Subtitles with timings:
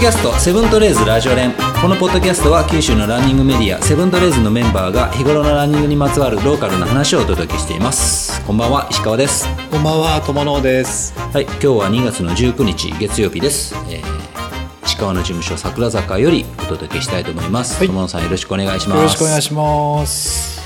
[0.00, 1.52] ッドキャストセブントレーズラジオ連。
[1.52, 8.42] このポッドキャストは九州のランニングメディアセブントレーズのメンバーが日頃のランニングにまつわるローカルな話をお届けしています。
[8.46, 9.46] こんばんは石川です。
[9.70, 11.12] こんばんは、友野です。
[11.18, 17.86] はい今日は2月の19日月曜日です、えー石川の事務所桜坂よりお届けしたいと思います、はい。
[17.86, 18.98] 友野さんよろしくお願いします。
[18.98, 20.62] よろしくお願いします。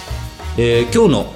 [0.57, 1.35] えー今日の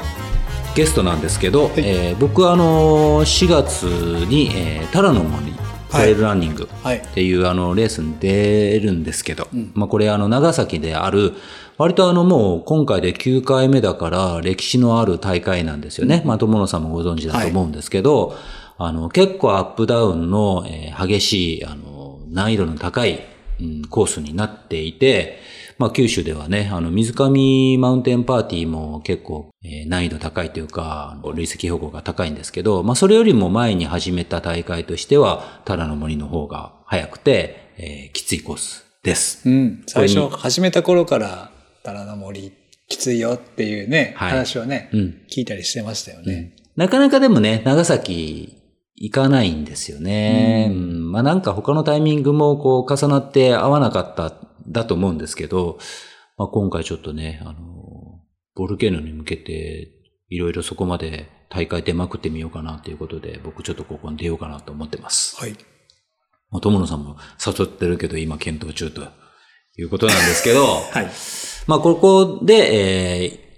[0.76, 3.82] ゲストなんですけど、えー僕はあの4月
[4.28, 5.52] に、えー、タラの森
[5.90, 6.98] トレイルランニングはい。
[6.98, 11.34] っていうあのレースに出るんですけど、まあこれあの長崎である
[11.78, 16.22] 割とあのもう今回で9回目だから歴史のある大会なんですよね。
[16.24, 18.36] まあ友野さんもご存知だと思うんですけど、
[18.76, 23.20] あの結構アップダウンの、えー激しいあの難易度の高い、
[23.60, 25.40] うんコースになっていて、
[25.78, 39.48] まあ九州ではね、あの水上マウンテンパーティーも結構、えー難易度高いというか、累積標高が高いんですけど、まあそれよりも前に始めた大会としては、タラの森の方が早くて、えーきついコースです。
[39.48, 39.84] うん。
[39.86, 41.52] 最初、始めた頃から、
[41.84, 42.52] タラの森、
[42.88, 45.22] きついよっていうね、はい話をね、うん。
[45.30, 46.56] 聞いたりしてましたよね。
[46.76, 48.58] なかなかでもね、長崎
[49.00, 50.68] 行かないんですよね。
[50.70, 54.32] うんまあなんか他のタイミングもこう重なって合わなかった
[54.70, 55.78] だと思うんですけど、
[56.36, 58.20] まあ今回ちょっとね、あの、
[58.54, 59.92] ボルケーノに向けて
[60.28, 65.36] いろいろそこまで大会出まくってみようかなということで、僕ちょっとここに出ようかなと思ってます。
[65.40, 65.52] はい。
[66.50, 69.02] まあ友野さんも誘ってるけど今検討中と
[69.76, 71.10] いうことなんですけど、 はい。
[71.66, 73.48] まあ、ここで、えー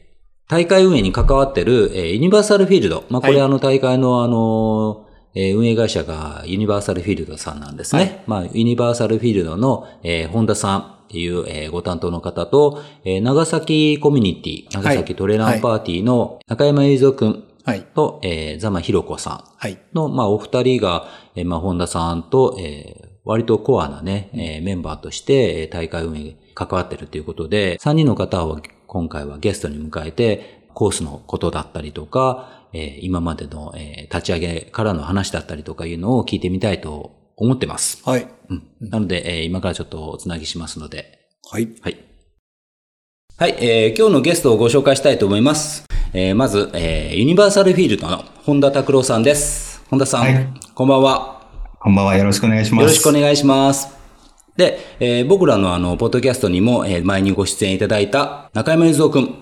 [0.51, 3.05] 大会運営に関わってる、えーユニバーサルフィールド。
[3.09, 8.03] まあ、これ、はいあの、大会の、あの、えー運営会社がユニバーサルフィールドさんなんですね。
[8.03, 17.83] はいまあ、ユニバーサルフィールドの、えー本田さんっていう、えーご担当の方と、えー長崎コミュニティ、長崎トレランパーティーの中山雄三くんはい。
[17.83, 19.45] と、えーザマヒロコさん。
[19.57, 19.79] はい。
[19.93, 38.03] の、まあ、お二人が、えーまあ、本田さんと、えー割とコアなね、えーメンバーとして、えー大会運営に関わってるということで、3人の方を今回はゲストに迎えて、コースのことだったりとか、えー今までの、えー立ち上げからの話だったりとかいうのを聞いてみたいと思ってます。
[38.05, 38.29] はい。
[38.51, 38.63] うん。
[38.81, 41.19] なので、えー今からちょっとおつなぎしますので、
[41.51, 41.69] はい。
[41.81, 41.97] はい。
[43.39, 45.87] はい、えー今日のゲストをご紹介したいと思います。
[46.13, 49.83] えーまず、えーユニバーサルフィールドの本田拓郎さんです。
[49.89, 51.41] 本田さん、はいこんばんは。
[51.81, 52.17] こんばんは。
[52.17, 52.83] よろしくお願いします。
[52.83, 53.89] よろしくお願いします。
[54.57, 59.35] で、えー僕らのあの、ポッドキャストにも、えー前にご出演いただいた中山雄三くん。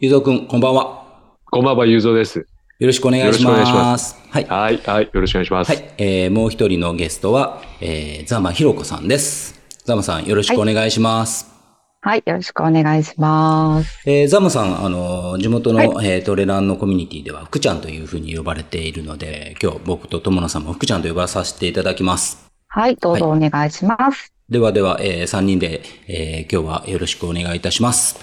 [0.00, 1.04] 雄三くん、こんばんは。
[1.52, 2.44] こんばんは、ゆうぞうです。
[2.80, 3.42] よろしくお願いします。
[3.42, 4.44] よろしくお願いしますはい。
[4.46, 5.68] はい、はい、よろしくお願いします。
[5.70, 5.94] はい。
[5.98, 9.60] えーもう一人のゲストは、えー、ザマひろこさんです。
[9.84, 11.52] ザマさん、よろしくお願いします。
[12.00, 14.02] はい、よろしくお願いします。
[14.06, 22.50] えーザマさん、あの、地元の、はいえートレランのコミュニティでは、福ちゃんというふうに呼ばれているので、今日僕と友野さんも福ちゃんと呼ばさせていただきます。
[22.66, 24.32] はい、どうぞお願いします。
[24.50, 28.18] ではでは、え3人で、えー今日はよろしくお願いいたします。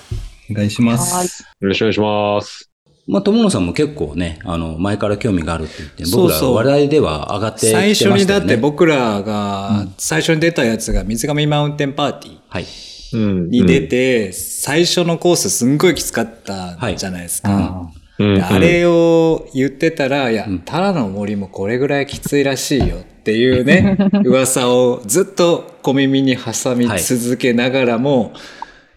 [0.52, 1.44] お願いしまはいす。。
[1.62, 2.71] よろしくお願いします。
[3.12, 8.20] まあ、友野さんも結構ね、あの、前から興味があるって言って、僕ら話題では上がってきてま最したよね。
[8.22, 12.66] 初にだって僕らが、最初に出たやつが水上マウンテンパーティーはい。
[13.14, 13.50] うん。
[13.50, 17.92] に出て、最初のコースすんごいきつかったじゃないですか。
[18.18, 28.32] うん、であれを言ってたら、いやん、タラの森もこれぐらいきついらしいよっていうね、 噂をずっと小耳に挟み続けながらも、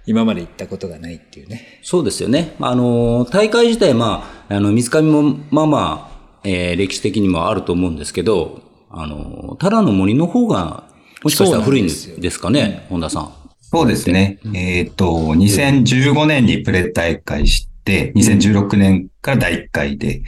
[0.06, 1.80] 今まで行ったことがないっていうね。
[1.82, 2.54] そうですよね。
[2.58, 10.84] まああの、大会自体、まあ、あの、水上も、まあまあ、えー歴史的にもあると思うんですけど、あの、タラの森の方が、
[11.22, 13.32] もしかしたら古いんですかね、本田さん。
[13.60, 14.38] そうですね。
[14.52, 20.22] えっ、と、2015年にプレ大会して、2016年から第1回で、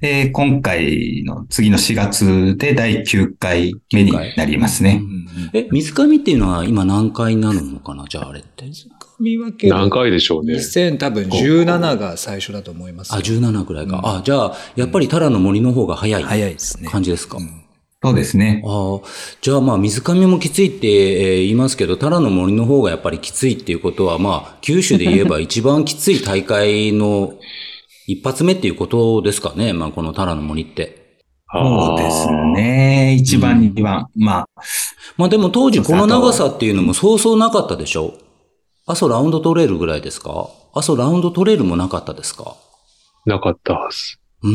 [0.00, 5.00] で、今回の次の4月で第9回目になりますね。
[5.54, 8.04] え、水上っていうのは今何回なるのかな？
[8.08, 8.64] じゃああれって。
[9.22, 10.54] 見分け何回でしょうね。
[10.54, 13.22] 2000多分17が最初だと思いますあ、よ。
[13.22, 14.00] 17くらいか。
[14.04, 16.88] あ、じゃあ、やっぱりタラの森の方が早い早いですね。
[16.88, 17.38] 感じですか？
[18.04, 18.62] そうですね。
[18.66, 19.00] ああ、
[19.40, 27.34] じゃあまあ水上もきついってえー言いますけど、タラの森の方がやっぱりきついっていうことは、まあ、九州で言えば一番きつい大会の
[28.08, 31.00] 一発目っていうことですかね、 まあこのタラの森って。
[31.54, 32.26] そうです
[32.56, 33.14] ね。
[33.20, 34.06] 一番、二番。
[34.16, 34.48] まあ、
[35.16, 38.14] まあでも当時この長さっていうのもそうそうなかったでしょ？
[38.92, 40.50] 阿蘇ラウンドトレイルぐらいですか？
[40.74, 42.56] 阿蘇ラウンドトレイルもなかったですか？
[43.24, 44.18] なかったはず。
[44.42, 44.54] うーん。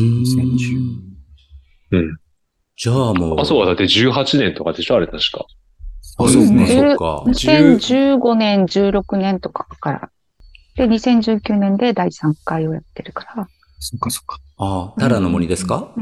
[1.90, 2.16] うん。
[2.76, 3.40] じゃあもう。
[3.40, 5.44] あそうはだって18年とかでしょあれ確か。
[6.00, 6.66] そうですね。
[6.68, 7.24] そうか。
[7.26, 10.10] 2015年、16年とかから。
[10.76, 13.48] で、2019年で第3回をやってるから。
[13.80, 14.38] そっかそっか。
[14.58, 15.92] ああ、タラの森ですか？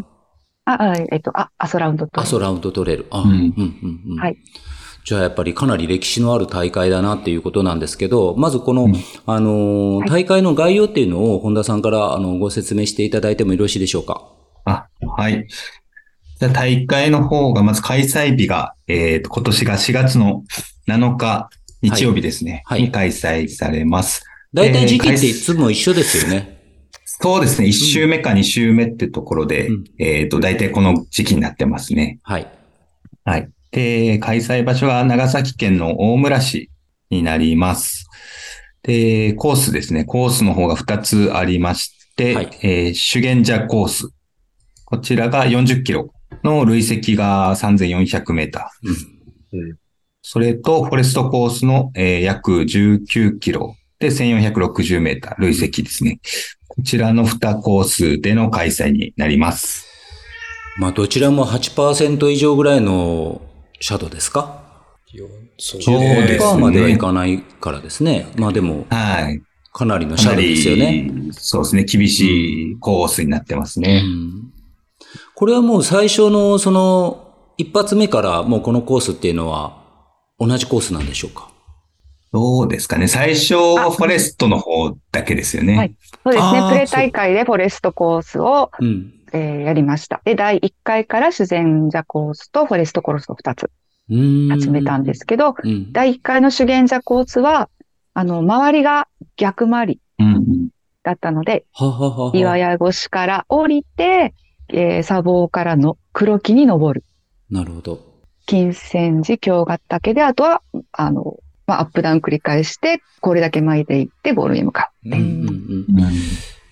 [0.67, 2.21] あ、あえっと、あ、アソラウンドと。
[2.21, 3.06] 阿蘇ラウンドトレイル。
[3.11, 4.19] あ、うんうんうんうん。
[4.21, 4.37] はい。
[5.06, 8.88] じゃあやっぱりかなり歴史のある大会だなっていうことなんですけど、まずこの、
[9.25, 14.26] あのー、大会の概要っていうのを本田さんからあのご説明していただいてもよろしいでしょうか？
[14.64, 15.47] あ、はい。
[16.41, 20.43] じゃあ大会の方が、まず開催日が、えっ、と、今年が4月の
[20.88, 21.50] 7日、
[21.82, 22.62] 日曜日ですね。
[22.67, 24.25] はいはいに開催されます。
[24.52, 26.59] 大体時期ってえーいつも一緒ですよね。
[27.05, 27.69] そうですね。
[27.69, 32.19] 1週目か2週目ってところで、うんえっ、と、大体この時期になってますね。
[32.25, 32.50] はい。
[33.25, 33.49] はい。
[33.71, 36.71] で、開催場所は長崎県の大村市
[37.11, 38.07] になります。
[38.83, 40.05] で、コースですね。
[40.05, 44.09] コースの方が2つありまして、はいえー修験者コース。
[44.85, 46.13] こちらが40キロ
[46.45, 48.89] の累積が3400メーター。
[49.53, 49.77] うん
[50.29, 56.19] それと、フォレストコースの、えー約19キロで1460メーター累積ですね。
[56.67, 59.87] こちらの2コースでの開催になります。
[60.79, 63.41] まあどちらも8%以上ぐらいの
[63.81, 64.62] シャドウですか？
[65.12, 65.26] よ
[65.58, 68.26] そうですね10%まではいかないからですね。
[68.37, 69.43] まあでも、はい。
[69.73, 71.11] かなりのシャドウですよね。
[71.11, 71.84] り、そうですね。
[71.84, 74.00] 厳しいコースになってますうね。
[74.02, 74.52] ん
[75.34, 79.82] これはもう最初のその一発目からもうこのコースっていうのは
[80.38, 81.50] 同じコースなんでしょうか？
[82.37, 83.09] どうですかね。
[83.09, 85.75] 最初、フォレストの方だけですよね。
[85.75, 89.15] はいそうですねプレ大会でフォレストコースを、うん。
[89.33, 90.21] えーやりました。
[90.23, 93.71] で、第1回から自然者コースとフォレストコースを2つ
[94.11, 95.93] うん集めたんですけど、うん。
[95.94, 97.71] 第1回の修験者コースは、
[98.12, 100.00] あの、周りが逆回り。
[101.03, 102.37] だったので、はははは。
[102.37, 104.35] 岩屋越しから降りて、
[104.69, 107.05] えー砂防からの黒木に登る。
[107.50, 107.99] なるほど。
[108.44, 110.61] 金泉寺、京ヶ岳で、あとは、
[110.93, 115.09] あの、まあ、アップダウン繰り返して、これだけ巻いていってゴールに向かう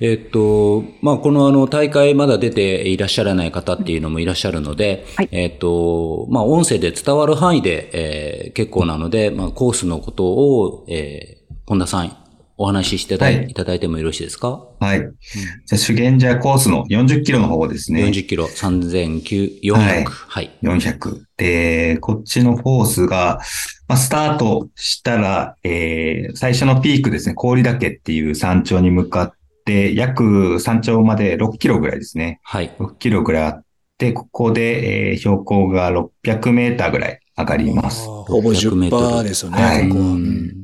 [0.00, 5.28] えっと、まあ、このあの、大会まだ出ていらっしゃらない方っていうのもいらっしゃるので、はい。
[5.30, 12.23] えっと、まあ、音声で伝わる範囲で、えー結構なので、まあ、コースのことを、えー本田さん、
[12.56, 14.64] お話ししていただい,、はいいただいてもよろしいですか？
[14.80, 15.00] はい。
[15.00, 18.04] じゃあ、修験者コースの40キロの方ですね。
[18.04, 20.50] ?40 キロ、3900、はいはい。
[20.62, 21.20] 400。
[21.36, 23.40] で、こっちのコースが、
[23.88, 29.32] まあ、スタートしたら、えー、最初のピークですね、氷岳っていう山頂に向かっ
[29.64, 32.40] て、約山頂まで6キロぐらいですね。
[32.44, 32.70] はい。
[32.78, 33.64] 6キロぐらいあっ
[33.98, 38.06] て、ここで、えー標高が600メーターぐらい上がります。
[38.06, 40.06] ほぼ10%ですよね、はいここは。
[40.06, 40.63] ううんん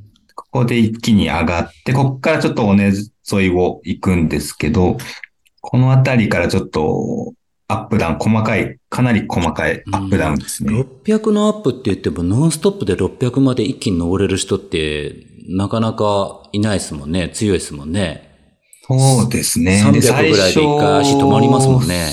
[0.53, 2.93] ここで一気に上がって、ここからちょっと尾根沿
[3.47, 4.97] いを行くんですけど、
[5.61, 7.35] この辺りからちょっと
[7.69, 10.73] アップダウン、細かい、かなり細かいアップダウンですね。
[11.05, 15.15] 600のアップって言っても、ノンストップで600まで一気に登れる人って、
[15.49, 17.31] なかなかいないですもんね。
[17.33, 18.29] 強いですもんね。
[18.83, 19.85] そうですね。
[19.87, 22.09] 300でぐらいで一回足止まりますもんね。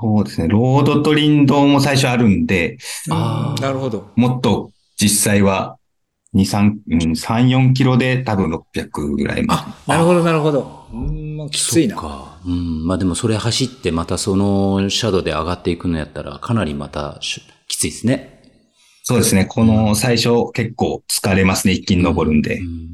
[0.00, 0.48] そうですね。
[0.48, 2.78] ロードと林道も最初あるんで、
[3.10, 4.10] あーなるほど。
[4.16, 5.77] もっと実際は
[6.34, 9.62] 2、3、うん、3、4キロで多分600ぐらいまで。
[9.62, 10.86] あ、なるほど、なるほど。
[10.92, 11.94] うん、まあ、きついな。
[11.96, 12.38] そうか。
[12.46, 12.86] うん。
[12.86, 18.42] まあでもそれ走ってまたそのシャドウで上がっていくのやったらかなりまたしきついですね。
[19.04, 19.46] そうですね。
[19.46, 21.72] この最初結構疲れますね。
[21.72, 22.58] 一気に登るんで。
[22.58, 22.88] うん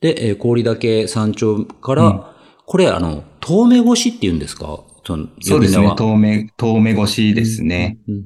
[0.00, 2.22] で、えー氷岳山頂から、うん
[2.64, 4.80] これあの、遠目越しって言うんですか？
[5.04, 5.94] その、そうですね。
[5.96, 7.98] 遠目、遠目越しですね。
[8.08, 8.24] うん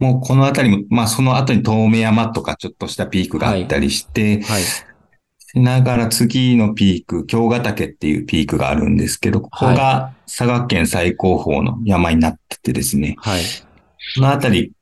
[0.00, 4.62] もうこの辺りも、まあその後に遠目山とかちょっとしたピークがあったりして、はい。
[4.62, 13.42] しながら次のピーク、京ヶ岳っていうピークがあるんですけど、ここが佐賀県最高峰の山になっててですね、はい。
[14.16, 14.72] この辺り、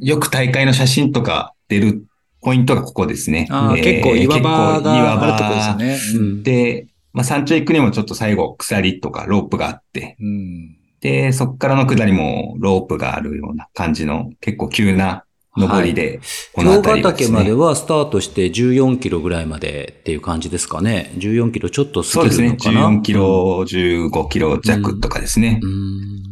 [0.00, 2.04] よく大会の写真とか出る
[2.42, 3.46] ポイントがここですね。
[3.50, 6.26] あーえー結構岩場があるところですよね。
[6.26, 10.76] うんで、まあ山頂行くにもちょっと最後鎖とかロープがあって、うん。
[11.00, 15.24] で、そこからの下りもロープがあるような感じの結構急な
[15.56, 16.20] 登りで、
[16.52, 21.12] この京辺りはですねヶ岳まではスタートして14キロぐらいまでっていう感じですかね。
[21.16, 22.56] 14キロちょっと過そうですね。
[22.56, 22.98] ぎるのかな。
[22.98, 25.60] 14キロ、15キロ弱とかですね。
[25.62, 26.22] うん。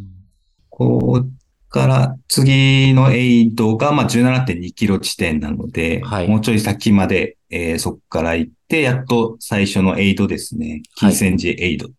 [0.69, 1.25] ここ
[1.69, 10.83] から次のエイドが、まあ、17.2キロ地点なので、はいもうちょい先まで、えーそこから行って、やっと最初のエイドですね。
[10.95, 11.87] 金泉寺エイド。
[11.87, 11.93] うん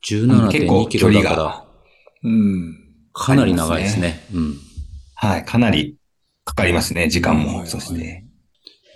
[0.00, 1.64] 結17.2構キロだか距離がら、
[2.24, 2.78] うん。
[3.12, 4.24] かなり長いですね。
[4.34, 4.54] うん。
[5.14, 5.96] はい、かなり
[6.44, 7.66] かかりますね、時間はいはいも。
[7.66, 8.24] そして。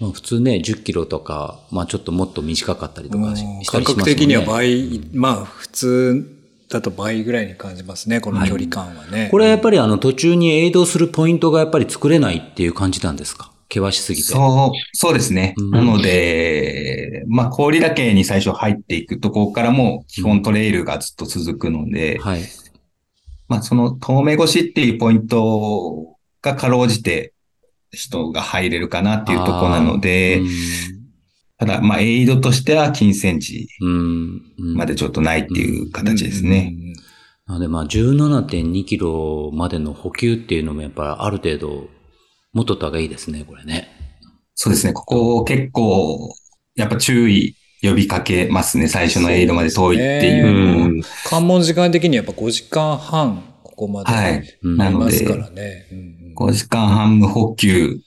[0.01, 3.85] まあ、普通ね、10キロとか、まあちょっともっと短かったりとかしたりしますね。
[3.85, 6.39] 感覚的には倍、まあ普通
[6.71, 9.29] だと倍ぐらいに感じますね、この距離感はね。
[9.31, 13.53] これはやっぱりあの途中にエイドするポイントがやっぱり作れないっていう感じなんですか？
[13.73, 14.29] 険しすぎて。
[14.29, 15.55] そう、そうですね。
[15.57, 22.43] うんなので、まあ、氷岳に最初入っていくところからも基本トレイルがずっと続くので、はい。
[23.53, 27.35] まあ、その遠目越しっていうポイントがかろうじて
[27.91, 30.49] 人が入れるかなっていうところなのでうん、
[31.59, 33.69] ただ、まあ、エイドとしては金銭時
[34.75, 36.75] までちょっとないっていう形ですね。
[37.47, 41.91] なのでまあ17.2キロまでの補給っていうのもやっぱりある程度
[42.55, 43.89] 持っとった方がいいですね、これね。
[44.55, 44.95] そうですね。
[44.95, 46.35] ここ結構、
[46.75, 48.87] やっぱ注意呼びかけますね。
[48.87, 51.03] 最初のエイドまで遠いっていう。
[51.25, 54.13] 関門時間的にやっぱ5時間半、ここまで。
[54.13, 54.59] はい。
[54.63, 55.89] うんなのでありますからね。
[55.91, 58.01] うんうん5時間半無補給。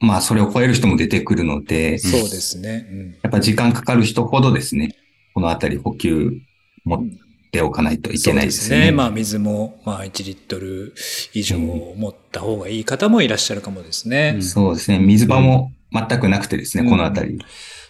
[0.00, 2.88] まあ、それを超える人も出てくるので、そうですね。
[2.90, 4.96] うんやっぱ時間かかる人ほどですね、
[5.34, 6.32] このあたり補給
[6.84, 7.00] 持っ
[7.52, 8.86] ておかないといけないですね。
[8.86, 10.94] そうまあ水も、まあ1リットル
[11.32, 14.38] 以上持った方がいい方もいらっしゃるかもですね。
[14.40, 14.98] そうですね。
[14.98, 17.38] 水場も全くなくてですね、うんこのあたり。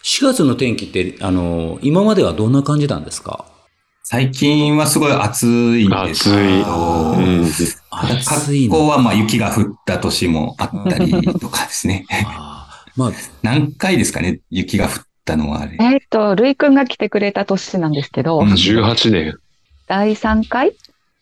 [0.05, 3.45] 4月の天気って、あの、今まではどんな感じなんですか？
[4.03, 7.37] 最近はすごい暑いんですけど、暑い。
[7.41, 7.45] うん。
[7.89, 8.75] 暑いの。
[8.75, 12.05] 格好はまあ雪が降った年もあったりとかですね。
[12.27, 14.91] あーまあ、何回ですかね、雪が降っ
[15.25, 15.75] たのはあれ。
[15.81, 19.33] えっ、と、ルイ君が来てくれた年なんですけど、うん18年。
[19.87, 20.73] 第3回？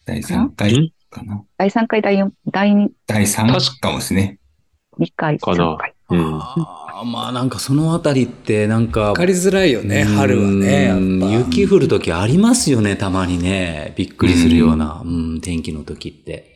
[0.05, 1.41] 第3回かな。
[1.57, 4.39] 第3回、第4、第2第3かもですね。
[5.15, 5.93] 回、かな3回。
[6.09, 6.41] うん。
[7.03, 10.85] まあなんかそのあたりってなんか、わかりづらいよね、春はね。
[10.85, 13.93] やっうんぱ雪降るときありますよね、たまにね。
[13.97, 16.51] びっくりするような、うん、天気の時って。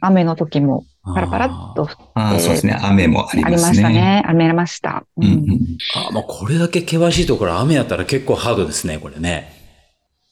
[0.00, 0.84] 雨の時も
[1.14, 2.76] パラパラっと降っああ、そうですね。
[2.82, 3.68] 雨もありますね。
[3.68, 4.22] ましたね。
[4.26, 5.04] 雨ありました。
[5.16, 5.78] ううんうんん。
[5.94, 9.59] あーまあこれだけ険しいところ雨やったら結構ハードですね、これね。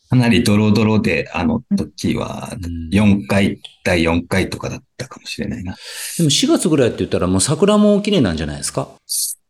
[0.08, 5.76] かなりドロドロで、あの時はうん4回、第4回とかだったかもしれないな。
[6.16, 8.88] でも4月ぐらいって言ったらもう桜も綺麗なんじゃないですか？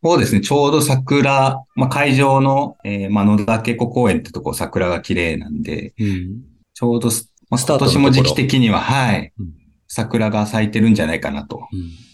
[0.02, 0.40] そうですね。
[0.40, 6.42] ちょうど桜、まあ、会場の、えー、まあ、野田渓谷公園ってとこ桜が綺麗なんで、うん。
[6.74, 9.46] ちょうどす、まあ、スタートのところ今年も時期的には、はいうん。
[9.88, 11.66] 桜が咲いてるんじゃないかなと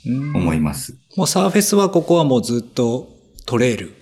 [0.07, 0.97] うんうん思います。
[1.17, 3.09] もうサーフェスはここはもうずっと
[3.47, 3.93] トレイル。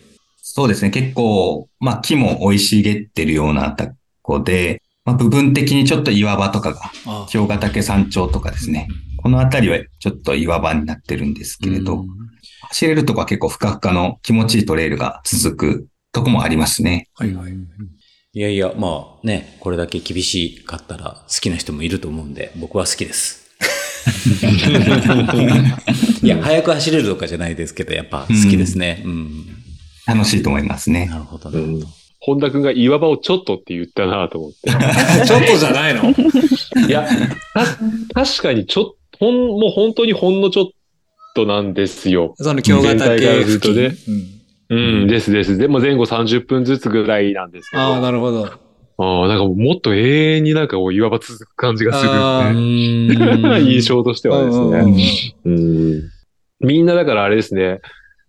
[0.43, 0.91] そうですね。
[0.91, 3.75] 結構、まあ、木も生い茂ってるような
[4.23, 8.89] とこで、まあ、部分的にちょっと岩場とかが、あ京ヶ岳山頂とかですね。
[9.23, 12.09] この辺りはちょっと岩場になってるんですけれど、うん
[12.73, 17.09] 走れるとこは結構ふかふかの気持ちいいトレイルが続くとこもありますね。
[17.15, 17.53] はいはい。
[18.35, 23.43] いやいや、まあね、これだけ厳しかったら好きな人もいると思うんで、僕は好きです。
[26.23, 29.03] いや、早く走れるとかじゃないですけど、やっぱ好きですね。
[29.05, 29.47] うん。
[30.07, 31.07] 楽しいと思いますね。
[31.07, 31.87] なるほど、なるほど。
[32.25, 34.71] 本田くんが岩場をちょっとって言ったなと思って。
[35.27, 36.03] ちょっとじゃないの？
[36.87, 37.05] いや、
[38.15, 38.85] た、確かにちょっ
[39.19, 40.67] と、ほん、もう本当にほんのちょっ
[41.35, 42.35] となんですよ。
[42.37, 44.43] その京ヶ岳付言うとね近。
[44.71, 45.59] うん、ですです。
[45.59, 47.83] でも前後30分ずつぐらいなんですけど。
[47.83, 48.47] ああ、なるほど。
[48.47, 52.13] ああ、なんかもっと永遠になんかこう岩場続く感じがする
[53.67, 55.35] 印象としてはですうんうんうんね。
[55.45, 56.03] うん。
[56.61, 57.81] みんなだからあれですね。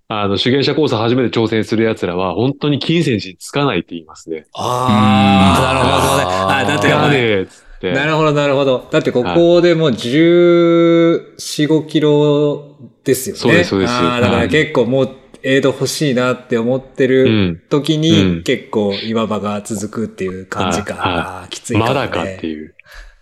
[0.10, 4.46] あの、主言者コース初めて挑戦する奴らは、本当に金銭寺につかないって言いますね。
[4.54, 6.54] ああ、なるほどね。
[6.54, 7.92] あだってつかお前ねえっつって。
[7.94, 8.88] なるほど、なるほど。
[8.92, 13.40] だってここでもう14、5キロですよね。
[13.40, 15.10] そうですそうですああ、だから結構もう
[15.42, 17.62] エイド欲しいなって思ってうるん。
[17.70, 20.96] 時うにん結構岩場が続くっていう感じか。
[20.96, 21.94] はいはいああきついかも、ね。
[21.94, 22.76] まだかっていう。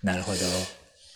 [0.03, 0.37] なるほど。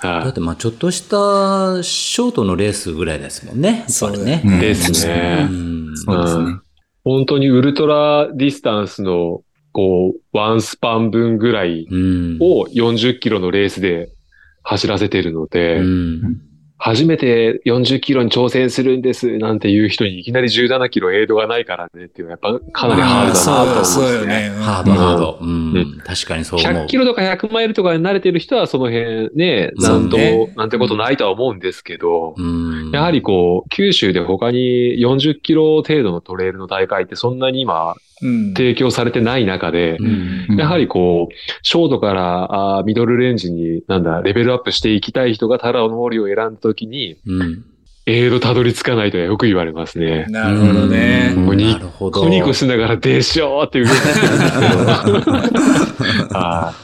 [0.06, 3.70] はだってまあちょっとしたショートのレースぐらいですもんね。
[3.70, 4.42] やっぱりそうだね。
[4.44, 6.52] うんですねうんそうですね。
[6.52, 6.56] い。
[7.04, 12.38] 本当にウルトラディスタンスの、こう、ワンスパン分ぐらいうん。
[12.40, 14.10] を40キロのレースで
[14.64, 16.42] 走らせてるので、うん
[16.86, 24.50] 初めて40キロに挑戦するんですなんていう人にいきなり17キロエイドがないからねっていうのはやっぱかなりハードだなと思うんですそうよね。
[24.52, 25.40] ハード、ハード。
[25.42, 26.74] うんうん確かにそう思う。
[26.84, 34.60] 100キロとか100マイルとかに慣れてる人はその辺ね、なんと、ねなんてことないとは思うんですけど、うんやはりこう、九州で他に
[35.00, 37.96] 40キロ程度のトレイルの大会ってそんなに今うん。
[38.22, 39.98] 提供されてない中で、
[40.58, 47.66] やはりこう、ショートからあーミドルレンジに、なんだ、レベルアップしていきたい人がタラの森を選んだときに、うん。
[48.08, 50.28] エイドたどり着かないとはよく言われますね。
[50.30, 51.34] なるほどね。
[51.36, 51.46] うん。
[51.46, 52.22] もうになるほど。
[52.22, 54.28] コニコしながらでしょーって言ってるんですけ
[56.32, 56.36] ど。
[56.38, 56.76] は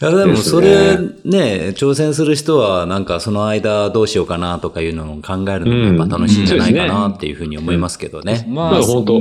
[0.00, 1.08] いや、でもそれね。
[1.24, 8.46] ね、挑戦する人はなんかその間どうしようかなとかいうのを考えるのもやっぱ楽しいんじゃないかなっていうふうに思いますけどね。
[8.48, 9.20] まあ、まあ本当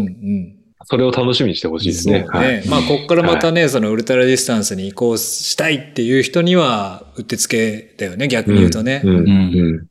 [0.90, 2.26] それを楽しみにしてほしいですね。
[2.32, 2.64] そうね。
[2.68, 9.02] まあ、こっからまたね、そのウルトラディスタンスに移行したいっていう人には、うってつけだよね、逆に言うとね。
[9.04, 9.88] うんうんうんうん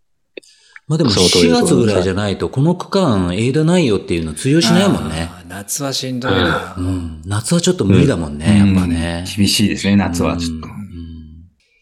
[0.88, 5.28] まあでもその通り4だと思います月ぐらいじゃないとこの区間エイドないよっていうの通用しないもんね。
[5.48, 6.76] 夏はしんどいな。
[6.78, 7.22] うん。
[7.26, 9.24] 夏はちょっと無理だもんね、やっぱね。
[9.26, 10.72] うん厳しいですね、夏はちょっとうん。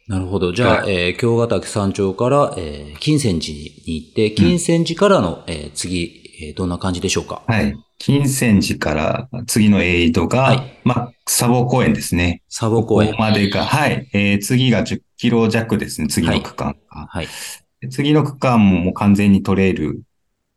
[0.09, 0.55] なるほど。
[0.55, 7.43] じゃあ、はえー京ヶ岳山頂から、えー金泉寺に行って、金泉寺からの、えー次、えーどんな感じでしょうか？
[7.47, 7.77] はい。
[7.99, 12.43] 金泉寺から次のエイドが、はいまあ、砂防公園ですね。
[12.49, 13.17] 砂防公園こ。
[13.17, 14.09] こまでが、はい。
[14.13, 17.07] えー次が10キロ弱ですね、次の区間が。
[17.07, 17.29] はい。
[17.81, 20.03] で次の区間ももう完全にトレイル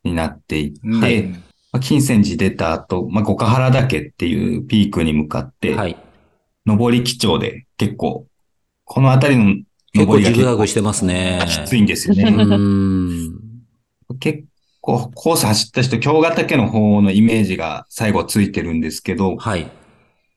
[0.04, 1.38] になっていって、はいま
[1.74, 5.98] あ金泉寺出た後、まあ、五ヶ原岳っていうピークに向かって、はい。
[6.66, 8.26] 上り基調で結構、
[8.84, 9.64] この辺りの
[9.94, 11.40] 結構ジ上りが結構グザグしてますね。
[11.46, 12.24] きついんですようね。
[12.26, 13.32] ー
[14.94, 14.98] ん。
[14.98, 19.70] 結構、コース走った人、京ヶ岳の方のイメージが最後ついてるんですけど、はい。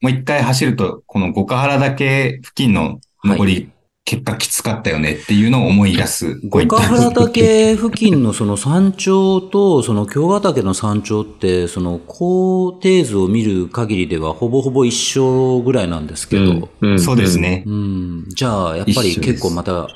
[0.01, 3.71] もう一回走ると、この五ヶ原岳付近の上り、
[4.07, 17.39] 結果きつかったよねっていうのを思い出す五ヶ原岳付近のその山頂と、その京ヶ岳の山頂って、その高低図を見る限りではほぼほぼ一緒ぐらいなんですけど、うんそうです。
[17.39, 17.63] ね。
[17.67, 18.25] うん。
[18.31, 19.87] じゃあ、やっぱり結構またう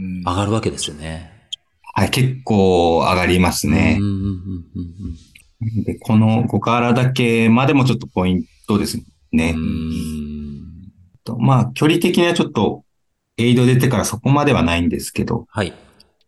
[0.00, 1.37] ん上がるわけですよね。
[1.98, 4.00] はい、結構上がりますね
[5.84, 8.98] でこの五ヶ原岳までもちょっとポイントです
[9.32, 9.54] ね。
[11.24, 12.84] とまあ、距離的にはちょっと、
[13.36, 15.72] エイド出てからそこまではないんですけど、はい。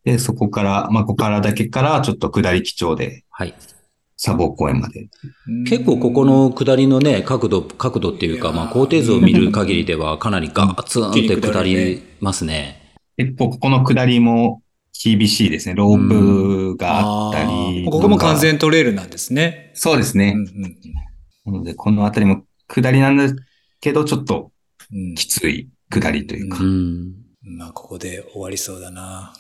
[0.05, 3.55] で、そこから、まあ、五ヶ原岳からちょっと下り基調で、はい。
[4.17, 5.09] 砂防公園まで。
[5.67, 12.95] 結構ここの下りのね、角度、角度っていうか、まあ、高低図を見る限りではかなりガーツンって下りますね。
[13.17, 14.63] 結構ここの下りも
[15.03, 15.75] 厳しいですね。
[15.75, 17.85] ロープがあったあり。
[17.87, 19.71] ーここも完全トレイルなんですね。
[19.75, 20.35] そうですね。
[20.37, 20.77] うんうん
[21.47, 23.37] なので、このあたりも下りなんです
[23.81, 24.53] けど、ちょっと
[24.93, 26.59] うんきつい下りというか。
[26.61, 27.15] うん。
[27.43, 29.33] まあ、ここで終わりそうだな。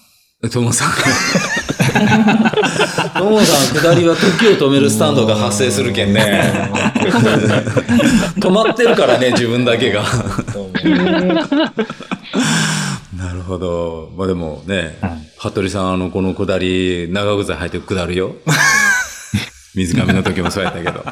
[0.50, 0.92] ともさん。
[3.18, 6.50] ともさん、下りは時を止めるスタンドが発生するけんね。
[8.40, 10.02] 止まってるからね、自分だけが。
[13.14, 14.10] なるほど。
[14.16, 18.34] まあでもね、はい服部さん、あの、この下り、長靴履いて下るよ。
[19.74, 21.02] 水上の時もそうやったけど。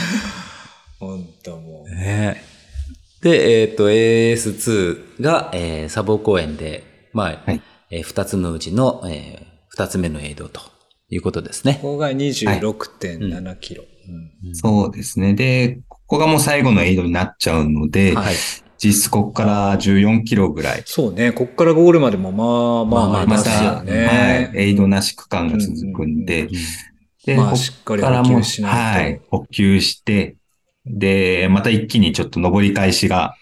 [1.00, 1.90] 本当もう。
[1.90, 2.44] ね
[3.22, 10.62] で、えっ、と、AS2 が、えー、砂防公園で、まあ、はいえー二つのうちの、えー二つ目のエイドと
[11.10, 11.78] いうことですね。
[11.82, 13.84] ここが26.7キロ。
[14.44, 15.34] うんそうですね。
[15.34, 18.34] で、ここがもう最後のエイドになっちゃうので、はい。
[18.82, 20.82] 実質ここから14キロぐらい。
[20.84, 21.32] そうね。
[21.32, 24.50] こっからゴールまでもまあまあありまますよた、ね。
[24.52, 26.48] はい、エイドなし区間が続くんで、
[27.24, 28.78] で、まあこしっかりこからも、補給しないと。
[28.78, 30.36] はい、補給して、
[30.84, 33.34] で、また一気にちょっと上り返しが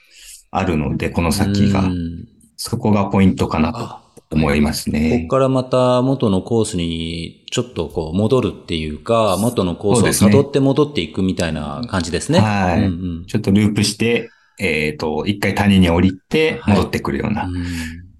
[0.51, 1.81] あるので、この先が。
[1.81, 2.29] う、ん。
[2.57, 5.25] そこがポイントかなとあ思いますこね。
[5.29, 5.37] こ。
[5.37, 12.41] からまた元のコースにちょっとこう戻るっていうか、元のコースを辿って戻っていくみたいな感じですね。
[12.41, 12.79] はい。
[12.79, 12.89] うんう
[13.23, 13.27] ん。
[13.27, 17.65] ちょっとループして、えっ、と、一回谷に降りてはい戻ってくるようなうん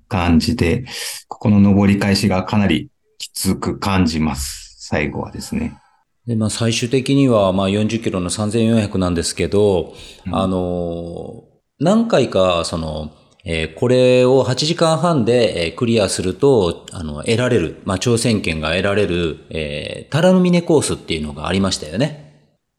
[0.09, 0.85] 感じで、
[1.29, 4.77] ここの上り返しがかなりきつく感じます。
[4.79, 5.79] 最後はですね。
[6.27, 9.95] で、まあ最終的にはまあ40キロの3400なんですけど、
[10.27, 13.11] うんあのー何回かその、
[13.45, 22.24] えーこれを8時間半でえークリアすると、あの、得られる、まあ挑戦権が得られる、えー、タラの峰コースっていうのがありましたよね。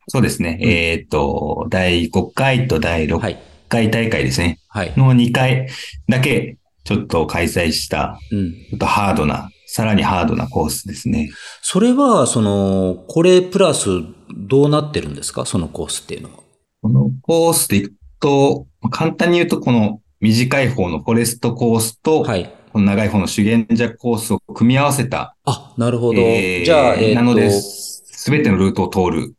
[0.08, 0.58] そうですね。
[0.62, 3.40] うんえっ、と、第5回と第6はい。
[3.68, 4.60] 回大会ですね。
[4.68, 4.94] はい。
[4.96, 5.68] の2回
[6.08, 8.52] だけちょっと開催した、うん。
[8.52, 11.32] ちょっとハードな、さらにハードなコースですね。
[11.62, 13.90] それは、その、これプラス
[14.38, 15.46] どうなってるんですか？
[15.46, 16.36] そのコースっていうのは。
[16.82, 22.54] このコースでいくと、簡単に言うとこの短い方のフォレストコースと、はい。
[22.72, 26.22] この長い方の修験者コースを組み合わせた、あ、なるほど。
[26.22, 29.35] えーじゃあ、えっ、なので、と、すべてのルートを通る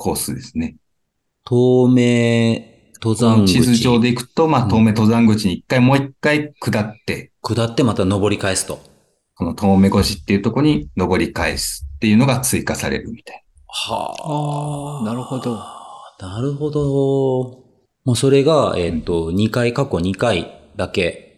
[0.00, 0.76] コースですね。
[1.44, 2.64] 透明
[3.02, 3.52] 登山口。
[3.52, 8.80] 地図上で行くと、まあ、うん東名登山口に一回、もう一回下って、下ってまた登り返すと。
[9.34, 15.56] この東名越しっていうところに登り返すっていうのが追加されるみたいはああ、なるほど。
[16.18, 16.82] なるほど。
[18.04, 21.36] もうそれが、えっ、と、2回、過去2回だけ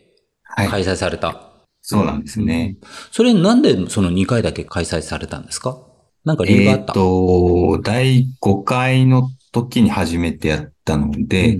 [0.57, 0.65] な。
[0.65, 0.69] はい。
[0.69, 1.49] 開催された。
[1.81, 2.77] そうなんですね。
[3.11, 5.79] それなんでその2回だけ開催されたんですか？
[6.25, 11.59] なんか理由があえっ、った、と、第5回の時に初めてやったので、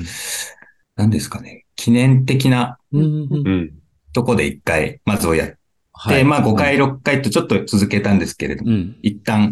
[0.97, 1.65] 何ですかね。
[1.77, 3.71] 記念的なうん、うんうんうん。
[4.13, 5.57] とこで1回、まずをやって、
[5.93, 6.25] はい。
[6.25, 8.97] まあ5回、6回とちょっと続けたんですけれども、うん。
[9.03, 9.51] 一旦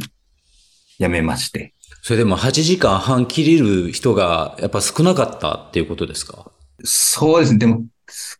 [0.99, 1.75] やめまして。
[2.03, 6.51] それでも8時間半切れる人がやっぱ少なかったっていうことですか？
[6.83, 7.59] そうですね。
[7.59, 7.85] でも、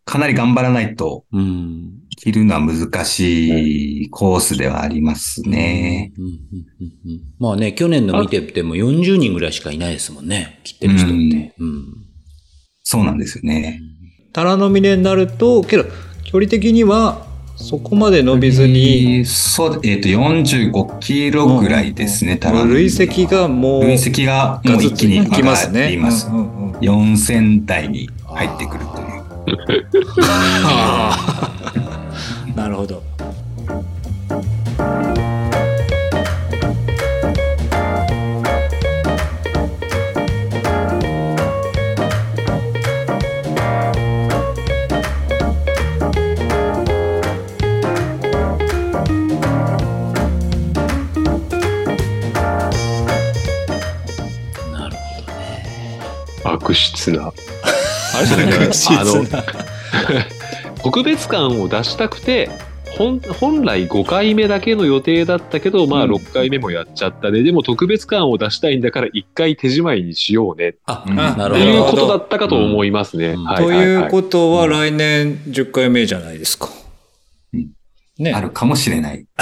[0.05, 1.93] かなり頑張らないとうん。
[2.23, 6.13] 切るのは難しいコースではありますね。
[6.19, 10.61] うんうんうんうんまあね、去年の見てても40人ぐらいしかいないですもんね。
[10.63, 11.55] 切ってる人って。
[11.59, 11.85] うん。
[12.83, 13.81] そうなんですよね。
[14.35, 15.85] タラの峰になると、けど、
[16.25, 25.73] 距離的には、そこまで伸びずに、えーそう、えっ、と、45キロぐらいですね、タラの累積がもう、累積がもう一気に上きがっ。
[25.73, 26.29] ています。
[26.29, 29.11] うんうんうん4000台に入ってくるという。
[32.61, 33.03] なるほど。
[54.71, 54.97] なる
[56.45, 57.33] 悪質な。
[58.15, 59.01] あれじゃないかな。
[59.01, 60.31] あの、
[60.83, 62.49] 特別感を出したくて、
[62.97, 67.43] 本本来5回目だけの予定だったけど、まあうん6回目もやっちゃったね。
[67.43, 70.77] でも特別感を出したいんだから1回手仕舞いにしようね。
[70.87, 71.91] あ、うんなるっていうほど。
[71.93, 73.29] ことだったかと思いますね。
[73.29, 76.69] うんはいというはいはいことは、来年10回目じゃないですか。
[77.55, 77.69] うん
[78.19, 78.33] ね。
[78.33, 79.25] あるかもしれない。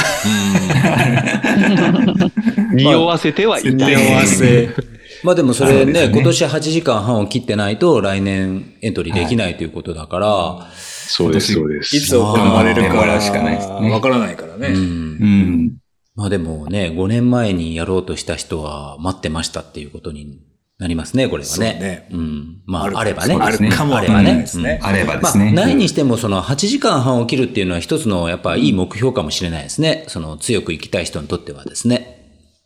[2.72, 4.14] 匂わせてはい匂ない。
[4.14, 4.68] わせ。
[5.24, 10.68] まあでもそれね、ね今年8時間半を切ってないと来年エントリーできないということだから、
[11.09, 11.97] そうです、そうです。
[11.97, 14.68] いつ行われるかまあもらうしかないですねわからないからね。
[14.68, 15.77] うんうん。
[16.14, 20.40] まあでもね、5年前にやろうとした人は待ってましたっていうことに
[20.79, 21.75] なりますね、これはそうね。
[21.75, 22.62] ねうん。
[22.66, 23.37] まあ、あればね。
[23.40, 24.81] あるかもあればねわかんないですね。
[24.83, 25.53] あればでまあ、すね。
[25.53, 30.05] ないにしても、その8時間半を切るっていうのは一つのやっぱいい目標かもしれないですね。
[30.09, 32.16] その強く生きたい人にとってはですね。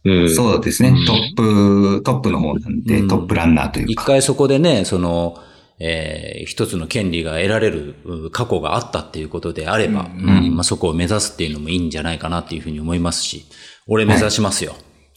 [0.04, 0.94] うんそうですね。
[1.06, 4.02] トップ、トップの方なんで、うんトップランナーというか。
[4.02, 5.38] 一回そこでね、その、
[5.84, 13.44] えー一つの権利が得られるう過去があったっていうことであれば、うんうんまあ、そこを目指すっていうのもいいんじゃないかなっていうふうに思いますし、
[13.86, 14.74] 俺目指しますよ。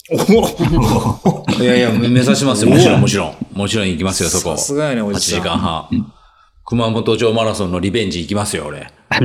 [1.60, 2.70] い、やいや、目指しますよ。
[2.70, 3.34] もちろん、もちろん。
[3.52, 4.56] もちろん行きますよ、そこ。
[4.56, 5.42] さすがやね、お8じさん。
[5.42, 6.12] 時間半。
[6.64, 8.86] 熊本城マラソンのリベンジ行きますよ、俺。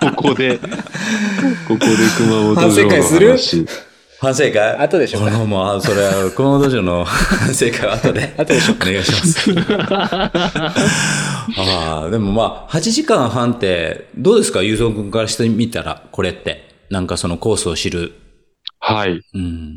[0.00, 0.68] ここで、こ
[1.68, 3.28] こで熊本反省城の会する？
[3.30, 3.66] 話
[4.24, 4.76] 反省会？
[4.78, 5.30] 後でしょうか？
[5.30, 8.34] このもう、あそれは、熊本城の 反省会は後で。
[8.38, 9.50] 後でしょうお願いします。
[11.60, 16.64] ああ、でもまあ、8時間半って、どうですか、ゆうぞうくんからしてみたら、これって。
[16.90, 18.12] なんかそのコースを知る。
[18.80, 19.20] はい。
[19.34, 19.74] うん。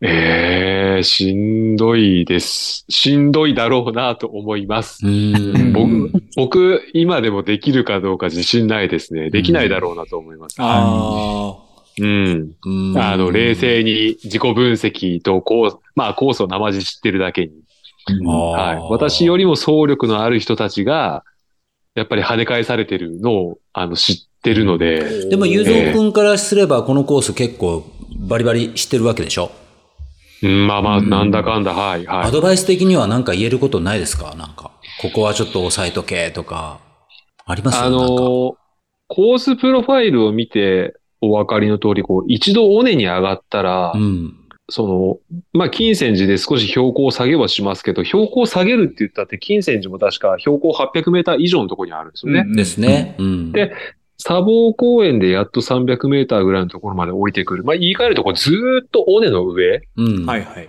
[0.00, 2.84] ええしんどいです。
[2.88, 5.04] しんどいだろうなと思います。
[5.04, 5.72] うん。
[5.72, 9.30] 僕、僕、今でもできるかどうか自信ないですね。
[9.30, 10.54] できないだろうなと思います。
[10.58, 11.56] あ
[12.00, 12.52] うん。
[12.64, 17.52] うんあの、冷静に自己分析とコース、まあ、コースを生地知ってるだけに。
[18.24, 18.76] はい。
[18.90, 21.24] 私よりも総力のある人たちが、
[21.94, 25.28] やっぱり跳ね返されてるのを、あの、知ってるので、あ。
[25.28, 27.84] でも、ゆうぞうくんからすれば、このコース結構、
[28.16, 29.50] バリバリ知ってるわけでしょ？
[30.42, 32.28] うん、まあまあ、うんなんだかんだ、はい、はい。
[32.28, 34.34] アドバイス的には何か言えることないですか？
[34.36, 34.70] なんか。
[35.02, 36.80] ここはちょっと押さえとけとか。
[37.44, 37.78] あります？
[37.78, 44.34] あのー、コースプロファイルを見てお分かりの通り、こう、一度尾根に上がったら、うん。
[44.70, 52.40] その、まあ、金泉寺で少し標高を下げはしますけど、標高を下げるって言ったって、金泉寺も確か標高800メーター以上のところにあるんですよね。
[52.40, 53.16] うんですね。
[53.18, 53.52] うん。
[53.52, 53.72] で
[54.20, 57.62] 砂防公園でやっと300メーターぐらいのところまで降りてくる。
[57.62, 60.26] まあ、言い換えるとこうずーっと尾根の上うん。
[60.26, 60.68] はいはい。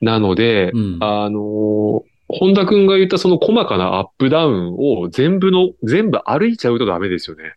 [0.00, 0.98] なので、うん。
[1.00, 7.56] あのー本田くんが言ったその細かなアップダウンを全部の、全部歩いちゃうとダメですよね。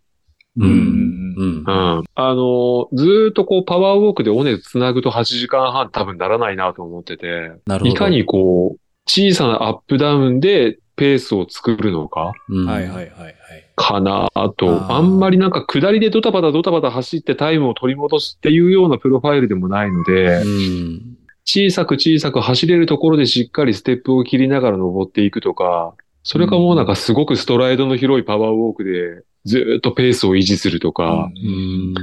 [0.58, 0.66] う。
[0.66, 1.36] うんん。
[1.38, 1.72] うんう。
[2.02, 2.04] ん。
[2.16, 7.88] あのーずーっとこうパワーウォークで尾根つなぐと8時間半多分ならないなと思ってて、なるほど。
[7.88, 13.36] いかにこう、小さなアップダウンでペースを作るのか、うん、はいはいはいはい。
[13.76, 21.18] かなと、あーあんまりなんか下りでドタバタドタバタ走ってタイムを取り戻すっていうようなプロファイルでもないので、うん。
[21.44, 31.94] 小さく小さく走れるところでしっかりステップを切りながら登っていくとか、それかもうなんかすごくストライドの広いパワーウォークでずーっとペースを維持するとか、うん。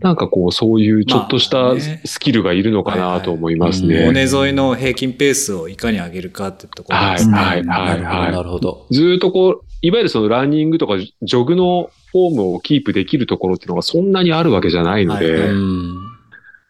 [0.00, 4.08] なんかこうそういうちょっとしたまあねスキルがいるのかなと思いますはいね。
[4.08, 7.36] 尾根沿いの平均ペースをいかに上げるかってところですね。
[7.36, 8.86] はいはいはいなるほど。
[8.90, 15.50] ずーっとこう、いわゆるそのランニングとかジョグのフォームをキープできるところっていうのがそんなにあるわけじゃないので、はい。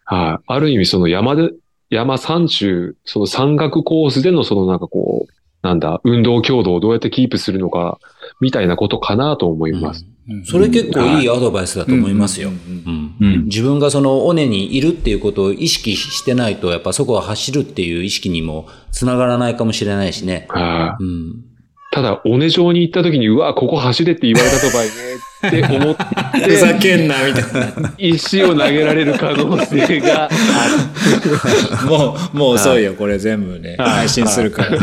[0.05, 0.45] はい。
[0.47, 1.51] ある意味その山で、
[1.91, 5.33] 山山中、その山岳コースでのそのなんかこう、
[5.67, 7.99] なんだ、運動強度をどうやってキープするのか、
[8.41, 10.05] みたいなことかなと思います。
[10.09, 12.51] うんそれ結構いいアドバイスだと思いますよ。
[13.45, 20.47] 自分がその尾根にいるっていうことを意識してないと、やっぱそこを走るっていう意識にもつながらないかもしれないしね。
[20.49, 21.05] はい。
[21.05, 21.45] うん。
[21.93, 24.91] ただ、尾根上に行った時に、うわ、ここ走れって言われたと場合ね、
[25.47, 25.97] って思っ
[26.45, 27.93] ふざて、けんな、みたいな。
[27.99, 31.87] 石を投げられる可能性がある。
[31.87, 33.77] もう、もう遅いよ、これ全部ね。
[33.79, 34.79] はい配信するから。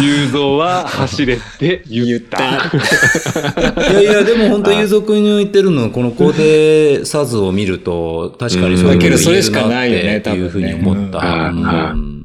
[0.00, 2.18] 雄三は走れって言言っ。
[2.20, 3.90] ったた。
[3.90, 11.52] いやいや、でも本当、ゆうぞくんに言ってるの、この高低サズを見ると、確かにそういうだけどそれ言えるしかないよねなっていうふうに思った。
[11.52, 11.60] ね
[11.94, 12.20] うん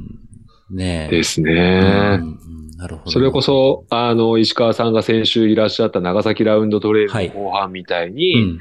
[0.72, 1.16] ねえ。
[1.16, 2.20] ですうんね。
[2.78, 3.12] なるほど。
[3.12, 8.60] それこそ、あの、石川さんが先週いらっしゃった長崎ラウンドトレイルはいの後半みたいに、うん、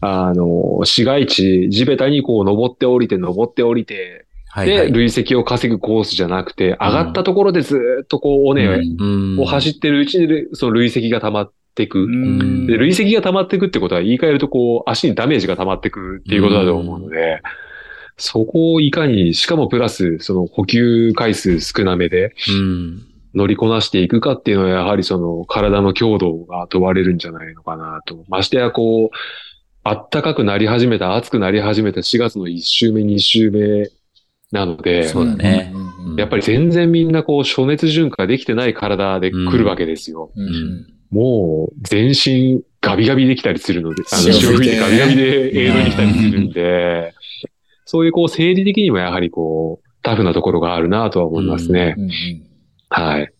[0.00, 4.92] あの、市街地、地べたにこう登って降りて登って降りて、で、はいはい。
[4.92, 9.04] 累積を稼ぐコースじゃなくて、上がったところでずーっとこう、尾根う
[9.36, 11.98] んを走ってるうちに、その累積が溜まっていく。
[11.98, 17.42] うんで、累積が溜まっていくってことは言い換えると、こう、足にダメージが溜まっていくっていうことだと思うので、
[18.16, 23.02] そこをいかに、しかもプラス、その補給回数少なめでうん。
[23.36, 28.24] 乗りこなしていくかっていうのは、やはりその体の強度が問われるんじゃないのかなと。
[28.28, 29.16] ましてや、こう、
[29.84, 33.90] 暖かくなり始めた、暑くなり始めた4月の1週目、2週目
[34.50, 35.72] なので、そうだね。
[35.74, 40.30] うんやっぱり全然みんなこう、暑熱順化できてない体で来るわけですよ。
[40.34, 47.14] うんうんもう、全身ガビガビできたりするので、あの、潮潮吹いてガビガビで映像に来たりするんで、
[47.84, 51.94] そういうこう、生理的にもやはりこう、タフなところがあるなとは思いますね。
[51.96, 52.45] うんうん
[52.88, 53.32] はい。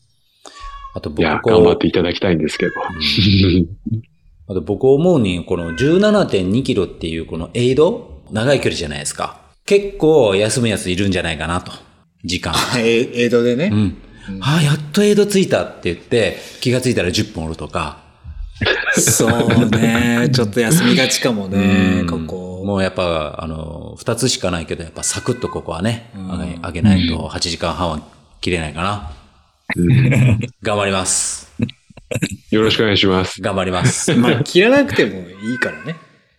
[0.95, 2.73] あといや、頑張っていただきたいんですけど。
[2.73, 2.75] う、
[4.49, 9.41] あと僕思うに、この17.2キロっていうこのエイド、長い距離じゃないですか。
[9.67, 11.73] 結構休むやついるんじゃないかなと。
[12.25, 12.55] 時間。
[12.79, 13.77] え江戸でねう。
[13.77, 13.97] ん。
[14.41, 17.99] ああ、やっとエイド着いたって言って、気がついたら10分おるとか。
[18.97, 20.31] そうね。
[20.33, 22.63] ちょっと休みがちかもねう、んここ。
[22.65, 28.01] もうやっぱ、あの、二つしかないけど、やっぱサクッとここはね、うん上げ上げないと8時間半は
[28.41, 29.11] 切れないかな。
[29.75, 31.53] うん頑張ります。
[32.51, 33.43] よろしくお願いします。
[33.43, 34.15] 頑張ります。
[34.17, 35.97] まあ、切らなくてもいいからね。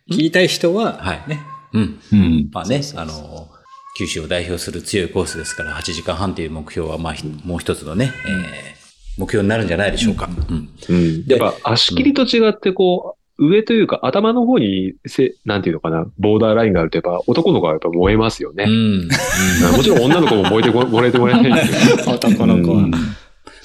[0.09, 1.41] 切りたい人は、はいね。
[1.73, 1.99] うん。
[2.13, 2.49] うん。
[2.51, 3.49] まあね、あの、
[3.97, 8.77] 九州を代表する強いコースですから、8時間半という目標は、まあ、ひもう一つのね、えー
[9.17, 10.29] 目標になるんじゃないでしょうか。
[10.49, 10.69] うん。
[10.89, 11.25] うん。
[11.25, 18.65] でやっぱ足切りと違ってこう、上というか頭の方にせ、なんていうのかな、ボーダーラインがあるとやっぱ男の子はやっぱ燃えますよね。
[18.67, 19.07] うん。
[19.77, 22.11] もちろん女の子も燃えてこ、燃えてもらえないんですけど。
[22.17, 22.89] 男の子は。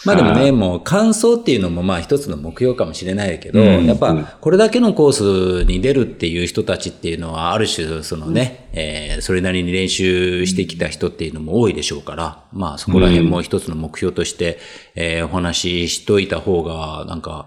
[0.04, 14.58] うんまあでもね、はいもう完走っていうのもまあ一つの目標かもしれないけど、うんやっぱこれだけのコースに出るっていう人たちっていうのはある種そのね、えーそれなりに練習してきた人っていうのも多いでしょうから、まあそこら辺も一つの目標として、
[14.94, 17.46] えーお話ししといた方がなんか。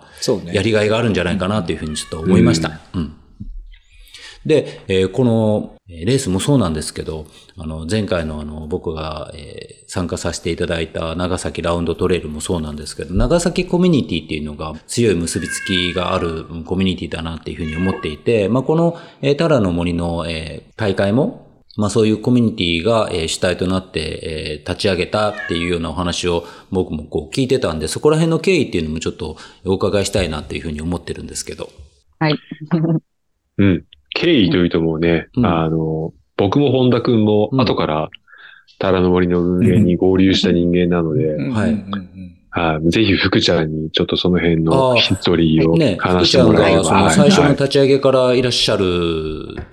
[0.53, 2.79] やりがいがあるんじゃないかなというふうにちょっと思いました。
[2.93, 3.13] うん。
[4.45, 7.25] で、えーこのえーレースもそうなんですけど、
[7.57, 21.45] あの、前回のあの、僕が、えー参加させていただいた長崎ラウンドトレイルもそうなんですけど、長崎コミュニティっていうのが強い結びつきがあるうんコミュニティだなっていうふうに思っていて、まあ、この、えータラの森の、えー大会も、
[21.77, 31.69] まあそういうコミュニティが、えー主体となって、えー立ち上げたっていうようなお話を僕もこう聞いてたんで、そこら辺の経緯っていうのもちょっとお伺いしたいなっていうふうに思ってるんですけど。
[32.19, 32.35] はい。
[33.59, 33.85] うん。
[34.15, 35.45] 経緯というともうね、うん。
[35.45, 38.09] あの、僕も本田くんもうん後から、
[38.79, 41.85] タラの森の運営に合流した人間なので、はい
[42.55, 46.83] はいぜひ福ちゃんにちょっとその辺のヒストリーをね、福話しちゃんてもらえれば。
[46.83, 48.85] がそのはい最初のはい立ち上げからいらっしゃる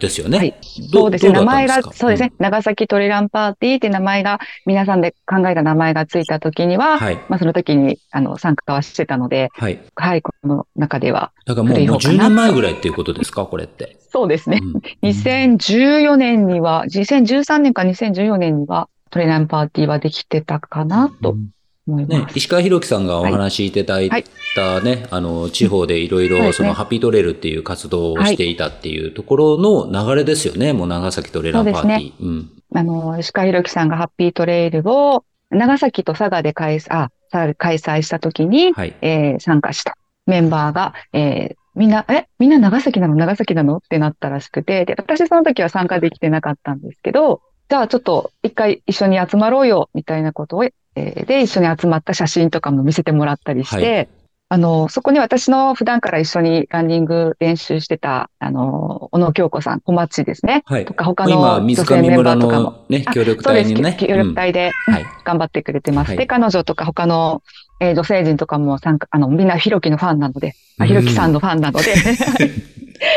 [0.00, 0.38] ですよね。
[0.38, 0.54] はい
[0.90, 1.32] どそうですね。
[1.32, 2.32] ど名前がそうですね。
[2.40, 7.20] 長崎トレランパーティーって名前が、皆さんで考えた名前がついた時には、はい。
[7.28, 9.80] まあその時に、あの、参加はしてたので、はい。
[9.94, 11.30] はい、この中では。
[11.46, 13.46] だからもうもう10古い方かな年前ぐらいっていうことですか？
[13.46, 13.96] これって。
[14.10, 14.58] そうですね。
[14.60, 21.36] うん 2014年には、2013年か2014年には、トレランパーティーはできてたかなと
[21.86, 22.38] 思いねま、す。
[22.38, 24.10] 石川博樹さんがお話しいただい
[24.54, 30.72] たね、あの、地方でいろいろそのハッピートレイルっていう活動をしていたっていうところの流れですよね。
[30.72, 32.12] もう長崎トレランパーティー。
[32.20, 32.50] うん。
[32.74, 38.94] あの、石川博樹さんがハッピートレイルを、長崎と佐賀で開催、あ、さ開催した時に、はい。
[39.02, 43.14] えー参加したメンバーが、えーみんな、え、みんな長崎なの？
[43.14, 43.78] 長崎なの？
[43.78, 47.40] ってなったらしくて、で、私その時は参加できてなかったんですけど、
[47.72, 54.10] じゃあちょっと一回一緒に集まろうよ、みたいなことを、えーで、一緒に集まった写真とかも見せてもらったりして、
[54.50, 60.64] あの、そこに私の普段から一緒にランニング練習してた、あの、小野京子さん、小町ですね。
[60.66, 60.92] はいと。
[60.92, 62.62] か他今、の水女性メンバーとかも。
[62.62, 63.42] のね、あ協力。
[63.42, 63.96] 隊にね。
[63.98, 65.06] 協力隊で、うんはい。
[65.24, 66.08] 頑張ってくれてます。
[66.08, 67.42] はいで、彼女とか他の、
[67.80, 71.86] えー女性陣とかも参加、あの、みんなひろきのファンなので、あうんひろきさんのファンなので、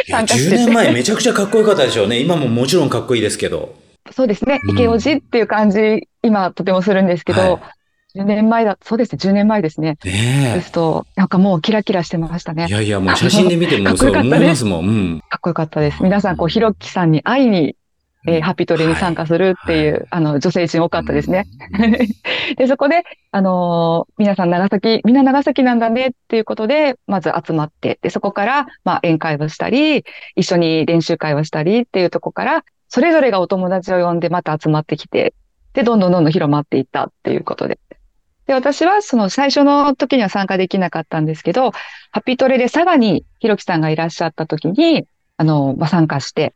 [0.08, 2.22] いや、10参加してて年前めちゃくちゃかっこよかったでしょうね。
[2.22, 3.84] 今ももちろんかっこいいですけど。
[4.12, 7.62] そうですね、うん池オジっていう感じ、今とてもするんですけど、はい
[8.16, 9.98] 10年前だ、そうですね、10年前ですね。
[10.02, 12.68] でねすと、なんかもうキラキラしてましたねえ。
[12.68, 12.72] い。
[12.72, 14.88] やいや、もう写真で見てかもそう思っこよかったねいますもん。
[14.88, 15.20] うん。
[15.30, 16.02] かっこよかったです。
[16.02, 17.76] 皆さん、こう、ひろきさんに会いに、
[18.28, 21.46] えーハッピートレに参加するっていう、はいあの、女性陣多かったですね。
[22.58, 35.34] で、そこで、あのー皆さん長崎、みんな長崎なんだねっていうことで、まず集まって、で、そこから、まあ、宴会をしたり、一緒に練習会をしたりっていうとこから、それぞれがお友達を呼んでまた集まってきて、
[35.74, 37.80] で、どんどんどんどん広まっていったっていうことで。
[38.48, 41.72] で、私はその最初の時には参加できなかったんですけど、
[42.12, 45.06] ハッピートレで佐賀にひろきさんがいらっしゃった時に、
[45.38, 46.54] あの、まあ、参加して、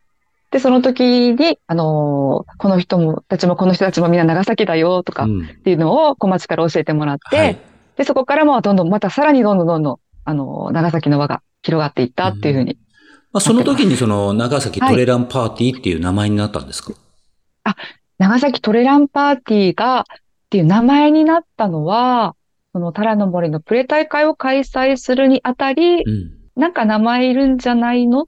[0.52, 7.58] で、その時に、あのーこの人も、たちもこの人たちもみんな長崎だよとかっうんていうのを小町から教えてもらって、はい
[7.98, 12.78] で、そこからもどんどん、またさらにどんどんどんどん、あのー長崎の輪が広がっていったっていうふうに。
[13.32, 16.94] まあ、その時にその長崎トレランパーティーっていう名前になったんですか、
[18.18, 20.04] 長崎トレランパーティーが、っ
[20.50, 22.36] ていう名前になったのは、
[22.74, 26.40] そのタラの森のプレ大会を開催するにあたり、うん。
[26.56, 28.26] なんか名前いるんじゃないのっ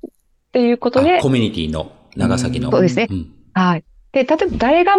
[0.54, 2.72] ていうことであ、コミュニティの長崎の。
[2.72, 3.84] そうですねんはい。
[4.14, 4.96] で、例えば誰が、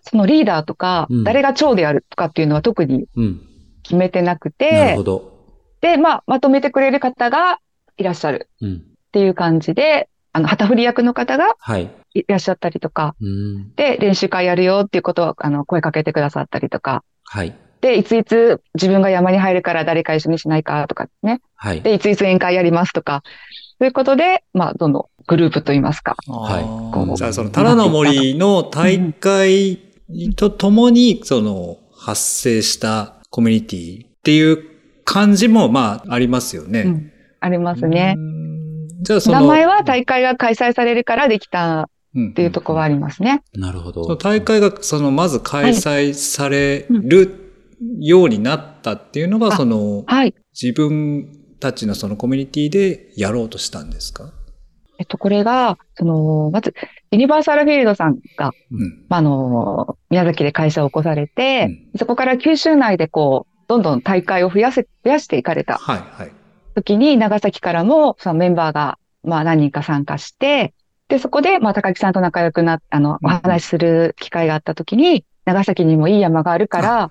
[0.00, 3.40] そのリーダーとか、うん誰が長であるとかっていうのは特にうん。
[3.84, 5.32] 決めてなくなるてほ、ど。
[5.80, 7.60] で、まあ、まとめてくれる方が
[7.96, 8.82] いらっしゃるうん。
[9.12, 11.90] っていう感じで、あの、旗振り役の方がはい。
[12.14, 13.74] いらっしゃったりとか、うん。
[13.74, 17.54] で、練習会やるよっていうことを、あの、声かけてくださったりとか、はい。
[17.82, 21.42] で、いついつ自分が山に入るから誰か一緒にしないかとかね。
[21.54, 21.82] はい。
[21.82, 23.22] で、いついつ宴会やりますとか、
[23.78, 26.16] そういうことで、まあ、どんどんグループといいますか。
[26.26, 29.78] はいじゃあ、その、タラの森の大会
[30.36, 34.64] とともに、その、発生したコミュニティっていう
[35.04, 36.80] 感じも、まあ、ありますよね。
[36.82, 38.20] うんありますねう。
[38.20, 38.41] ん
[39.02, 43.42] じゃあ、その、名前は大会が開催されるからできたっっていうところはありますね。
[43.54, 44.16] なるほど。
[44.16, 47.50] 大会が、その、まず開催される
[48.00, 50.34] ようになったっていうのは、あその、はい。
[50.52, 51.26] 自分
[51.58, 54.30] たちのそのコミュニティでやろうとしたんですか？
[54.98, 56.74] えっと、これが、その、まず、
[57.12, 59.06] ユニバーサルフィールドさんが、うん。
[59.08, 66.32] まあ、あの、宮崎で会社を起こされて、そこから九州内でこう、どんどん大会を増やせ、増やしていかれたはい、はい。
[66.72, 70.74] 時に、長崎からも、そのメンバーが、まあ、何人か参加して、
[71.08, 77.10] で、そこで、まあ、高木さんと仲良くなっあの、うんお話しする機会があった時に、長崎にもいい山があるから、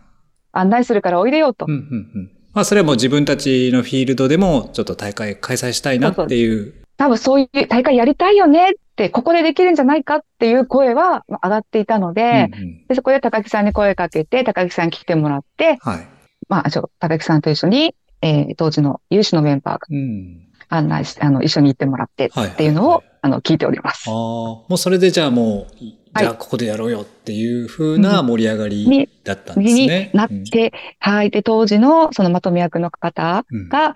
[0.51, 2.31] 案内するからおいでよとうん、うん、うん。
[2.53, 6.73] まあ、それはもう自分たちのフィールドでも、ちょっと大会開催したいなっていう。
[6.97, 16.07] 多分そういう大会やりたいよねって、ここでできるんじゃないかっていう声はまあ上がっていたので、うんうんでそこで高木さんに声かけて、高木さん来てもらって、はい。
[16.49, 20.47] まあ、ちょ高木さんと一緒に、えー当時の有志のメンバーがうん。
[20.69, 24.09] 案内して、あの、一緒に行ってもらってはいっていうのを、あの、聞いております。
[24.09, 24.15] ああ、。
[24.15, 30.11] もうそれでじゃあもう、じゃあここでやろうよっていう風な盛り上がりだったんですにね。
[30.13, 31.29] なって、はい。
[31.29, 33.69] で、当時のそのまとめ役の方うん。
[33.69, 33.95] が、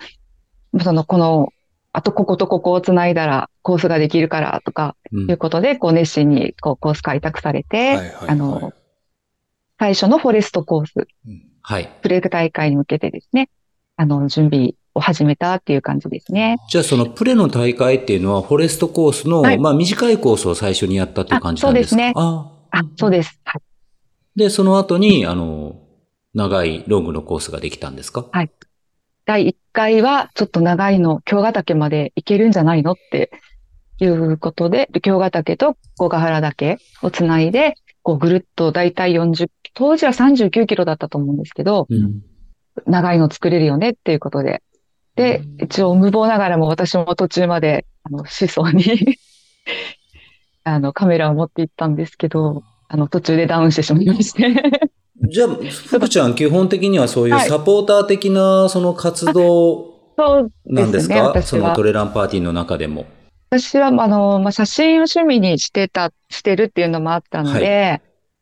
[0.82, 1.50] その、この、
[1.94, 5.32] あとこことここをつないだらコースができるからとか、うん。
[5.32, 8.30] いうことで、こう熱心にこうコース開拓されて、はいはいはい。
[8.30, 8.74] あの、
[9.80, 11.44] 最初のフォレストコース、うん。
[11.62, 11.90] はい。
[12.02, 13.50] プレーク大会に向けてですね、
[13.98, 16.58] あの、準備を始めたっていう感じですね。
[16.70, 21.96] じゃあそのプレの大会っていうのはフォレストコースの、はいまあ短いコースを最初にやったっていう感じなんですか？
[21.96, 23.40] あそうですねああ、そうです。
[23.46, 23.62] はい。
[24.36, 25.80] で、その後に、あの、
[26.34, 28.26] 長いロングのコースができたんですか？
[29.26, 33.32] 第1回は、ちょっと長いの、京ヶ岳まで行けるんじゃないのって
[34.00, 42.22] いうことで、京ヶ岳と小ヶ原岳をつないで、こうぐるっとだいたい40、当時は39キロだったと思うんですけど、うん。
[42.86, 44.62] 長いの作れるよねっていうことで。
[45.16, 49.18] で、一応無謀ながらも私も途中まで、あの、思想に
[50.64, 54.54] あの、カメラを持って行ったんですけど、あの、途中でダウンしてしまいまして。
[55.30, 55.50] じゃあ、
[55.88, 63.06] 福ちゃん基本的にはそういうはいサポーター的なその活動そうなんですか、はそのトレランパーティーの中でも。
[63.50, 68.02] 私は、あの、まあ、写真を趣味にしてた、してるっていうのもあったので、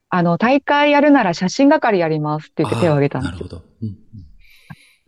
[0.09, 3.61] あの、大会やるなら写真係やりますって言って手を挙げたんですなるほど。
[3.81, 4.02] うん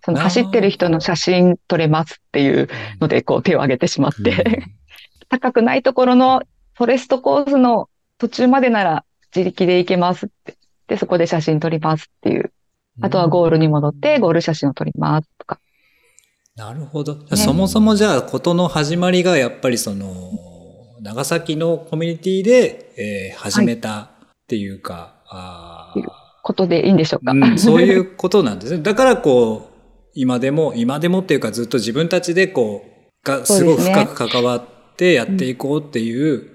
[0.05, 2.69] その走ってる人の写真撮れますっていう
[3.01, 4.61] ので、こう手を挙げてしまって、
[5.29, 6.43] 高くないところの
[6.75, 7.89] フォレストコースの
[8.19, 9.03] 途中までなら
[9.35, 10.55] 自力で行けますって。
[10.87, 12.53] で、そこで写真撮りますっていう。
[13.01, 15.59] あとはゴールに戻ってゴール写真を撮りますとか。
[16.55, 17.15] なるほど。
[17.15, 20.07] じゃあそもそもじゃあ、ことの始まりがやっぱりその、
[21.01, 24.07] 長崎のコミュニティで、えー始めたっ
[24.47, 26.01] ていうか、あー
[26.43, 27.31] ことでいいんでしょうか。
[27.31, 28.83] うん、そういうことなんですね。
[28.83, 29.74] だからこう、
[30.15, 34.63] 今でも、今でもっていうかずっと自分たちでこう、がすごく深く関わっ
[34.95, 36.49] てやっていこうっていう、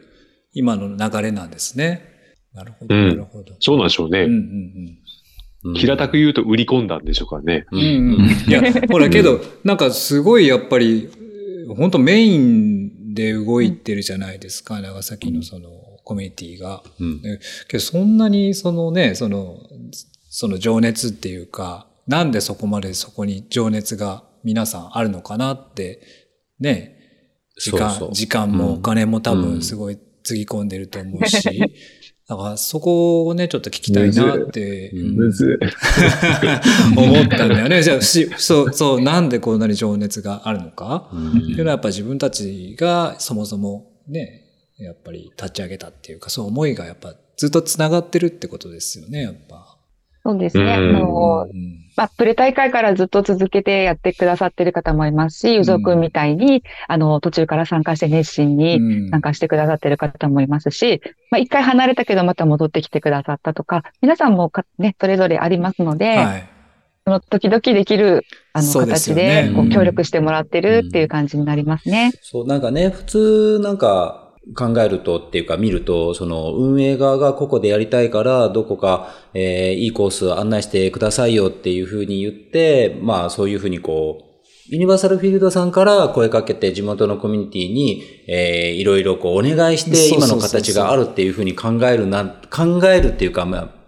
[0.53, 2.09] 今の流れなんですね。
[2.55, 3.55] なるほど、うんなるほど。
[3.61, 4.23] そうなんでしょうね。
[4.23, 4.99] うんうん
[5.65, 5.75] うん。
[5.75, 7.67] 平たく言うと売り込んだんでしょうかね。
[7.71, 8.31] うんうん。
[8.49, 11.11] いや、 ほら、けど、なんかすごいやっぱり、
[11.77, 15.69] 本当メインで動いてるじゃないですか、長崎のその
[16.05, 16.83] コミュニティが。
[16.99, 17.39] うんで
[17.69, 19.59] けどそんなにそのね、その、
[20.31, 26.01] その情熱っていうか、なんでそこまでそこに情熱が皆さんあるのかなって、
[26.59, 26.99] ね、
[27.57, 28.13] 時間、そうそう。
[28.13, 31.61] 時間もお金も多分すごいつぎ込んでると思うし、
[32.27, 34.91] だからそこをね、ちょっと聞きたいなって、
[36.97, 37.81] 思ったんだよね。
[37.81, 41.29] じゃあ、しそう、そう、なんでこんなに情熱があるのか、うん。
[41.29, 44.47] っていうのはやっぱ自分たちがそもそもね、
[44.81, 49.77] やっぱり立ち上げたっていうか、そう思いがやっぱずっと繋がってるってことですよね、やっぱ。
[50.25, 50.73] そうですね。
[50.73, 50.93] あうん。
[50.93, 59.11] の、うんまあ、プレ大会からずっと続けてやってくださってる方もいますし、ゆぞくんみたいに、あの、途中から参加して熱心にうん。
[59.11, 66.49] 参加してくださってる方もいますし、まあ、一回離れたけどまた戻ってきてくださったとか、皆さんもかね、それぞれありますので、はい。
[67.05, 69.71] その時々できる、あの、形で、こううん。
[69.71, 72.13] 協力してもらってるっていう感じになりますね。
[72.23, 84.25] そう、なんかね、普通なんか考えるとっていうか見ると、その運営側がここでやりたいから、どこか、えーいいコース案内してくださいよっていうふうに言って、まあそういうふうにこう、
[84.69, 93.80] ユニバーサルフィールドさんから声かけて地元のコミュニティに、えーいろいろこうお願いして今の形があるっていうふうに考えるな、考えるっていうか、まあ、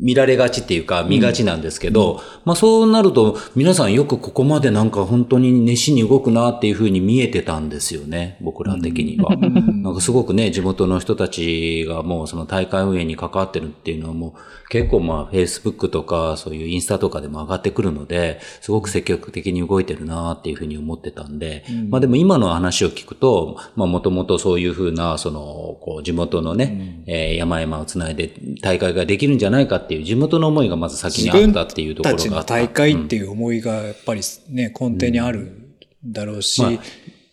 [0.00, 9.34] 見られがちっていうか見がちなんですけど、まあそうなると皆さんよくここまでなんか本当に熱心に動くなっていうふうに見えてたんですよね、僕ら的には。
[9.34, 9.82] うん。
[9.82, 21.90] なんかすごくね、地元の人たちがもうその大会運営に関わってるっていうのはもう結構まあ Facebook とかそういうインスタとかでも上がってくるので、すごく積極的に動いてるなっていうふうに思ってたんで、うん。
[21.90, 28.32] まあでも今の話を聞くと、まあもともとそういうふうな、その、こう地元のね、えー山々をつないで
[28.62, 32.54] 大会ができるんじゃないかっていう地元の思いがまず先にあったっていうところがあった。
[32.54, 34.20] 大会っうんていう思いがやっぱり
[34.50, 36.72] ね、根底にあるだろうし、まあ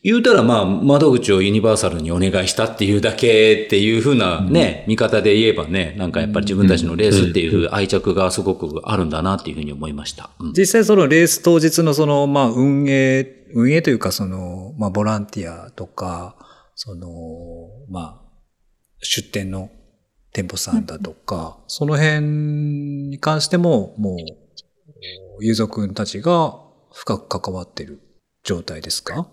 [0.04, 10.30] 言うたらまあ、窓口をユニバーサルにお願いしたっていうだけっていうふうなね、見方で言えばね、なんかやっぱり自分たちのレースっていう愛着がすごくあるんだなっていうふうに思いました。
[10.42, 10.54] うん。
[10.54, 16.36] 実際そのレース当日のその、まあ運営、運営というかその、まあボランティアとか、
[16.76, 17.08] その、
[17.90, 18.22] まあ、
[19.02, 19.70] 出店の
[20.34, 22.22] 店舗さんだとか、その辺
[23.10, 26.60] に関しても、もう、ゆうぞくんたちが
[26.94, 28.00] 深く関わってる
[28.44, 29.28] 状態ですか？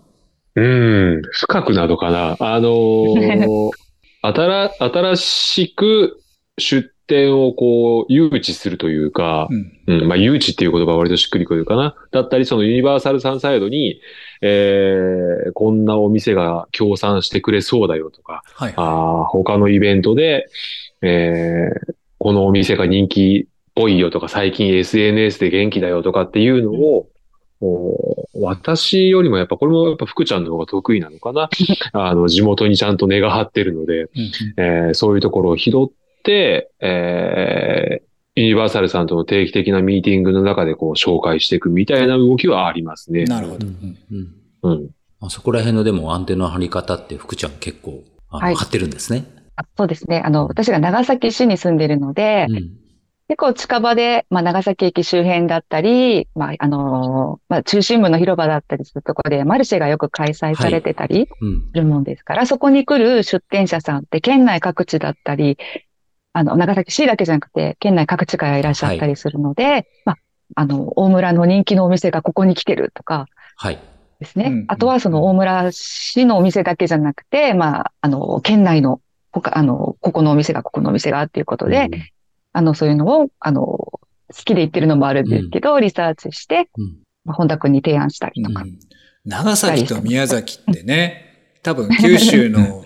[0.55, 2.37] うん、深くなのかな。
[2.39, 3.69] あのー
[4.23, 6.21] 新、新しく
[6.59, 9.47] 出店をこう、誘致するというか、
[9.87, 10.01] うん。
[10.01, 11.95] うん、まあ、誘致っていう言葉は割としっくりくるかな。
[12.11, 13.99] だったり、そのユニバーサルさんサイドに、
[14.41, 18.73] えー、こんなお店が協賛してくれそうだよとか、はい。
[18.75, 20.47] あー他のイベントで、
[21.01, 27.07] えー、このお店が人気っぽいよとか、最近 SNS で元気だよとかっていうのを、
[27.63, 31.49] お私よりもやっぱ、これもやっぱ福ちゃんの方が得意なのかな。
[31.93, 34.09] あの、地元にちゃんと根が張ってるので、うん
[34.57, 35.87] えーそういうところを拾っ
[36.23, 43.25] て、えーユニバーサルさんとの定期的なミーティングの中でこう紹介していくみたいな動きはありますね。
[43.25, 43.67] なるほど。
[43.67, 43.97] うん
[44.63, 44.89] うんうん。
[45.19, 49.25] まあ、そこら辺のでもアンテナの張り方って福ちゃん結構、あのはい張ってるんですね。
[49.55, 50.21] あそうですね。
[50.25, 52.81] あの、私が長崎市に住んでるので、うん
[53.27, 65.57] 結構近場で、まあ、長崎駅周辺だったり、まあ、あのーまあ、中心部の広場だったりするところで、マルシェがよく開催されてたりうんするもんですから、そこに来る出店者さんって県内各地だったり、
[66.33, 70.17] あの、長崎市だけじゃなくて、県内各地からいらっしゃったりするので、まあ、
[70.55, 73.79] あの、大村の人気のお店がここに来てるとかはい。
[74.19, 74.45] ですね。
[74.47, 78.99] うんあとはその大村市のお店だけじゃなくて、まあ、あの、県内の、
[79.31, 81.89] 他、あの、ここのお店が、ここのお店がっていうことで、
[82.53, 84.01] あの、そういうのを、あの、好
[84.33, 86.97] きで言ってるのもあるんですけど、リサーチして、うん。
[87.23, 88.63] まあ、本田君に提案したりとか。
[88.63, 88.79] うん。
[89.25, 91.27] 長崎と宮崎ってね、
[91.63, 92.85] 多分九州の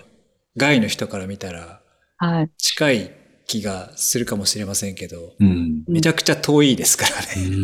[0.56, 1.80] 外の人から見たら
[2.18, 2.50] はい。
[2.58, 3.10] 近い
[3.46, 5.84] 気がするかもしれませんけど、うん。
[5.86, 7.56] めちゃくちゃ遠いですからうね。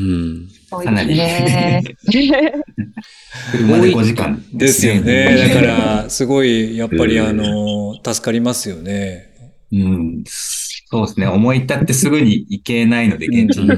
[0.72, 1.82] うかなり ね。
[3.50, 5.48] 車で5時間ですよね。
[5.48, 9.28] だから、すごい、やっぱりあの、助かりますよね。
[9.72, 10.24] うん。
[10.92, 11.26] そうですね。
[11.26, 13.70] 思い立ってすぐに行けないので、現地に。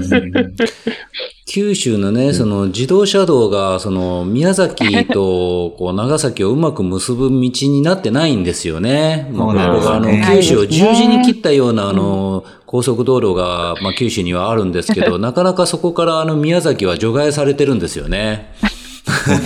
[1.46, 9.30] 九州のね、その自動車道が、その宮崎と こう長崎をうまく結ぶ道になってないんですよね。
[9.32, 18.52] うなんでねがあの九州を十字に切ったようなあの高速道路が、まあ、九州にはあるんですけど、 なかなかそこからあの宮崎は除外されてるんですよね。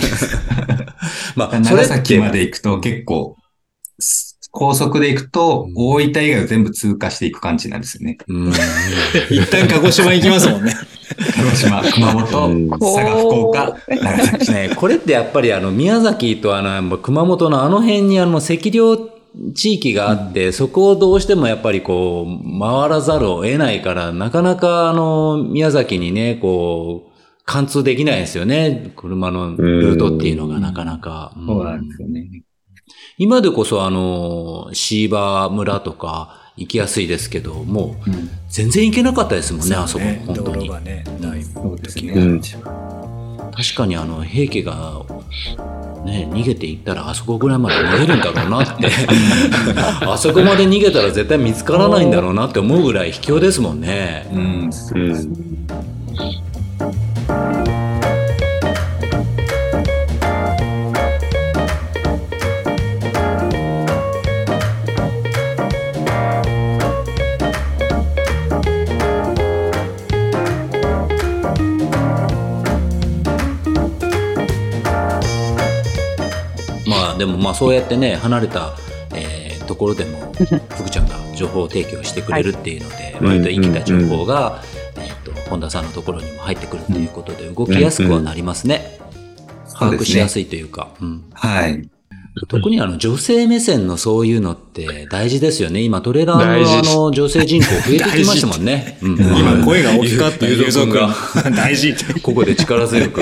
[1.35, 3.35] まあ、長崎まで行くと結構、
[3.99, 8.17] す高速で行くと、大分以外を全部通過していく感じなんですよね。
[8.27, 8.49] うん。
[9.29, 10.73] 一旦鹿児島行きますもんね。
[11.35, 14.51] 鹿児島、熊本、佐賀、福岡、長崎。
[14.51, 18.97] ね、これってやっぱりあの、宮崎とあの、熊本のあの辺にあの、赤量
[19.53, 27.09] 地域があって、そこをどうしてもやっぱりこう、回らざるを得ないから、なかなかあの、宮崎にね、こう、
[27.45, 28.93] 貫通できないですよね。
[28.95, 31.33] 車のルートっていうのがなかなか。
[31.37, 32.43] うんそうなんですよね。
[33.21, 38.11] 今でこそあの、椎葉村とか行きやすいですけど、もう
[38.47, 40.69] 全然行けなかったですもんね、あそこ、本当に道路。
[40.69, 42.13] がね、だいぶそうですね。
[42.13, 45.01] うん確かにあの、平家が、
[46.05, 48.87] ね、逃げていったらあそこぐらいまで逃げるんだろうなって。
[50.07, 54.29] あそこまで逃げたら絶対見つからないんだろうなって思うぐらい卑怯ですもんね。
[54.31, 54.69] うん。
[54.95, 55.35] うん。
[77.19, 78.73] でもまあそうやってね、離れた、
[79.13, 80.33] えーところでも、
[80.75, 84.63] 福ちゃんが情報提供してくれるっていうので、はい割と生きた情報が、
[84.97, 88.97] えっと、本田さんのところにも入ってくるということで、動きやすくはなりますね。
[89.77, 90.87] 把握しやすいというか。
[91.01, 91.87] うんはい。
[92.47, 95.81] 特にあの女性目線のそういうのって大事ですよね。
[95.81, 98.97] 今トレーラーのあの女性人口増えてきましたもんね。
[99.01, 101.13] うん 今声が大きかったゆゆうぞくん。
[101.55, 102.19] 大事って。
[102.21, 103.21] ここで力強く。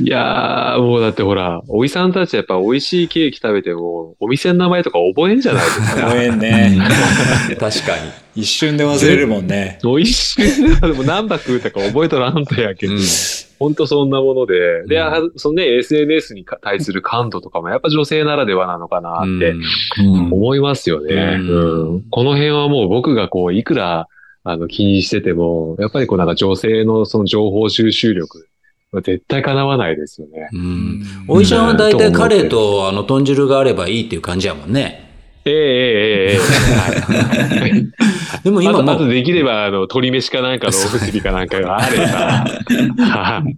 [0.00, 6.08] いやー、もうだってほら、おじさんたちやっぱ美味しいケーキ食べても、お店の名前とか覚えんじゃないですか。
[6.08, 6.78] ごめんね。
[7.60, 8.10] 確かに。
[8.34, 9.78] 一瞬で忘れるもんね。
[9.84, 10.80] 美味しい。
[10.80, 13.00] でも何泊とか覚えとらんとやけど、うん
[13.58, 14.84] ほんとそんなもので。
[14.88, 19.54] で、うんあそのね、SNS に対する感度とかもやっぱ女性ならではなのかなって
[20.00, 21.14] うん思いますよね。
[21.14, 24.08] うんうんこの辺はもう僕がこう、いくら、
[24.44, 28.48] あの、気にしてても、やっぱりこうなんか女性のその情報収集力、
[29.00, 30.48] 絶対叶わないですよね。
[30.52, 31.02] うん。
[31.28, 35.10] おいちゃんは大体カレーとあの豚汁があればいいっていう感じやもんね。
[35.44, 37.92] ええええええはい。
[38.44, 42.04] でも今もあできれば、あの、鶏飯かなんかのおむすびかなんかがあれば、
[43.04, 43.56] はい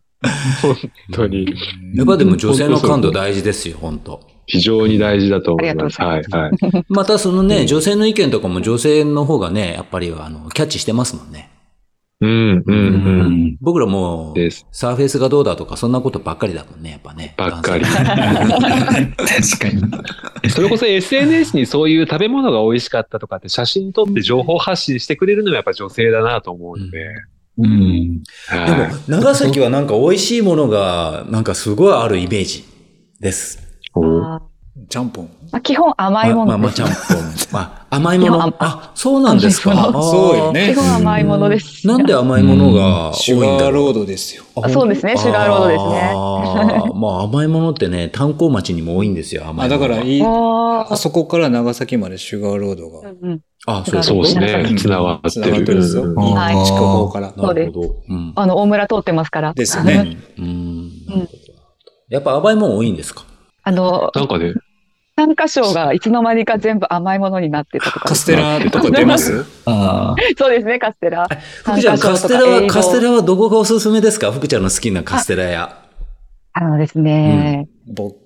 [0.63, 0.77] 本
[1.13, 1.47] 当に、
[1.95, 6.01] やっぱでも女性の感度大事ですよ、本当非常に大事だと思います。
[6.01, 6.53] はい、はい。
[6.89, 11.51] またそのね、女性の意見とかも女性の方がね、やっぱりあの、キャッチしてますもんね。
[12.21, 12.75] うん、うん、うう
[13.29, 13.33] ん。
[13.49, 13.57] ん。
[13.61, 14.67] 僕らもうです。
[14.71, 17.35] サーフェイスがどうだとか、そんなことばっかりだもんね、やっぱね。
[17.37, 17.85] ばっかり。
[17.85, 19.69] 確か
[20.43, 20.51] に。
[20.51, 27.09] それこそ SNS にそういう食べ物が美味しかったとかって写真撮って情報発信してくれるのはやっぱ女性だなと思うので。
[27.59, 28.23] うん。
[28.47, 32.65] はいでも、長崎はなんか美味しいものが、なんかすごいあるイメージ
[33.21, 33.61] です。
[33.95, 34.41] あ
[34.89, 35.27] ちゃんぽん。
[35.27, 36.77] ーまあ、基本甘いもまあまあ、のです。
[36.77, 37.35] ちゃんぽん。
[37.55, 38.55] まあ、甘いもの？
[38.59, 39.73] あ、そうなんですか？
[39.93, 41.87] そうよね基本甘いものです。
[41.87, 43.59] なんで甘いものが多シュいんだろう？
[43.61, 44.43] ガーロードですよ。
[44.61, 49.89] あそうですねシュガーロードですね まあ甘いものってね、炭鉱町にも多いんですよ、甘いあ、ものは。
[49.89, 54.67] だからいい、ああそこから長崎までシュガーロードがーうんうんあ、そうそうですね。
[54.69, 55.67] うん繋がって繋がってる。
[55.67, 57.33] るんですようんはい筑豊から。
[57.37, 57.95] なるほど。
[58.11, 58.33] うん。
[58.35, 59.53] あの、大村通ってますから。
[59.55, 60.17] ですよね。
[60.39, 60.91] うん。
[62.11, 63.23] やっぱ甘いもん多いんですか？
[63.65, 64.55] あの、なんかね、
[65.17, 68.09] 参加賞がいつの間にか全部甘いものになってたとか。
[68.09, 69.45] カステラとか出ます？
[69.65, 70.17] ああ。
[70.37, 71.27] そうですね、カステラ。
[71.65, 74.33] 福ちゃん、カステラは、カステラはどこがおすすめですか？
[74.33, 75.79] 福ちゃんの好きなカステラ屋。
[76.53, 78.17] あのですね、僕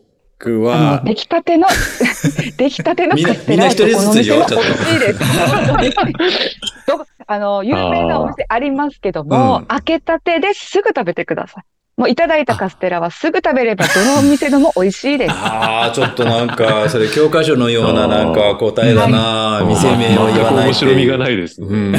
[0.70, 1.66] あはの、、出来たての、
[2.59, 6.57] 出来たてのカステラみんな一人ずつよどこのお店も美味しいです。
[6.86, 11.64] どこあの、有名なお店ありますけども、うん開けたてですぐ食べてください。
[11.99, 15.33] もういただいたカステラはすぐ食べればどのお店でも美味しいです。
[15.35, 21.19] ああ、ちょっとなんか、それ教科書のようななんか答えだな店名を言わない面白みがい。
[21.19, 21.67] ないですね。
[21.67, 21.97] うん。
[21.97, 21.99] い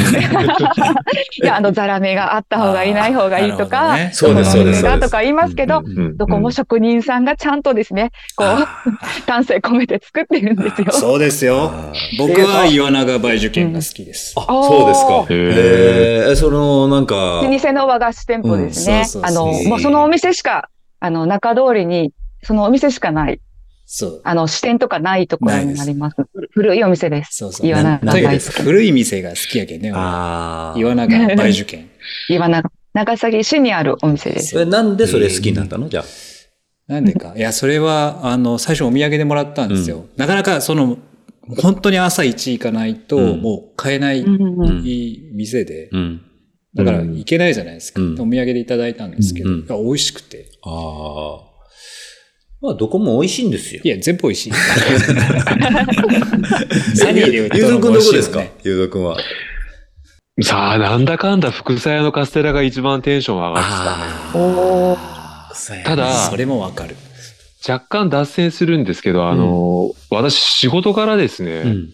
[1.45, 5.83] や、あの、ザラメがあった方がいい、ない方がいいとか、ねそうですそうですとか言いますけど、
[6.15, 8.91] どこも職人さんがちゃんとですね、こう、
[9.25, 10.93] 丹精込めて作ってるんですよ。
[10.93, 11.73] そうですよ。
[12.17, 14.33] 僕は岩永梅受験が好きです。
[14.37, 15.25] あ、そうですか。
[15.29, 19.05] へええ、その、なんか、老舗の和菓子店舗ですね。
[19.23, 20.69] あの、もうそのお店しか、
[20.99, 22.13] あの、中通りに、
[22.43, 23.41] そのお店しかない、
[23.87, 24.21] そう。
[24.23, 26.17] あの、支店とかないところになります。
[26.51, 27.37] 古いお店です。
[27.37, 27.67] そうそう。
[27.67, 29.91] 岩永大好き古い店が好きやけんね。
[29.91, 30.79] 俺ああ。
[30.79, 31.89] 岩永梅受験。
[32.29, 34.49] 岩永、長崎市にあるお店です。
[34.49, 35.89] それなんでそれ好きになったの？
[35.89, 36.03] じゃあ。
[36.93, 37.33] なんでか。
[37.35, 40.05] いや、それは、あの、最初お土産でもらったんですよ。
[40.17, 40.99] なかなか、その、
[41.59, 45.89] 本当に朝一行かないと、うんもう買えない、うんうんうんいい店で。
[45.91, 46.21] うん。
[46.75, 48.01] だから、行けないじゃないですか。
[48.01, 50.45] うんお土産でいただいたんですけど、うんいや美味しくて。
[50.63, 51.49] ああ。
[52.61, 53.87] まあ、どこも美味しいんですよい。
[53.87, 54.51] や、全部美味しい。
[56.95, 58.43] サニーで売ったゆうぞくんどこですか？
[58.63, 59.17] ゆうぞくんは。
[60.41, 63.69] さあ、なんだかんだ福さ屋のカステラが一番テンション上がって
[64.33, 64.45] たね。
[64.45, 64.97] お
[65.85, 66.95] ただそれもわかる。
[67.67, 71.89] 若干脱線するんですけど、あの、私仕事からですね、うん。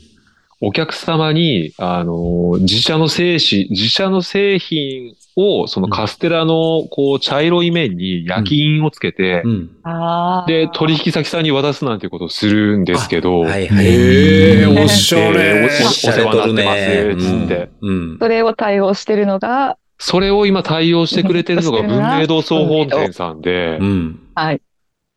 [0.67, 9.69] お客様に、あの、自社の製紙、自社の製品を、そのカステラの、こう、茶色い面に焼き印をつけて、うん。
[9.83, 13.85] あーで、取引先さんに渡すなんていうことをするんですけど、はいはい。
[13.85, 15.61] へえ、おしゃえーれ。
[15.61, 17.69] おお世話になってます、つって。
[17.83, 18.17] うん。
[18.19, 24.19] それを対応してるのが、それを今対応してくれてるのが文明堂総本店さんでう、ん。
[24.33, 24.61] はい。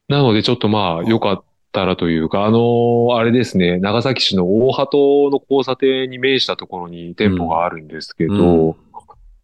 [0.09, 1.45] なのでちょっとまあ、よかっ
[1.79, 8.77] たらというか、あのーあれですね、長崎市の大鳩の交差点に面したところに店舗があるんですけど、う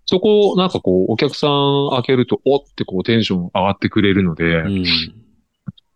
[0.06, 4.84] そこ、なんかこう、お客さん開けると、おってこう、テンション上がってくれるので、うん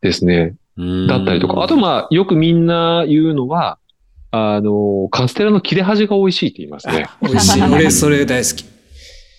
[0.01, 0.55] ですね。
[0.76, 1.07] うん。
[1.09, 3.78] だったりとか、あとまあ、よくみんな言うのは、
[4.30, 7.07] あの、カステラの切れ端が美味しいって言いますね。
[7.20, 7.62] 美味しい。
[7.74, 8.64] 俺、それ大好き。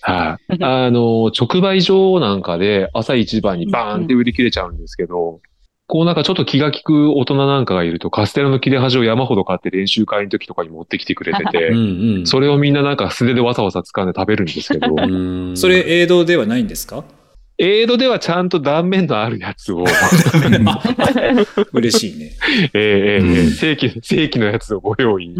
[0.01, 0.63] はい。
[0.63, 5.39] あの、直売所なんかで朝一番にバーンって売り切れちゃうんですけど、
[5.91, 12.27] こうなんかちょっと気が利く大人なんかがいると、カステラの切れ端を山ほど買って練習会の時とかに持ってきてくれて うんて、うん。
[12.27, 15.01] それをみんななんか素手でわさわさ掴んで食べるんですけど、う
[15.51, 17.03] んそれ、映像ではないんですか？
[17.61, 19.83] エイドではちゃんと断面のあるやつを、
[21.73, 22.31] 嬉しいね。
[22.73, 25.35] えーえー正規、正規のやつをご用意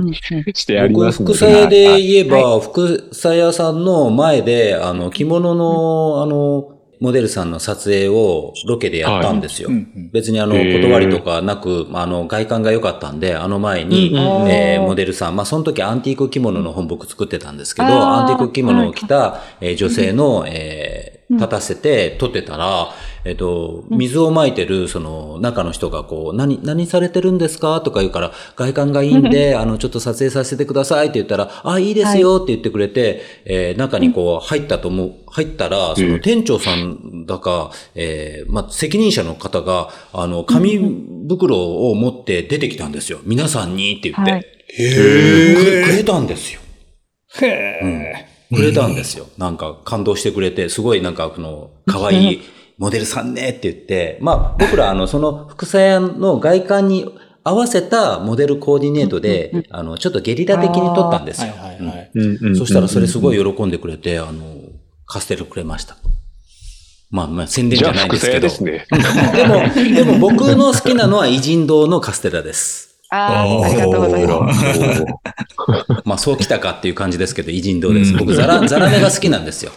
[0.54, 1.22] してあり僕、ます。
[1.24, 1.34] ので。
[1.34, 9.70] 福さ屋で言えば、福さ屋さんの前で、あの、着物の、あの、モデルさんの撮影をロケでやったんですよ。
[10.12, 14.82] 別にあの、断りとかなく、あの、外観が良かったんで、あの前に、えー。
[14.82, 22.90] モデルさん、まあ、その時アンティーク着物の本僕作ってたんですけど、アンティーク着物を着た、えー女性の、えー立たせて撮ってたら、
[23.26, 27.82] えっ、と、水をまいてる、その、中の人がこう、何、何されてるんですか？
[27.82, 40.78] とか言うから、外観がいいんで、 あの、ちょっと撮影させてくださいって言ったら、あ、いいですよって言ってくれて、えー中にこう、入ったと思う、入ったら、その店長さんだか、えーまあ、責任者の方が、あの、紙
[41.30, 41.58] 袋
[41.90, 43.20] を持って出てきたんですよ。
[43.26, 44.32] 皆さんにって言って。
[44.32, 46.60] はいくくれたんですよ。
[47.42, 48.56] へえ。
[48.56, 49.26] くれたんですよ。
[49.38, 52.42] なんか感動してくれて、すごいなんかこの、可愛い
[52.80, 57.14] モデルさんねって言って、まあ僕らあの、その福さ屋の外観に
[57.44, 61.56] 合わせたモデルコーディネートで、あの、ちょっとゲリラ的に撮ったんですはいよ。
[61.56, 62.12] はいはい。
[62.16, 64.56] うんうんうんそしたらそれすごい喜んでくれて、あの、
[65.06, 65.98] カステルくれました。
[67.12, 68.40] まあまあ宣伝じじゃないんですけど。
[68.42, 68.86] ですね。
[69.36, 72.96] でも、でも僕の好きなのは偉人堂のカステラです。
[73.10, 75.06] ああ、ありがとうございます。
[76.06, 78.14] まあそうきたかっていう感じですけど、偉人堂です。
[78.14, 79.72] 僕ザラ、ザラメが好きなんですよ。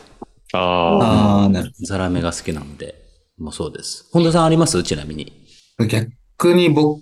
[0.53, 1.49] ああ。
[1.49, 2.95] なるザラメが好きなので、
[3.39, 4.09] もうそうです。
[4.13, 4.83] 本田さんあります？
[4.83, 5.33] ちなみに。
[5.79, 5.89] ほど。
[5.89, 7.01] 逆に僕、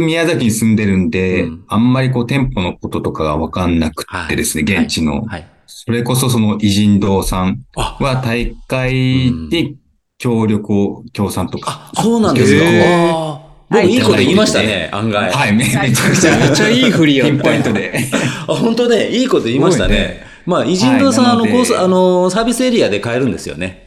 [0.00, 5.22] 宮崎に住んでるんで、うんあんまりこう店舗のこととかがわかんなくてですね、はい現地の。
[5.22, 5.46] はい。
[5.66, 9.78] それこそその偉人堂さんあ、は大会に
[10.18, 11.90] 協力を、協賛とか。
[11.94, 12.64] あ、そうなんですか。
[12.64, 15.30] へーあー僕いいこと言いましたね、案外。
[15.30, 16.36] はい、めめちゃくちゃ。
[16.36, 18.00] めっちゃいい振りやったピンポイントで。
[18.48, 20.24] あ、本当ね、いいこと言いましたね。
[20.50, 23.86] まあ、偉人堂さん、あの、はいなのでコース、あの、サービスエリアで買えるんですよね。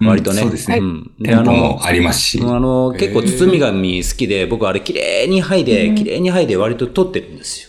[0.00, 0.42] 割とね。
[0.42, 2.40] うんそうですねんで、あの店舗も、ありますし。
[2.42, 7.68] あの、結構包み紙好きで、僕あれ綺麗に剥いで、綺麗に剥いで割と取ってるんですよ。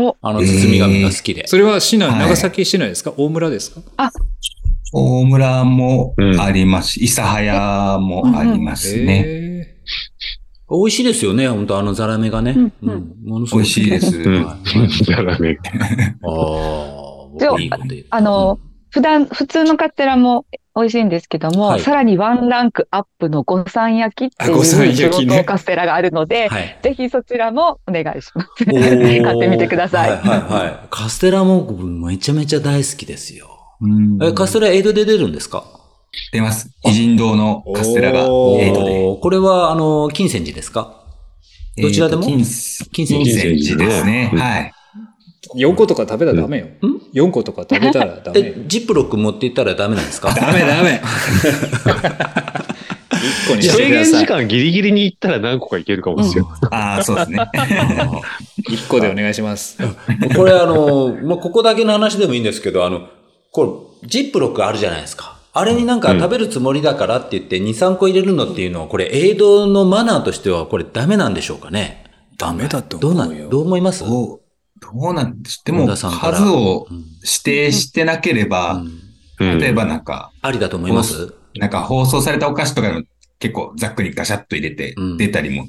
[0.00, 1.46] おあの、包み紙が好きで。
[1.46, 3.12] それは市内、はい長崎市内ですか？
[3.16, 3.80] 大村ですか？
[4.92, 9.24] 大村もありますし、諫早もありますね。
[9.26, 9.74] へ
[10.70, 12.52] 美味しいですよね、本当あのザラメがね。
[12.52, 13.12] うんうん。
[13.26, 14.16] ものす美ご味しいです。
[14.16, 15.58] うんはい じゃ あダメ。
[16.22, 16.97] ああ、
[17.46, 18.58] あ僕いいこと言うあの、
[18.90, 26.78] 普段、普通のカステラも美味しいんですけども、はいさらにワンランクアップの五三焼きってあ五三いう焼きね地元カステラがあるので、はい。
[26.82, 28.64] ぜひそちらもお願いします。
[28.64, 30.86] 買ってみてくださいはいはいはい。
[30.90, 33.48] カステラも僕めちゃめちゃ大好きですよ。
[33.80, 35.64] うんえ、カステラエイドで出るんですか？
[36.32, 36.70] 出ます。
[36.84, 39.18] 偉人堂のカステラがエイトで。
[39.20, 41.04] これは、あの、金銭寺ですか？
[41.76, 42.22] どちらでも？
[42.22, 43.86] えーと金金金銭寺。
[43.86, 44.30] ですね。
[44.32, 44.72] うんはい。
[45.56, 46.66] 4個とか食べたらダメよ。
[47.14, 50.32] 4個とか食べたらダメジップロック持っていったらダメなんですか？
[50.34, 51.00] ダメダメ。
[53.18, 54.20] 1個にして制限ください。
[54.20, 56.48] 時間ギリギリに行ったら何個かいけるかもですよ。
[56.70, 57.38] ああ、そうですね。
[58.70, 59.78] 1個でお願いします。
[60.36, 63.08] これあの、もうここだけの話でもいいんですけど、あの、
[63.50, 65.36] これ、ジップロックあるじゃないですか。
[65.52, 72.04] あれになんか食べるつもりだからって言って2、3個入れるのっていうのは、これ、エイドのマナーとしては、これダメなんでしょうかね？
[72.36, 74.04] ダメだと思うよどうなん、どう思います？
[74.80, 76.38] どう、どうなんですでも、本田さんから。
[76.38, 79.48] 数をうん指定してなければ、うん。
[79.52, 79.58] うん。
[79.58, 81.34] 例えばなんか、ありだと思います？
[81.56, 83.02] なんか放送されたお菓子とかの
[83.38, 85.16] 結構ざっくりガシャッと入れてうん。
[85.16, 85.66] 出たりも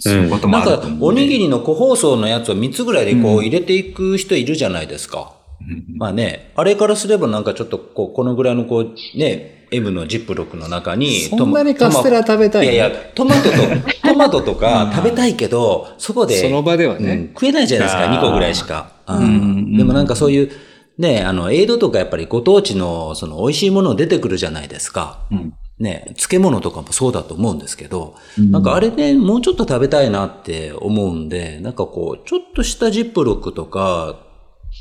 [0.00, 0.24] すうん。
[0.24, 5.32] ることもなんかあると思うんで。、おにぎりの個包装のやつを3つぐらいでこうう入れていく人いるじゃないですか。
[5.60, 12.72] うんまあね、あれからすればなんかちょっとこう、このぐらいのこう、ね、M のジップロックの中に、そんなにカステラ食べたいの？
[12.72, 13.56] いやいや、トマトと、
[14.08, 17.12] トマトとか食べたいけど、そこで、その場ではね。
[17.12, 18.18] うん食えないじゃないですか、あー。
[18.18, 18.92] 2個ぐらいしか。
[19.06, 20.50] でもなんかそういう、
[20.98, 25.20] ね、あの、エイドとかやっぱりご当地の、その、美味しいもの出てくるじゃないですか。
[25.30, 25.54] うん。
[25.78, 28.50] ね、漬物とかもそうだと思うんですけど、うん。
[28.50, 34.29] なんかあれね、もうちょっと食べたいなって思うんで、なんかこう、ちょっとしたジップロックとか、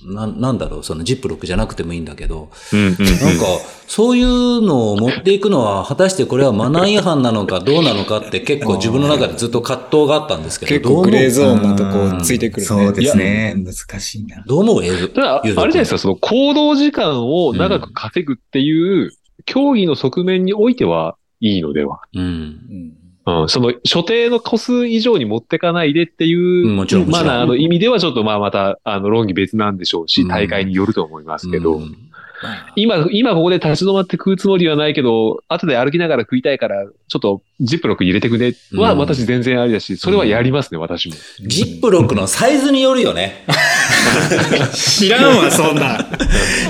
[0.05, 3.45] ななんだろう、そのジップロックじゃなくてもいいんだけど、うんうんうんなんか、
[3.87, 12.65] そういうのを持っていくのは、果たしてこれはマナー違反なのかどうなのかって結構自分の中でずっと葛藤があったんですけど、結構グレーゾーンなとうんこついてくるね。
[12.67, 13.55] そうですね。
[13.57, 14.43] 難しいな。
[14.45, 14.83] どう思う？
[14.85, 15.07] 映像。
[15.09, 19.11] ただ、あれじゃないですか、その行動時間を長く稼ぐっていう、
[19.45, 22.01] 競技の側面においてはいいのでは？
[22.13, 22.93] うん。
[23.37, 30.27] うんうん、その所定の個数以上に持ってかないでっていう、マナーの意味ではちょっとまあまた、あの、論議別なんでしょうし、うん。
[30.27, 31.81] 大会によると思いますけど、うん。
[31.81, 32.08] まあ
[32.75, 38.53] 今、今ここで立ち止まって食うつもりはないけど、後で歩きながら食いたいから、ちょっとジップロック入れてくね。
[38.73, 38.97] はうん。
[38.99, 41.15] 私全然ありだし、それはやりますね、私も。
[41.41, 43.45] ジップロックのサイズによるよね。
[44.73, 45.97] 知らんわ、そんな。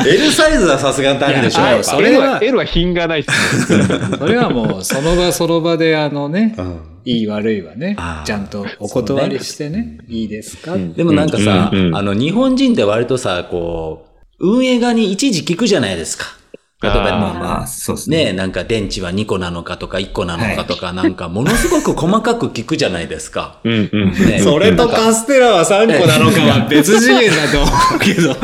[0.06, 1.84] L サイズはさすがにダメでしょ。
[1.84, 3.24] それ L はは、L は品がない。
[4.20, 6.80] それはもう、その場その場で、あのね、うん。
[7.06, 7.96] いい悪いはね
[8.26, 10.74] ちゃんとお断りしてね、いいですか？
[10.74, 10.94] うん。
[10.94, 14.09] でもなんかさ、うんうんあの、日本人って割とさ、こう、
[14.40, 16.40] 運営側に一時聞くじゃないですか。
[16.82, 18.26] 例えば、まあまあ、そうですね。
[18.26, 23.60] ねなんか電池は2個なのかとか1個なのかとか、なんかものすごく細かく聞くじゃないですか。
[23.66, 24.12] うんうん。
[24.14, 28.32] ね それとカステラは3個なのかは別次元だと思うけど。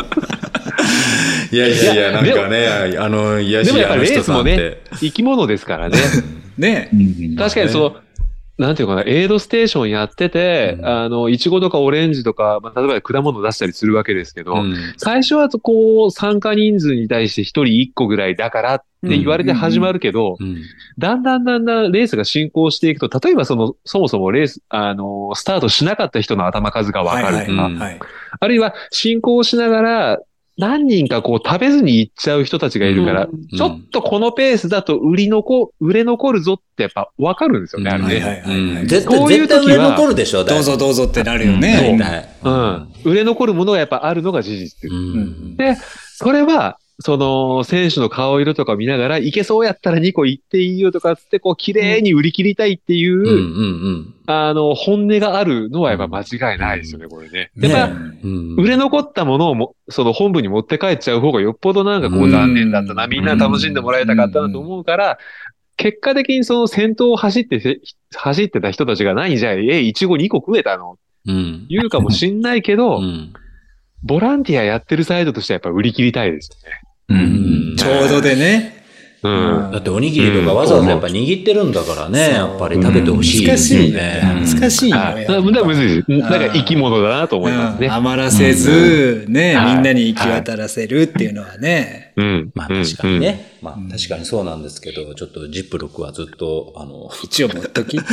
[1.51, 2.67] いやいやいや、なんかね、
[2.97, 5.97] あの、いやでもやっぱりレースもね、生き物ですからね。
[6.57, 7.95] ねうん確かにその、
[8.57, 10.85] なんていうかな、エイドステーションやってて、うん。
[10.85, 14.75] あの、いちごとかオレンジとか、まあ、例えば果物出したりするわけですけど、うん。
[14.97, 20.61] 最初はこう、参加人数に対して一人一個ぐらいだからって言われて始まるけど、うん。
[20.97, 27.99] だんだんだんだんレースが進行していくと、例えばその、そもそもレース、あの、スタートしなかった人の頭数がわかるとか、はいはいはい。
[28.39, 30.19] あるいは進行しながら、
[30.57, 38.07] 何人かこう食べずに行っちゃう人たちがいるから、うんちょっとこのペースだと売り残、売れ残るぞってやっぱわかるんですよね、あれね。
[38.07, 38.87] はいはいはいはい。
[38.87, 42.37] 絶対、こういう時売れ残るでしょ、どうぞどうぞってなるよ大ね。
[42.43, 42.49] 体。
[42.49, 42.87] うん。
[43.03, 44.89] 売れ残るものがやっぱあるのが事実
[45.57, 45.75] で、
[46.15, 57.51] それは、その、選手の顔色とか見ながら、いけそうやったら2個行っていいよとかっつって、こう、綺麗に売り切りたいっていう、あの、本音があるのはやっぱ間違いないですよね、これね。
[57.55, 57.95] ねやっぱ。
[58.57, 65.17] 売れ残ったものをも、その本部に持って帰っちゃう方がよっぽどなんかこううん残念だったな、うんみんな楽しんでもらえたかったなと思うから、
[65.75, 67.81] 結果的にその先頭を走ってて、
[68.15, 70.97] 走ってた人たちが何じゃあ、え、いちご2個食えたの？
[71.27, 71.65] うん。
[71.67, 73.33] 言うかもしんないけど、うん
[74.03, 76.81] ボランティアやってるサイドとしてはやっぱ売り切りたいですよね。
[77.09, 77.75] うん。
[77.77, 78.85] ちょうどでね。
[79.23, 79.71] うん。
[79.71, 84.59] だっておにぎりとかわざわざやっぱ握ってるんだからね、やっぱり食べてほしいですよ難しいねね。。
[84.59, 84.97] 難しいよ。
[84.97, 85.23] はい。
[85.23, 86.11] やっぱだいです。
[86.11, 87.93] なんか生き物だなと思いますねうん。
[87.93, 92.13] 余らせず、ね、はいみんなに行き渡らせるっていうのはね。
[92.15, 92.51] うん。
[92.53, 93.54] まあ確かにね。
[93.65, 97.97] まあうん確かにそうなんですけど、ちょっとジップロックはずっと、あの、一応持っとき。
[97.97, 98.03] うん。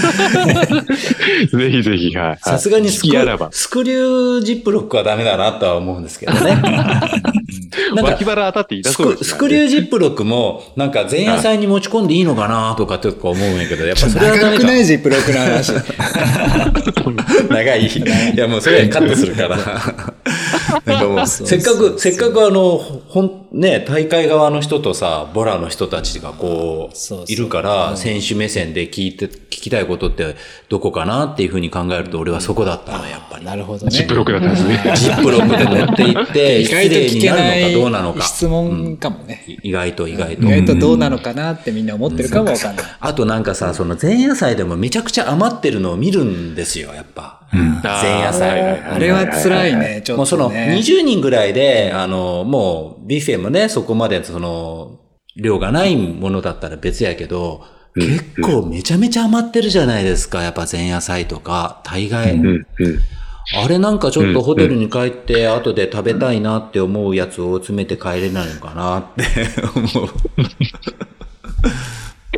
[1.60, 2.38] ぜひぜひ、はい。
[2.38, 3.50] さすがにスク好きあらば。
[3.52, 6.40] スクリュージップロックはダメだなとは思うんですけどね。
[7.94, 14.50] なんか脇腹当たって痛スクそうですスクリュージップロックも、なんか前夜祭に持ち込んでいいのかなとかって思うんやけど、やっぱそれはダメか。
[14.52, 15.72] 長くないジップロックの話。
[17.50, 17.86] 長い。
[17.86, 19.58] いや、もうそれはカットするから。
[21.26, 30.36] せっかく、せっかくあの、ほん、ね、大会側の人とさ、ボラの人たちがこう、そうそういるから、選手目線で聞いて、聞きたいことって
[30.68, 33.44] どこかなっていうふうに考えると、俺はそこだったの、やっぱり。
[33.44, 33.90] なるほどね。
[33.90, 34.82] ジップロックだったんですね。
[34.96, 38.22] ジップロックで持って行って、意 失外と聞礼になるけないのかどうなのか。
[38.22, 39.44] 質問かもね。
[39.62, 40.42] 意外と意外と。
[40.42, 42.84] 意外とどうなのかなってみんな思ってるかもわかんない。
[43.00, 47.40] あとなんかさ、その前夜祭でもめちゃくちゃ余ってるのを見るんですよ、やっぱ。
[47.52, 48.60] 前夜祭。
[48.80, 50.16] あれは辛いね、ちょっとね。
[50.16, 55.00] もうその20人ぐらいで、あの、もうビュッフェもね、そこまでその、
[55.36, 62.40] 量がないものだったら別やけど、結構めちゃめちゃ余ってるじゃないですか、やっぱ前夜祭とか、大概。
[63.54, 69.24] あれなんかちょっとホテルに帰って後で食べたいなって思うやつを詰めて帰れないのかなって
[69.74, 70.08] 思う。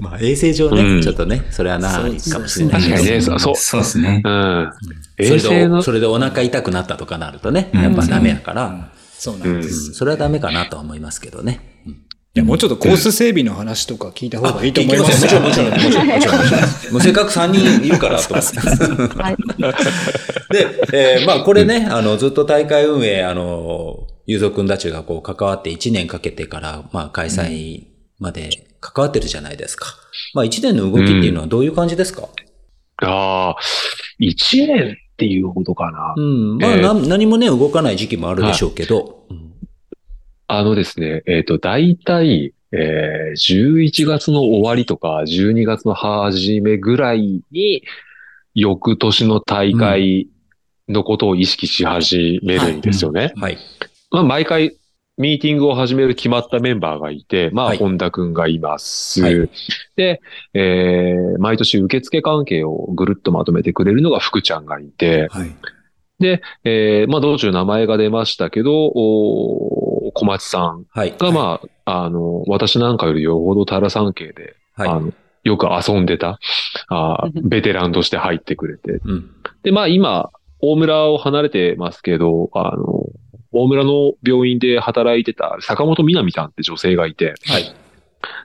[0.05, 2.03] まあ衛生上ね、うんちょっとね、それはな、か
[2.39, 2.97] もしれないけど。
[2.97, 3.57] 確かにね、そう。
[3.57, 4.23] そうですね。
[4.25, 4.73] うん。
[5.17, 9.95] それで、衛生のそ、れでお腹痛くなったとかなるとね、うんやっぱダメやから、そうなんです。
[9.95, 11.61] それはダメかなとは思いますけどね。
[11.87, 12.05] うん
[12.37, 16.93] いや、もうちょっとコース整備の話とか聞いた方がいいと思いますもちろん、もちろん、もちろん、もちろん。
[16.95, 18.59] もうせっかく3人いるから、と思って。
[18.59, 19.37] はい。
[20.51, 27.85] で、えーまあこれね、あの、ずっと大会運営、あの、ゆうぞくんたちがこう関わって1年かけてから、まあ開催
[28.19, 28.51] まで
[28.85, 29.87] 関わってるじゃないですか。
[30.35, 32.29] まあ1年の動きっていうのはどういう感じですか？
[33.03, 33.57] ああ、
[34.21, 36.15] 1年っていうほどかな。
[36.17, 36.59] うん。
[36.59, 39.25] まあ、えーな何もね、動かない時期もあるでしょうけど。
[39.31, 39.45] うん
[40.47, 47.83] あのですね、えっ、と、大体、えー、11月の終わりとか、12月の初めぐらいに、
[48.55, 50.29] 翌年の大会
[50.89, 53.33] のことを意識し始めるんですよね。
[53.37, 53.59] はい。
[54.11, 54.77] まあ、毎回、
[55.17, 59.23] ミーティングを始める決まったメンバーがいて、まあ、はい本田くんがいます。
[59.23, 59.51] はい
[59.97, 60.21] で、
[60.55, 65.55] えー、毎年受付関係をぐるっとまとめてくれるのが福ちゃんがいて、はい。
[66.65, 71.15] えー、まあ、道中名前が出ましたけど、お小町さんはい。
[71.17, 74.89] が、まあ、あの、私なんかよりよほどタラ山系で、はい。
[74.89, 75.13] あの、
[75.43, 76.39] よく遊んでた、
[76.89, 79.01] あーベテランとして入ってくれて。
[79.05, 79.31] うん。
[79.63, 83.07] で、まあ今、大村を離れてますけど、あの、
[83.55, 87.75] 大村の病院で働いてた坂本みなみさんって女性がいて、はい。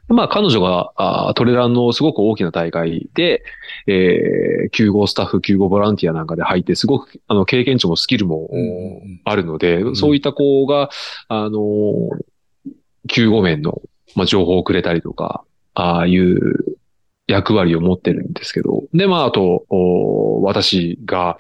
[0.08, 3.44] まあ彼女があートレランのすごく大きな大会で、
[3.88, 8.50] えー、救護スタッフ、救護ボランティアなんかで入って、すごくあの経験値もスキルも
[9.26, 10.90] あるので、んそういった子が、
[11.28, 12.10] あのー
[13.08, 13.82] 救護面の、
[14.16, 15.44] まあ、情報をくれたりとか、
[15.74, 16.78] ああいう
[17.30, 21.38] 役割を持ってるんですけど、で、まあ、あと、お私が、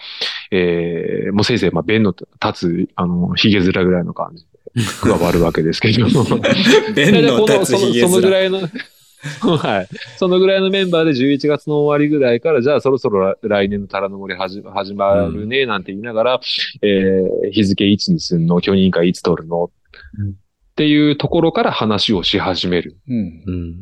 [0.51, 2.13] えー、もうせいぜい、まあ、弁の
[2.43, 6.05] 立つ、あの、髭面ぐらいの感じで 加わるわけですけど、
[6.93, 8.31] 弁の立つそのひげそのぐ面。
[8.31, 8.59] らいの、
[9.57, 9.87] はい。
[10.17, 16.41] そのぐらいのメンバーで11月の終わりぐらいから、じゃあそろそろ来年のタラの森始始まるね、なんて言いながら、
[16.83, 18.61] えー日付いつにすんの？
[18.61, 19.71] 許認可いつ取るの、
[20.19, 20.31] うんっ
[20.79, 22.95] ていうところから話をし始める。
[23.09, 23.75] うんうん。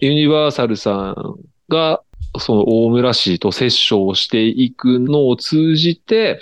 [0.00, 1.34] ユニバーサルさん
[1.68, 2.02] が、
[2.38, 6.40] その大村市とセッションをしていくのを通じて、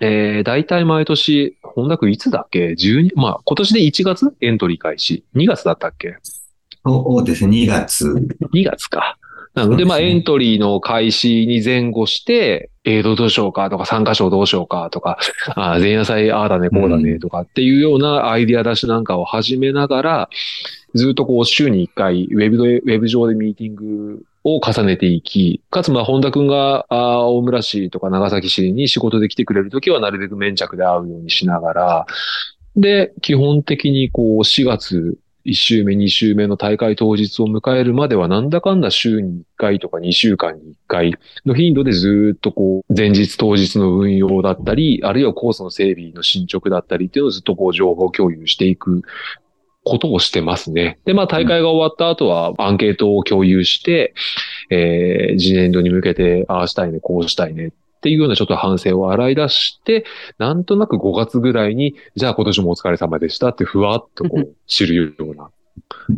[0.00, 4.34] えー、大体毎年、本田君いつだっけ ?12、まあ、今年で1月？
[4.40, 5.24] エントリー開始。
[5.34, 6.16] 2月だったっけ？
[6.84, 8.06] そうですね、2月。
[8.54, 9.18] 2月か。
[9.54, 15.18] なので、まあ、エントリーの開始に前後して、映像どうしようかとか、参加賞どうしようかとか、
[15.54, 20.30] あー前夜祭ああだね、こうだねとかっていうようなアイディア出しなんかを始めながら、
[20.94, 32.06] ずっとこう週に1回、ウェブで、ウェブ上でミーティングを重ねていき、かつまあ、本田くんが、大村市とか長崎市に仕事で来てくれるときはなるべく粘着で会うようにしながら、
[32.76, 41.14] で、基本的にこう、4月、1週目、2週目の大会当日を迎えるまでは、なんだかんだ週に1回とか2週間に1回
[41.44, 49.02] の頻度でずっとこう、前日当日の運用だったり、あるいはコースの整備の進捗だったりっていうのをずっとこう、情報共有していく
[49.84, 50.98] ことをしてますね。
[51.04, 54.14] で、まあ大会が終わった後はアンケートを共有して、
[54.70, 57.70] えー、次年度に向けて、ああしたいね、こうしたいねっ
[58.02, 60.04] ていうようなちょっと反省を洗い出して、
[60.38, 65.50] なんとなく5月ぐらいに、じゃあ今年もお疲れ様でしたってふわっとこう知るような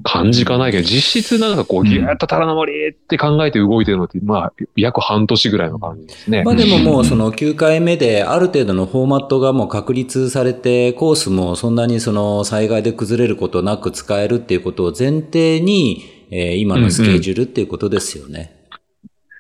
[0.03, 6.43] 感じかないけど、実質なんかこうギューッとタラの森って考えて動いてるのって、まあ約半年ぐらいの感じですね。
[6.43, 18.65] まあでももうその9回目である程度のフォーマットがもう確立されて、コースもそんなにその災害で崩れることなく使えるっていうことを前提に、えー今のスケジュールっていうことですよね。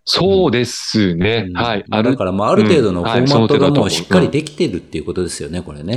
[0.05, 1.47] そうですね。
[1.49, 1.85] うんはい。
[1.89, 5.97] まあだからまあある程度のフォーマットがもうしっかりできてるっていうことですよね、これね。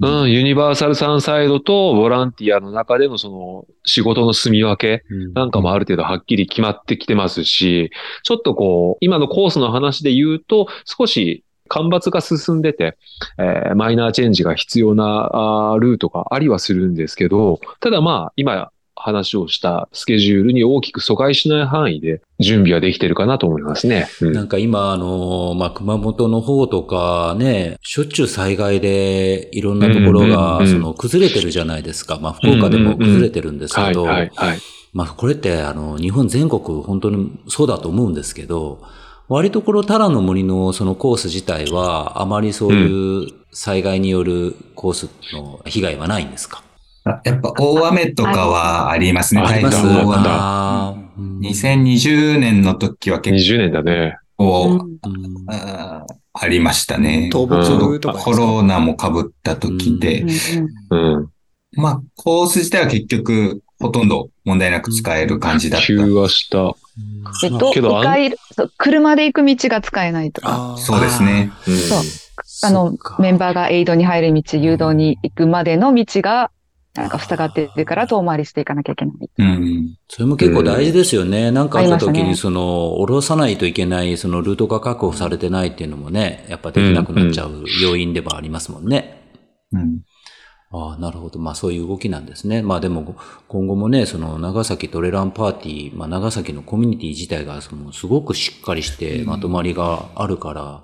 [0.00, 7.90] うん、ユニバーサルサンサイドとボランティアの中でのその仕事の住み分けなんかもある程度はっきり決まってきてますし、
[8.22, 12.98] ちょっとこう、今のコースの話で言うと、少し干ばつが進んでて、
[13.38, 18.70] えーマイナーチェンジが必要なあールートがありはするんですけど、ただまあ、今
[19.04, 24.08] 話をしたスケジュールに大きく阻害しない範囲で準備はできてるかなと思いますね。
[24.22, 32.18] うんなんか今、あの、まあ、熊本の方とかね、しょっちゅう災害でいろんなところうんうんが、うんその、崩れてるじゃないですか。
[32.18, 34.58] まあ、福岡でも崩れてるんですはい、けど、はい、はい。
[34.94, 38.80] まあ、これって、あの、日本全国本当にそうだと思うんですけど、
[39.28, 46.62] 割とこのタラの森のそのコース自体は、あまりそういう災害によるコースの被害はないんですか？
[46.62, 46.62] あ
[47.04, 49.42] やっぱ大雨とかはありますね。
[49.42, 49.76] ああります。
[49.76, 51.20] 台風大雨あー。
[51.20, 51.38] うん。
[51.40, 54.16] 2020年の時は結20年だね。
[54.36, 54.98] 構、う
[55.48, 57.30] あーありましたね。
[57.32, 60.22] 倒木とかコロナも被った時で、
[60.90, 61.30] うんうん。
[61.76, 65.86] まあ、コース自体は結局、ほとんど問題なく使える感じだった。
[65.86, 66.74] 急はした。
[67.44, 68.34] えっと、け回
[68.78, 71.52] 車で行く道が使えないとか、そうですね。
[71.68, 71.70] う。
[71.70, 71.76] ん。
[71.76, 71.98] そう
[72.62, 76.50] あの、メンバーがエイドに入る道、誘導に行くまでの道が
[76.94, 79.30] なんか塞がってるから遠回りしていかなきゃいけない。
[79.38, 79.96] うん。
[80.08, 81.50] それも結構大事ですよね。
[81.50, 89.22] なんかあった時に、その、下ろさないといけない、そのルートが確保されてないっていうのもね、やっぱできなくなっちゃう要因でもありますもんね。
[89.72, 90.02] うん。
[90.70, 91.38] ああ、なるほど。
[91.38, 92.62] まあそういう動きなんですね。
[92.62, 93.16] まあでも、
[93.48, 100.82] 今後もね、その長崎トレランパーティー、まあ長崎のコミュニティ自体がそのすごくしっかりしてまとまりがあるから、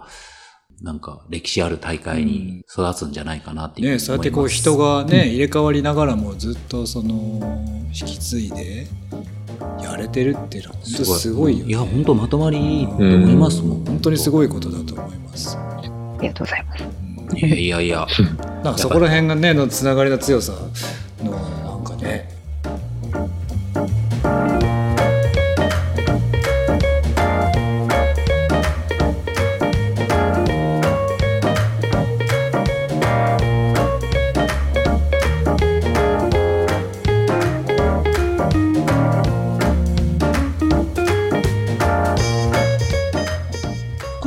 [0.83, 4.07] なんか歴史ある大会に育つんじゃないかなっていうふうに思いまね、す。
[4.07, 8.87] そうやってこう人がね、入れ替わりながらもずっとその引き継いで
[9.83, 11.70] やれてるっていうのは本当すごいよね。
[11.70, 13.85] いや、本当まとまりいいと思いますもん。
[13.85, 15.57] 本当にすごいことだと思います。
[15.57, 16.85] ありがとうございます。
[17.37, 18.07] いやいやいや。
[18.64, 20.53] なんかそこら辺がねのつながりの強さ
[21.22, 22.39] のなんかね。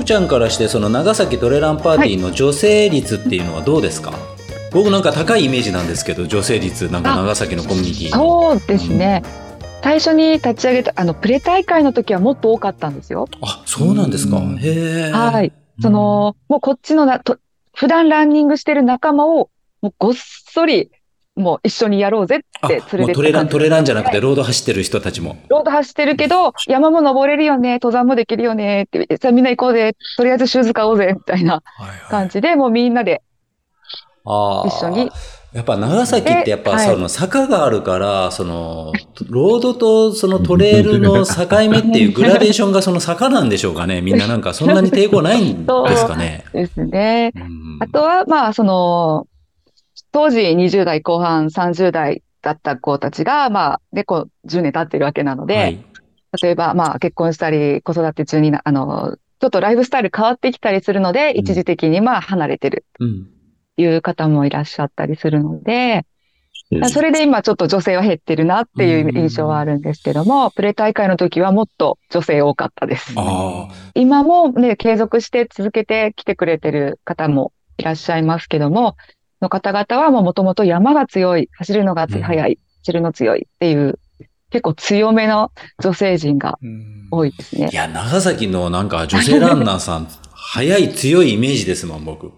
[0.04, 4.12] 福ちゃんからして、その長崎トレランパーティーの女性率っていうのはどうですか、
[4.74, 8.51] 僕なんか高いイメージなんですけど、女性率、なんか長崎のコミュニティの。
[8.51, 9.24] そうですね。
[9.82, 13.30] 最初に立ち上げた、あの、プレ大会の時はもっと多かったんですよ。
[13.41, 14.38] あ、そうなんですか。
[14.38, 15.12] うんへえ。
[15.12, 15.54] はい。
[15.82, 17.38] その、もうこっちのな、と
[17.74, 19.49] 普段ランニングしてる仲間を、
[19.82, 20.91] もうごっそり、
[21.36, 25.38] もう一緒にやろうぜってあ、連れてもうトレラン、トレランじゃなくて、はいロード走ってる人たちも。
[25.50, 33.24] ロード走ってるけど、山も登れるよね、登山もできるよねって、さあみんな行こうぜ、とりあえずシューズ買おうぜ、みたいなはいはい感じで、もうみんなで
[34.26, 34.68] ああ。
[34.68, 35.12] 一緒に。
[35.54, 38.92] やっぱ長崎ってやっぱはいその坂があるから、その、
[39.30, 44.02] ロードとそのトレイルの境目っていうグラデーションがその坂なんでしょうかね。
[44.02, 46.44] みんななんかそんなに抵抗ないんですかね。
[46.54, 47.32] ですね。
[47.36, 49.28] うんあとは、まあ、その、
[50.14, 55.86] 当時20代後半、30代だった子たちが、まあ、で、こう、10年経ってるわけなので、はい。
[56.41, 61.38] 例えば、まあ、結婚したり、子育て中にな、あの、ちょっとライフスタイル変わってきたりするので、うん。
[61.39, 62.86] 一時的にまあ、離れてる。
[63.76, 66.05] いう方もいらっしゃったりするので、
[66.72, 66.89] うん。
[66.91, 73.14] それで今ちょっと女性は減ってるなっていう印象はあるんですけども、プレ大会の時はもっと女性多かったです。
[73.18, 78.95] あ今もね、継続して続けてきてくれてる方もいらっしゃいますけども、
[79.44, 84.00] の方々はもともと山が強い、走るのがうん速い、走るの強いっていう、
[84.50, 87.70] 結構強めの女性陣がうん多いですねあ。
[87.70, 87.74] い。
[87.74, 92.32] や、長崎のなんか女性ランナーさん、速い強いイメージですもん、僕。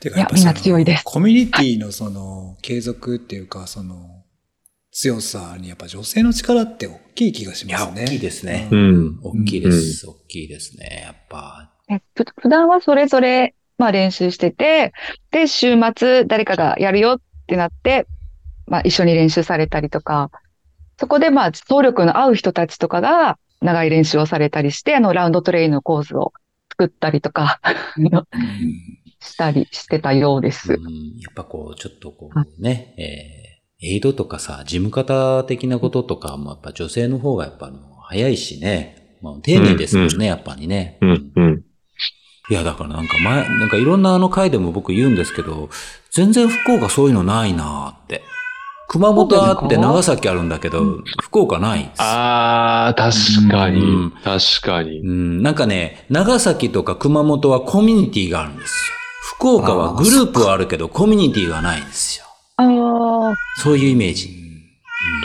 [0.00, 4.24] てかやっぱいやみんな強いですコミュニティのその継続っていうか、その
[4.90, 8.04] 強さにやっぱ女性の力って大きい気がしますね。
[8.04, 8.68] 大きいですね。
[8.70, 9.20] うん。
[9.22, 10.06] 大きいです。
[10.06, 11.02] 大きいですね。
[11.06, 11.70] やっぱ。
[12.40, 14.92] 普段はそれぞれ、まあ練習してて、
[15.30, 18.06] で、週末誰かがやるよってなって、
[18.66, 20.30] まあ一緒に練習されたりとか、
[20.98, 26.32] そこでまあ走力の合う人たちとかが長い練習をされたりして、あのラウンドトレインのコースを
[26.70, 27.60] 作ったりとか
[27.96, 28.10] うん
[29.20, 30.74] したりしてたようです。
[30.74, 30.80] うん
[31.20, 33.52] やっぱこう、ちょっとこうね、えー
[33.84, 40.98] エイドとかさ、事務方的なこととかもやっぱ女性の方がやっぱあの早いしね、まあ、丁寧ですもんね、うんやっぱりね。
[41.00, 41.32] うん。
[41.34, 41.62] うん。
[42.52, 45.70] いや、だからなんか前、なんかいろんなあの回でも僕言うんですけど、
[46.10, 48.20] 全然福岡そういうのないなーって。
[48.88, 54.10] 熊本あって長崎あるんだけど、福岡ないんですよああ、確かにうん。
[54.22, 55.00] 確かに。
[55.00, 58.96] うん、なんかね、長崎とか熊本はコミュニティがあるんですよ。
[59.38, 62.26] 福岡はグループはあるけど、コミュニティがないんですよ。
[62.58, 64.42] ああ、そういうイメージ。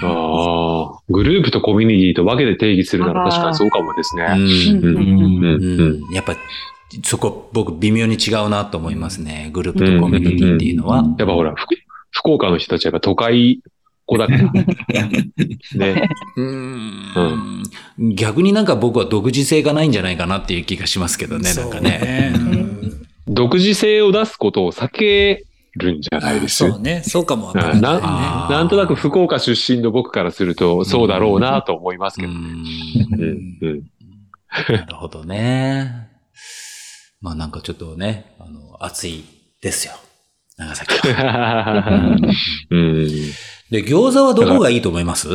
[0.01, 4.27] ああ、グループとコミュニティと分けて定義するなら確かにそうかもですね。
[4.31, 5.79] うんうんうんうんうん。
[5.81, 6.37] うんやっぱ、
[7.03, 9.49] そこ僕微妙に違うなと思いますね。
[9.53, 10.97] グループとコミュニティっていうのは。
[11.17, 11.75] やっぱほら、福
[12.11, 13.61] 福岡の人たちはやっぱ都会
[14.05, 14.39] 子だから。
[15.75, 16.09] ね。
[16.37, 17.63] うん
[18.15, 22.33] 逆になんか僕は独自性がないんじゃないかなっていう気がしますけどね、なんかね。
[23.27, 27.03] 独自性を出すことを避けるんじゃないですそうね。
[27.05, 27.81] そうかもなね。
[27.83, 32.31] あーなんとなく福岡出身の僕からすると、そうだろうなと思いますけど。
[32.31, 33.57] うんうん。
[33.61, 33.83] うん。
[34.69, 36.07] なるほどね。
[37.27, 39.25] まあなんかちょっとね、あの、暑い
[39.61, 39.93] ですよ。
[40.55, 42.15] 長崎は。
[42.71, 43.07] うん。
[43.69, 45.27] で、餃子はどこがいいと思います？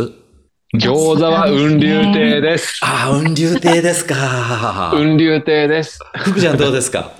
[0.74, 2.80] 餃子は雲流亭です。
[2.82, 4.92] ああ、雲流亭ですか。
[4.96, 5.98] 雲流亭です。
[6.16, 7.10] 福ちゃんどうですか？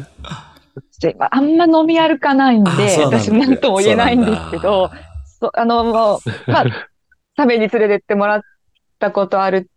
[1.03, 2.85] であんま飲み歩かないんで、んだ
[3.19, 4.91] 私なんとも言えないんですけど、
[5.39, 6.65] そうあの、もう、まあ、
[7.37, 8.41] 食べに連れてってもらっ
[8.99, 9.69] たことある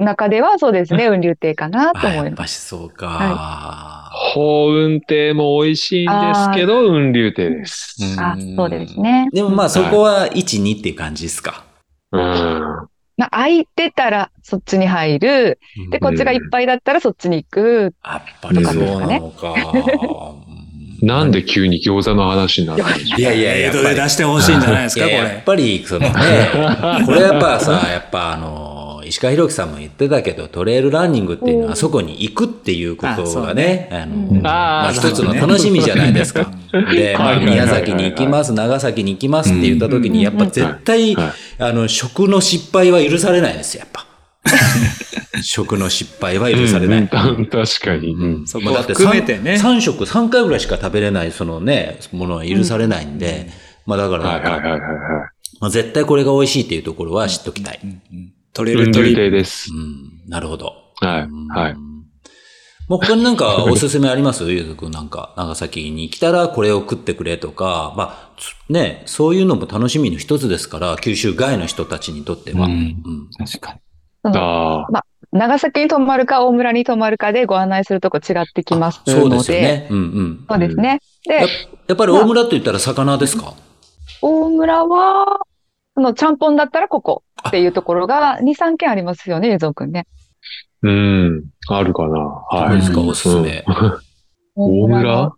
[0.00, 2.34] 中では、そうですね、雲流亭かなと思います。
[2.36, 4.10] ぱしそうか。
[4.34, 7.96] 法運亭も美味しいんですけど、雲流亭です。
[8.18, 9.28] あ、そうですね。
[9.32, 11.64] でもまあそこは1、2っていう感じですか？
[12.12, 12.20] うん。
[13.16, 15.60] まあ、空いてたらそっちに入る。
[15.90, 17.94] で、こっちがいっぱいだったらそっちに行く。
[18.04, 19.54] やっぱりそうなのか。
[21.02, 25.42] なんで急に餃子の話になったんでしょいやいや、映やっぱり像で出してほしいんじゃないですか、こいややっれ。
[25.44, 26.10] ぱり、そのね、
[27.04, 28.73] これやっぱさ、やっぱあの、
[29.14, 34.42] 石川博樹さんも言ってたけど、トレイルランニングっていうのはそこに行くっていうことがね、あの、うん。
[34.42, 36.50] まあ一つの楽しみじゃないですか。
[36.92, 44.04] で、まあ宮崎に行きます、長崎に行きますって言った時に、やっぱ絶対あの、食の失敗は許されないですよ、やっぱ。
[45.42, 46.98] 食の失敗は許されない。
[47.00, 47.36] うん。
[47.36, 47.46] うん。
[47.46, 48.14] 確かに。
[48.14, 48.46] うん。
[48.48, 49.54] そこは含めてね。
[49.54, 53.48] 3食、3回ぐらいしか食べれない、そのね、ものは許されないんで、
[53.86, 55.30] まあだから。
[55.60, 57.78] まあ、絶対これが美味しいっていうところは知っときたい。
[57.84, 58.02] うん。
[58.12, 59.68] うんトレイ雲流ルトリ亭です。
[59.72, 60.72] うん、なるほど。
[61.00, 61.46] はいうん。
[61.48, 61.74] はい。
[61.74, 64.44] もう他になんか おすすめあります？
[64.50, 72.66] ゆうずくんなんか、長崎に来たらこれを食ってくれとか、まあ、つね、そういうのも楽しみの一つですから、九州外の人たちにとっては。
[72.66, 73.78] うんうん確かに。
[74.22, 75.02] そのああ。
[75.32, 79.20] 長崎に泊まるか大村に泊まるかでご案内するとこ違ってきますので。
[79.20, 79.88] そうですよね。
[79.90, 80.44] うんうん。
[80.48, 81.00] そうですね。
[81.26, 81.52] やで、
[81.88, 83.54] やっぱり大村って言ったら魚ですか？
[84.22, 85.40] 大村は、
[85.94, 90.06] その、ちゃんぽんだったらここっていうところが2、3軒ありますよね、映像くんね。
[90.82, 91.44] うん。
[91.68, 92.18] あるかな。
[92.18, 92.68] はい。
[92.70, 93.64] どうですか、おすすめ。
[94.56, 95.02] 大村？
[95.02, 95.32] の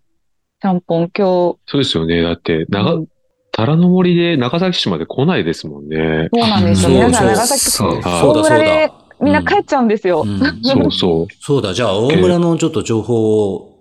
[0.61, 2.23] ちゃんぽん、今そうですよね。
[2.23, 3.07] だって、日、長う、ん
[3.53, 6.29] 虎ノ森で長崎市まで来ないですもんね。
[6.35, 6.91] そうなんですよ。
[6.91, 8.95] 皆さん長崎、そうはいそうだそう大村でだ。
[9.19, 10.25] みんな帰っちゃうんですよ。
[10.27, 11.27] うん そうそう。
[11.41, 13.79] そうだ、じゃあ大村のちょっと情報を、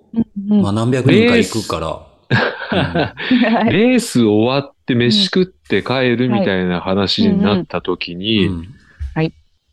[0.47, 1.87] うんまあ何百人か行くから。
[2.29, 8.75] はいレース終わって飯食って帰るみたいな話になった時に、うん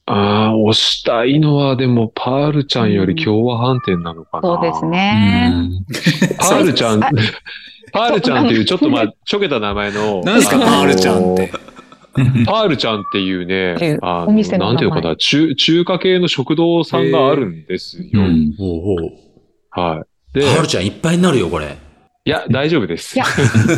[0.06, 4.48] ああ、押したいのはでもパールちゃんより共和飯店なのかな。
[4.48, 5.70] そうですね。
[6.38, 7.10] パールちゃんあ、
[7.92, 10.22] パールちゃんっていうちょっとまあ、ちょけた名前の。
[10.24, 11.52] 何ですか、パールちゃんって。
[12.44, 18.08] パールちゃんっていうね、あお店の名前なんていうのかな、中、中華系の食堂さんがあるんですよ。
[18.14, 18.52] うん。
[18.58, 19.10] ほうほう。
[19.70, 20.04] は
[20.34, 20.38] い。
[20.38, 21.78] で、はるちゃんいっぱいになるよ、これ。
[22.24, 23.24] いや、大丈夫ですいや。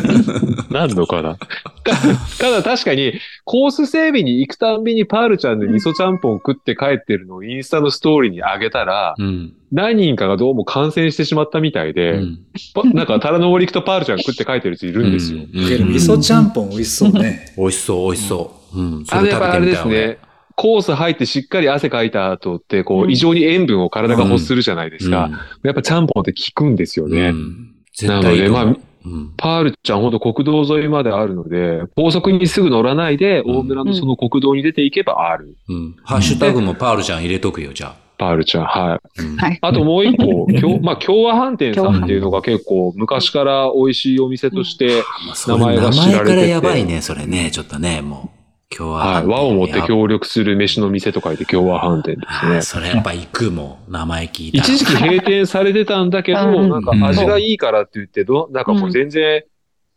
[0.71, 1.39] なんのかな？
[1.83, 1.97] た
[2.39, 3.15] ただ確かに、
[3.45, 9.55] コース整備に行くたんびにパールちゃんで味噌ちゃんぽん食って帰ってるのをインスタのストーリーに上げたら、うん。
[9.73, 12.39] 何人かがどうも感染してしまったみたいで、うん
[12.75, 15.41] パなんか、タラの森行くとパールちゃん食って帰ってる人いるんですよ。
[15.51, 15.65] 味
[15.95, 17.47] 噌ちゃんぽん美味しそうね。
[17.57, 18.79] 美味しそう、美味しそう。
[18.79, 19.05] うん。
[19.07, 20.19] そあれやっぱあれです俺ね。
[20.55, 25.25] コース入ってしっかり汗かいた後って、こう、うん異常に塩分を体が欲するじゃないですか。
[25.25, 25.33] うん
[25.65, 27.29] やっぱちゃんぽんって効くんですよね。
[27.29, 35.57] うん絶対なのでうんパールちゃんほんと国道沿いまであるので、高速にすぐ乗らないで、うん大村のその国道に出ていけばある。
[35.69, 35.97] うん。
[36.05, 38.99] ハッシュタグもパールちゃん入れとくよ、じゃパールちゃん、はい。
[38.99, 39.01] あ。
[39.19, 39.59] うんはい。
[39.61, 45.03] あともう一個、 共まあ、共和飯店さんっていうのが結構昔から美味しいお店として、
[45.47, 48.34] 名前が知られてて名前からやばいね、それね、ちょっとね、もう。
[48.77, 49.21] 今日は。
[49.21, 49.27] はい。
[49.27, 52.63] 和をもって協力する飯の店と書いて共和飯店ですね。
[52.63, 54.65] それやっぱ行くもん、名前聞いたら。
[54.65, 59.45] 一時期閉店されてたんだけど、うんなんか味がいいからって言って、ど、なんかもう全然、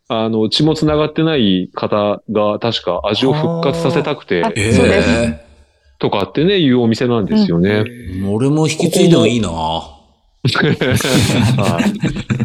[0.08, 5.44] あの、血も繋がってない方が確か味を復活させたくてそうですえ
[5.98, 7.84] とかってね、いうお店なんですよね。
[8.26, 9.94] 俺も引き継いでもいいなは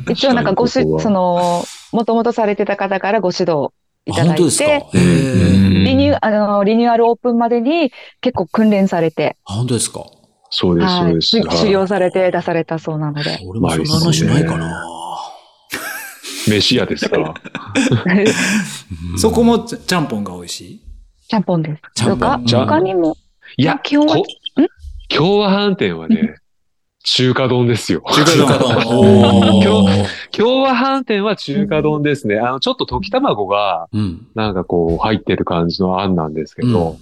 [0.07, 3.71] い 一応なんかごし、その、もともとされてた方からご指導
[4.05, 4.65] いあただい本当ですか？
[4.65, 7.91] て、ええリニュー、あの、リニューアルオープンまでに
[8.21, 10.05] 結構訓練されて、あ本当ですか？
[10.49, 11.27] そうです、そうはい、です。
[11.27, 13.39] 修行されて出されたそうなので。
[13.45, 14.89] 俺もそんな話ないかな。
[16.47, 17.17] 飯屋ですか？
[17.17, 19.17] うん。
[19.19, 20.81] そこもちちゃんぽんが美味しい？
[21.27, 21.81] ちゃんぽんです。
[21.95, 22.45] ちゃんぽん。
[22.45, 23.15] 他にも、
[23.57, 24.25] いや、基本はこ
[25.09, 26.35] 共和飯店はね、
[27.03, 28.01] 中華丼ですよ。
[28.13, 28.71] 中中華丼。
[28.71, 28.87] 今
[29.83, 32.39] おー共和飯店は中華丼ですね。
[32.39, 34.27] あの、ちょっと溶き卵が、うん。
[34.35, 36.97] なんかこう、入ってる感じのあんなんですけど。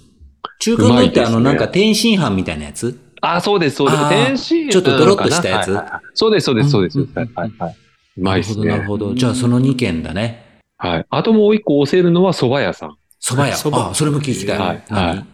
[0.58, 2.98] 中華丼ってあの、なんか天津飯みたいなやつ？
[3.20, 5.68] あ、そうです、そうです天津ちょっとドロッとしたやつ？
[5.70, 6.98] はいはいはいそうです、そうです、そうです。
[7.00, 7.76] うんはい、はい、はい。
[8.18, 8.86] うまいですなるほど、なるね。
[8.88, 9.14] ほど。
[9.14, 10.44] じゃあその2軒だね。
[10.78, 11.06] はい。
[11.08, 12.96] あともう一個押せるのは蕎麦屋さん。
[13.24, 13.54] 蕎麦屋。
[13.54, 14.58] 蕎麦あ、それも聞きたい。
[14.58, 15.24] はい何はい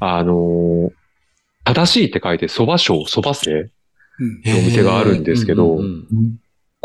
[0.00, 0.90] あのー
[1.66, 3.70] 正しいって書いて蕎麦賞、蕎麦生
[4.20, 5.80] お店があるんですけど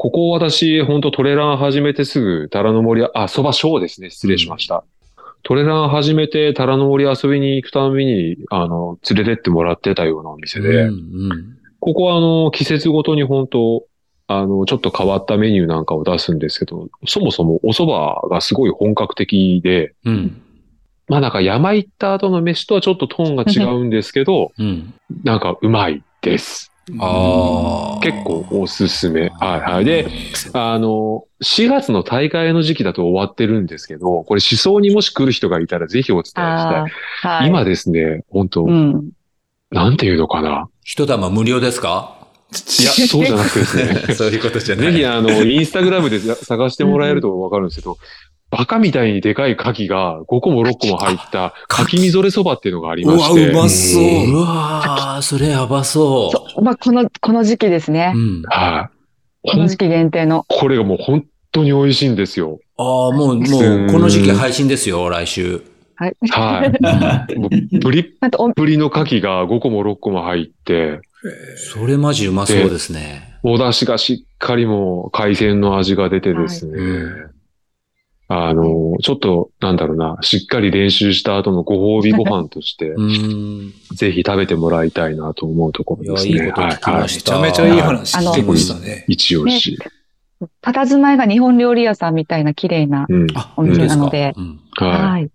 [0.01, 4.09] ここ私、本当トレラン始めてすぐ、タラの森、あ、蕎麦賞ですね。
[4.09, 4.85] 失礼しました。
[5.43, 13.85] トレラン始めて、タラの森遊びに行くたびに、あの、連れてってもらってたようなお店で、うんうんここはあの、季節ごとに本当
[14.27, 20.41] あの、ちょっと変わったメニューなんかを出すんですけど、そもそもお蕎麦がすごい本格的で、うん。
[21.07, 24.93] まあなんか山行った後の飯とはちょっとトーンが違うんですけど、うん。
[25.23, 26.71] なんかうまいです。
[26.99, 27.99] ああ。
[28.01, 29.29] 結構おすすめ。
[29.39, 29.85] はいはい。
[29.85, 30.07] で、
[30.53, 36.91] あの、4月の大会の時期だと終わってるんですけど、これ思想にもし来る人がいたらぜひお伝えしたあい。
[37.23, 37.47] あ、はい。
[37.49, 39.11] 今ですね、本当、うん。
[39.71, 40.67] なんていうのかな。
[40.83, 42.15] 一玉無料ですか？
[42.51, 44.13] いや、そうじゃなくてですね。
[44.17, 47.97] そういうことじゃぜひ、あの、インスタグラムで探してもらえるとわかるんですけど、
[48.51, 53.49] バカみたいにでかい牡蠣が5個も6個も入った牡蠣みぞれそばっていうのがありまうわ、して。
[53.49, 54.03] うまそう。
[54.31, 58.17] うわー、それやばそそう、まあ、この、この時期ですねう。
[58.17, 58.21] う。
[58.21, 58.41] ん。
[58.43, 58.89] は
[59.43, 59.49] い。
[59.51, 60.45] この時期限定の。
[60.47, 62.59] これがもう本当に美味しいんですよ。
[62.77, 65.63] ああ、もう、もう、この時期配信ですよ、来週。
[65.95, 66.15] はい。
[66.29, 66.65] は
[67.29, 67.35] い。
[67.35, 67.49] もう
[67.79, 71.01] プリッあと、おプリの牡蠣が5個も6個も入って、
[71.55, 73.37] それマジうまそうですね。
[73.43, 76.77] お出汁がしっかりもう海鮮の味が出てですね。
[76.77, 77.38] はい
[78.31, 82.93] あの、ちょっと、なんだろうな、しっかり練習した後のご褒美ご 飯として。
[83.95, 86.33] ぜひ食べてもらいたいなと思うところですね。
[86.33, 89.05] いやいいこと聞きまめしちゃめちゃいい話聞きましたね。
[89.07, 89.79] 一押し。
[90.61, 93.07] 佇まいが日本料理屋さんみたいな綺麗な
[93.57, 94.33] お店なので。
[94.37, 95.29] うんははい。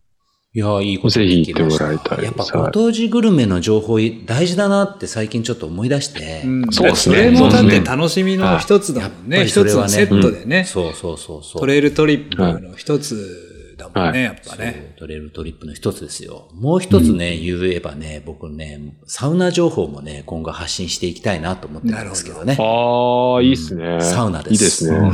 [0.56, 6.43] いや、いいことぜひ聞きました行ってもらいたいやっぱはいご当地グルメの情報大事だなって最近ちょっと思い出して。
[6.44, 9.43] うんそうですねそれもだって楽しみの一つだもんね。
[9.43, 10.64] りそれはね一つのセットでね。
[10.64, 11.60] そうそうそうそう。
[11.60, 14.94] トレイルトリップの一つだもんね、やっぱね。
[14.97, 16.48] トレイルトリップの一つですよ。
[16.55, 22.56] もう一つね、言えばね、僕ね、サウナ情報もね、今後発信していきたいなと思ってるんですけどね。
[22.60, 24.01] ああ、いいっすね。
[24.01, 24.52] サウナです。
[24.52, 24.98] いいですね。
[25.01, 25.10] はい。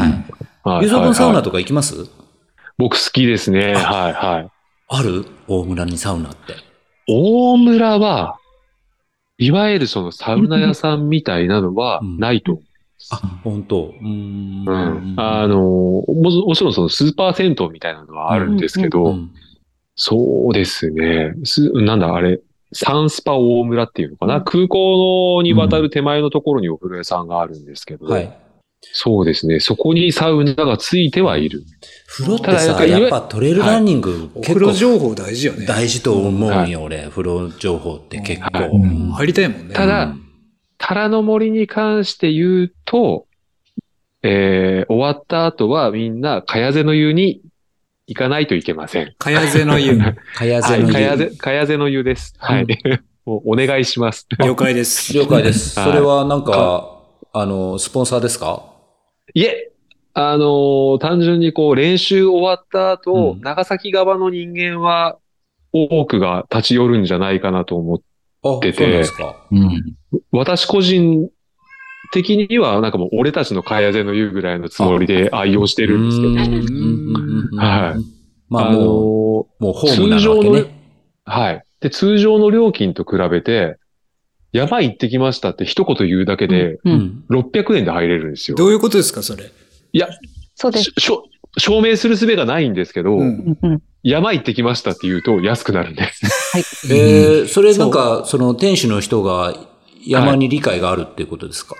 [0.63, 1.95] はいゆうぞくんサウナととか行きます？
[2.77, 3.75] 僕好きですね。
[3.75, 4.51] はいはい。
[4.93, 5.25] ある？
[5.47, 6.57] 大村にサウナって。
[7.07, 8.39] 大村は、
[9.39, 12.63] いわゆるそのサウナ屋さんみたいなのはうんないと思
[13.13, 14.65] あ、本当うーん。
[14.67, 14.71] う。
[14.71, 15.15] うん。
[15.17, 16.05] あの、も
[16.47, 19.31] もちろんそのスーパー銭湯みたいなのはあるんですけど、うん
[20.03, 21.35] そうですね。
[21.45, 22.41] す、なんだあれ、
[22.73, 28.41] サンスパ大村っていうのかな、空港に渡る手前のところにお風呂屋さんがあるんですけど、はい。
[28.93, 29.61] そうですね。
[29.61, 31.65] そこにサウナがついてはいる。
[32.07, 35.67] 風呂ってたださ、やっぱトレイルランニングお結構風呂情報大事よね。
[35.67, 37.09] 大事と思うよ、俺。
[37.09, 38.59] 風呂情報って結構。
[38.59, 39.75] はいうん入りたいもんね。
[39.75, 40.15] ただ
[40.79, 43.27] 虎の森に関して言うと、
[44.23, 47.43] えー、終わった後はみんな、かやぜの湯に
[48.07, 49.15] 行かないといけません。
[49.19, 49.99] かやぜの湯。
[50.35, 52.35] かやはい、ぜの湯かやぜ、かやぜの湯です。
[52.39, 52.67] はい。
[53.27, 54.27] お願いします。
[54.45, 55.13] 了解です。
[55.13, 55.79] 了解です。
[55.79, 56.99] はいそれはなんか、
[57.33, 58.70] あの、スポンサーですか？
[59.35, 59.71] いえ、
[60.15, 65.19] あのー単純にこう練習終わった後、うん長崎側の人間は
[65.73, 67.99] 多くが立ち寄るんじゃないかなと思っ
[68.61, 69.83] て、てそうなん。
[70.33, 71.29] 私個人
[72.13, 78.05] 的にはなんかもう俺たちのかやぜの湯ぐらいのつもりで愛用してるんですけど、はい。
[78.49, 80.65] まああのーもう、もうホームなわけ通常のね。
[81.25, 81.63] はい。
[81.81, 83.79] で、通常の料金と比べて、
[84.53, 86.81] 山行ってきましたって一言言うだけで、う。
[86.85, 87.25] うんん。
[87.31, 88.57] 600円で入れるんですよ。
[88.57, 89.51] どういうことですか、それ？
[90.55, 90.93] そうですし。
[90.99, 91.25] しょ
[91.59, 93.83] 証明する術がないんですけど、うんうんうん。
[94.03, 96.27] 山行ってきましたって言うと安くなるんです。
[96.53, 96.65] はい。
[96.97, 99.55] えー、それなんか、その店主の人が
[100.07, 101.75] 山に理解があるっていうことですか、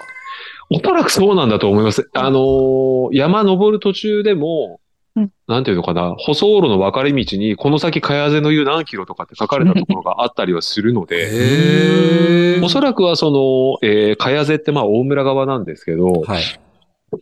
[0.71, 2.09] おそらくそうなんだと思います。
[2.15, 4.81] あのー山登る途中でも、
[5.17, 12.20] うんなんていうのかな、舗装路の分かれ道に、この先、かやぜの湯何キロとかって書かれたところがあったりはするので、へーお
[12.71, 16.43] そらくはその、えー、かやぜってまあ大村側なんですけど、はい。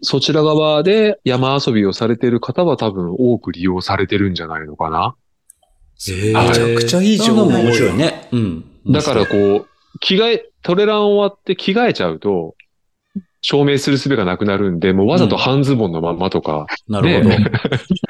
[0.02, 5.16] そちら側で山遊びをされている方は多分多く利用されてるんじゃないのかな。
[6.06, 8.28] めめちゃくちゃいい情報も面白いね。
[8.32, 8.64] うん。
[8.92, 9.66] だからこう、
[10.00, 12.54] 着替え、トレラン終わって着替えちゃうと、
[13.40, 16.66] 証明する術がなくなるんで、もうわざと半ズボンのまんまとか。
[16.88, 17.28] なるほど。
[17.30, 17.50] ね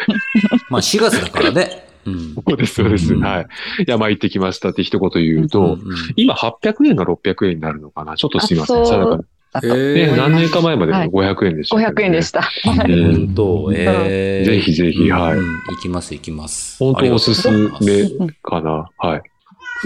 [0.69, 1.88] まあ4月だからね。
[2.13, 2.35] うん。
[2.35, 3.15] そうです、そうです。
[3.15, 3.47] うんはい。
[3.87, 5.81] 山行ってきましたって一言言うと、うんうん
[6.17, 8.17] 今800円が600円になるのかな？
[8.17, 8.83] ちょっとすいません。
[8.83, 12.31] あそう定かにあとへーね、何年か前まではい500円でした、500円でし。
[12.33, 12.41] た。
[12.67, 12.77] うん
[13.27, 15.43] 本当、えー、ぜひぜひはい行
[15.83, 16.77] きます、行きます。
[16.79, 18.09] 本当おすすめ
[18.43, 18.89] かな？
[18.99, 19.23] はい。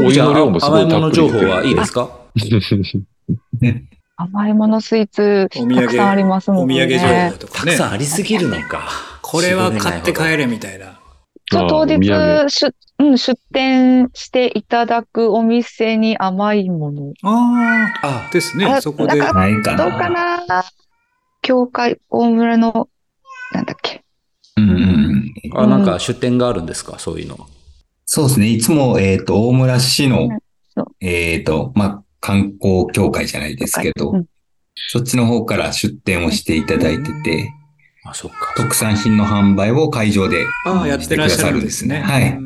[0.00, 2.10] お湯の量もすごい甘いもの情報はいいでですか？
[4.16, 6.84] 甘いものスイーツ、お土産たくさんありますもんね。
[6.84, 7.88] お土産情報とかねたくさ。
[7.88, 8.88] んありすぎるのか。
[9.22, 10.36] これは買って帰る。
[10.38, 10.98] れみたいな。
[11.52, 17.12] そう当日出、うん、出店していただくお店に甘いもの。
[17.22, 18.66] あああ、ですね。
[18.66, 19.18] あそこで。
[19.18, 20.64] どうかな？
[21.42, 22.88] 教会、大村の、
[23.52, 24.04] なんだっけ？
[24.56, 25.58] うんうんうん。
[25.58, 26.98] あ、なんか出店があるんですか？
[26.98, 27.46] そういうのは。
[28.06, 28.48] そうですね。
[28.48, 30.28] いつも、えっ、と、大村市の
[31.00, 34.26] えっ、と、まあ、観光協会じゃないですけど、うん
[34.88, 37.50] そっちの方から出店をしていただいてて、
[38.04, 38.54] あ、そっか。
[38.56, 42.00] 特産品の販売を会場で、ああ、やってらっしゃるんですね。
[42.00, 42.38] はい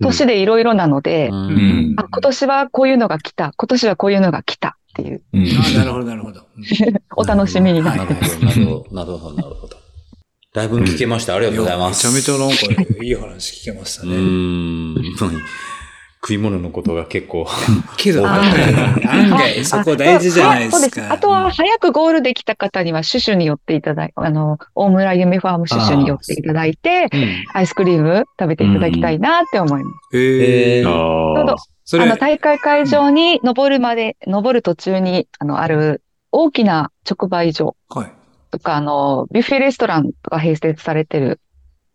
[0.00, 1.94] 年でいろいろなので、ううんん。
[1.96, 3.52] あ、今年はこういうのが来た。
[3.56, 5.22] 今年はこういうのが来たっていう。
[5.32, 6.30] うんああ、なるほど、なるほ
[7.16, 8.38] お楽しみになます。
[8.38, 9.76] ほど、なるほど、なるほど、なるほど。
[10.52, 11.34] だいぶ聞けました。
[11.36, 12.06] ありがとうございます。
[12.12, 14.14] めちゃめちゃなんかいい話聞けましたうね。
[14.14, 14.94] ーん。
[16.22, 17.46] 食い物のことが結構。
[17.96, 18.50] けど、案
[19.30, 21.12] 外そこ大事じゃないですか。
[21.12, 27.08] あとは、早くゴールできた方には、シュシュに寄っていただいあの、大村夢ファームシュシュに寄っていただいて、
[27.54, 30.16] アイスクリーム食べていただきたいなって思います。
[30.16, 31.56] へーえーちょうどああ。
[31.84, 36.02] それあの、、大会会場に登るまで、登る途中に、あの、ある
[36.32, 38.12] 大きな直売所はい。
[38.50, 41.40] とか、あの、ビュッフェレストランとか併設されてる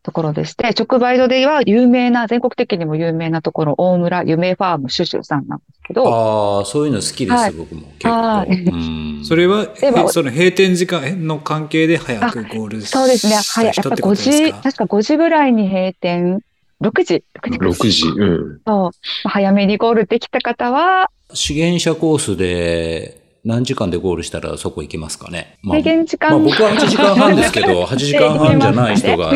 [0.05, 9.25] ところでして、直売所では有名な、全国的にも有名なところ、大村夢ファームシュシュさんなんですけど、ああ、そういうの好きです、はい僕も結構。
[9.25, 9.67] それは、
[10.09, 13.35] その閉店時間の関係で早くゴールそうですね。
[13.35, 13.65] はい。
[13.65, 16.41] やっぱ5人ってことです時、か確か5時ぐらいに閉店、
[16.81, 17.57] 6時、6時。
[17.57, 18.07] 6時。
[18.07, 18.61] うん。
[18.67, 18.77] そう。
[18.77, 18.89] ま
[19.25, 25.57] あ早めにゴールできた方は、資源者コースで何時間でゴールしたらそこ行けますかね？
[25.61, 29.31] まあ制限時間、まあ僕は8時間半ですけど、 8時間半じゃない人が、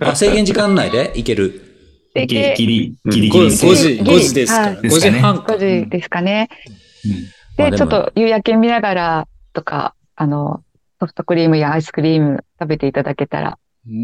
[0.00, 1.60] あ制限時間内で行ける？
[2.14, 4.66] でギリギリ、ギリギ5リ時、5時、ギリ5時ですから。
[4.68, 5.52] はい5時半か。
[5.54, 6.48] 5時ですかね。
[7.58, 10.62] まあで、ちょっと夕焼け見ながらとか、あの、
[11.00, 13.94] ソフトクリームやアイスクリーム食べていただけたらうん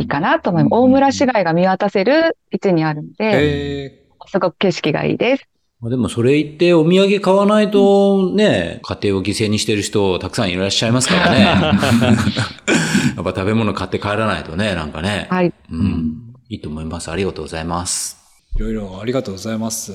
[0.00, 0.72] いいかなと思います。
[0.74, 5.44] 大村市街が見渡せる位置にあるので、えすごく景色がいいです。
[5.80, 11.40] まあでもそれ言ってお土産買わないとね、家庭を犠牲にしてる人たくさんいらっしゃいますからね。
[13.16, 15.26] やっぱ食べ物買って帰らないとね、なんかね。
[15.30, 15.52] はい。
[15.70, 16.34] うん。
[16.50, 17.10] いいと思います。
[17.10, 18.18] ありがとうございます。
[18.56, 19.92] ーいろいろありがとうございます。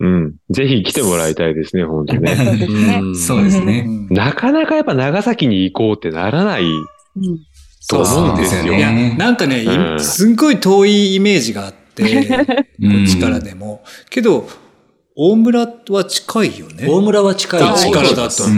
[0.00, 0.36] うん。
[0.48, 2.34] ぜひ来てもらいたいですね、本当ね。
[2.34, 3.00] そうですね。
[3.02, 3.84] うんそうですね。
[3.86, 7.38] うんなかなかやっぱ長崎に行こうってならないうん
[7.88, 8.62] と思うんですよ。
[8.62, 12.38] そうですよいや、ねなんかね、いうんすんごい遠いイメージがあって、 こ
[13.04, 13.82] っちからでも。
[14.08, 14.48] けど、
[15.22, 16.88] 大村は近いよね。
[16.88, 18.48] 大村は近いこっちからだと。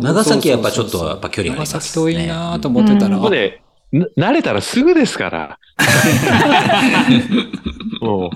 [0.00, 3.60] 長崎はやっぱちょっとやっぱ距離があります、長崎遠いなぁと思ってたら、うんもうね、
[3.92, 5.58] な慣れたらすぐですから。
[8.00, 8.30] もう、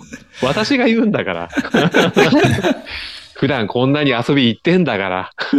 [0.45, 1.49] 私が言うんだから。
[3.33, 5.31] 普段こんなに遊び行ってんだから。
[5.41, 5.57] そ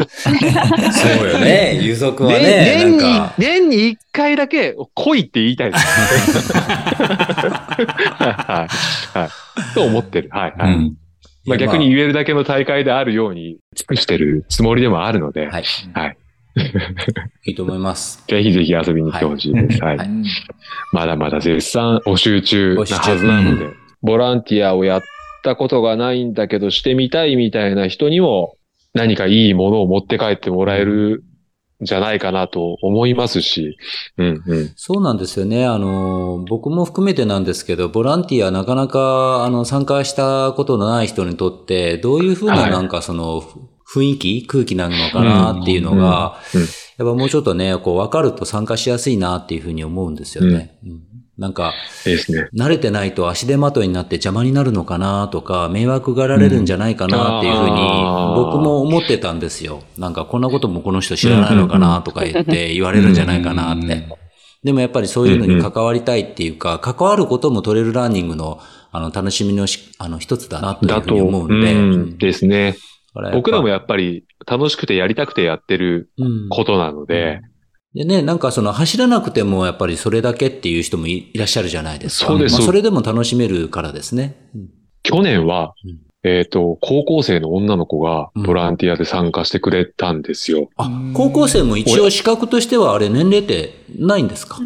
[1.26, 1.80] うよね。
[1.82, 6.54] ゆぞくはねね、年になんか、、年に一回だけ来いって言いたいです。
[8.14, 8.68] は
[9.16, 9.18] い。
[9.18, 9.30] はい。
[9.74, 10.30] と思ってる。
[10.32, 10.54] はい。
[10.56, 10.74] はい。
[10.76, 10.98] うん
[11.45, 15.64] まあ逆に言えるだけの大会であるように尽くしてるつもりでもあるので、はい。
[15.94, 16.18] はい。
[17.45, 18.24] いいと思います。
[18.28, 19.84] ぜひぜひ遊びに来てほしいです。
[19.84, 19.98] はい。
[19.98, 20.26] はいうん
[20.94, 25.02] まだまだ絶賛募集中なはずなので、ボランティアをやっ
[25.44, 28.57] たことがないんだけどしてみたいみたいな人にも
[28.94, 31.32] 何かいいものを持って帰ってもらえるん
[31.85, 33.77] じゃないかなと思いますし、
[34.18, 34.73] うんうん。
[34.76, 35.65] そうなんですよね。
[35.65, 43.43] あの、僕も含めてなんですけど、ボランティアなかなか、あの、参加したことのない人にとって、どういうふうはないなんかその、
[43.93, 46.39] 雰囲気、空気なのかなっていうのが、
[46.97, 50.77] やっぱもうちょっとね、こう分かると参加しやすいなっていうふうに思うんですよね。
[50.84, 51.73] うんなんか。
[52.55, 57.76] 慣れてないと足手まといになって邪魔になるのかなとか、迷惑がられるんじゃないかなっていうふうに
[58.35, 59.84] 僕も思ってたんですよ。
[59.97, 64.07] なんかこんなこともこの人知らないのかなとか言って言われるんじゃないかなって。
[64.64, 68.60] でもやっぱりそういうのに関わりたいっていうか、関わることもトレイルランニングの
[68.91, 71.73] あの楽しみのしあの一つだなというふうに思うんで。
[71.73, 72.76] うんですね。
[73.34, 77.41] 僕らもやっぱり楽しくてやりたくてやってるうんことなので、
[77.95, 82.28] でね、なんかその走らなくてもやっぱりそれだけっていう人もいいらっしゃるじゃないですか。
[82.28, 84.49] そうですまあ、それでも楽しめるからですね。
[84.56, 84.70] うん
[85.06, 90.70] 去年はうん、えっ、と、高校生の女の子がうんボランティアで参加してくれたんですよ。
[90.78, 94.60] あ、高校生も一応資格としてはあれ年齢ってないんですか？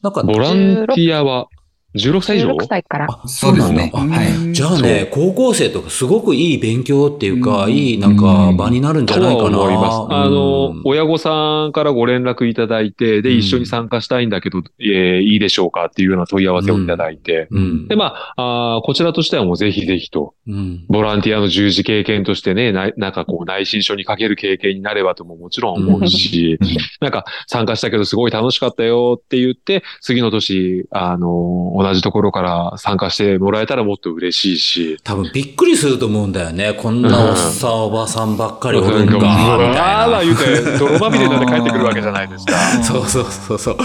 [0.00, 1.48] なんか、ボランティアは
[1.94, 3.06] 16歳以上？16歳から。
[3.08, 3.90] あそうですね。
[3.92, 4.52] はい。
[4.52, 7.72] じゃあね、高校生とかすごくいい勉強っていうか、うん。
[7.72, 9.60] いいなんか場になるんじゃないかな。
[9.60, 10.14] 思います。
[10.14, 13.38] あのうん、親御さんからご連絡いただいて、で、うん。
[13.38, 17.88] 一緒に参加したいんだけど、えーいいでしょうかっていうような問い合わせをいただいて、うん。
[17.88, 20.84] で、まあ、あーこちらとしてはもうぜひぜひと、うん。
[20.88, 26.58] ボランティアの従事経験としてね、ななんかこう内申書にかける経験になればとももちろん思うし、
[27.00, 36.74] なんか参加したけどすごい楽しかったよって言って、次の年、あの、同じところから参加してもらえたらもっと嬉しいし、多分びっくりすると思うんだよね。
[36.74, 40.20] こんなおっさんおばさんばっかりおるんか、みあたいな。
[40.20, 42.54] ー言うて、泥まみれになって帰ってくるわけじゃないですか。
[42.82, 43.76] そうそうそうそう。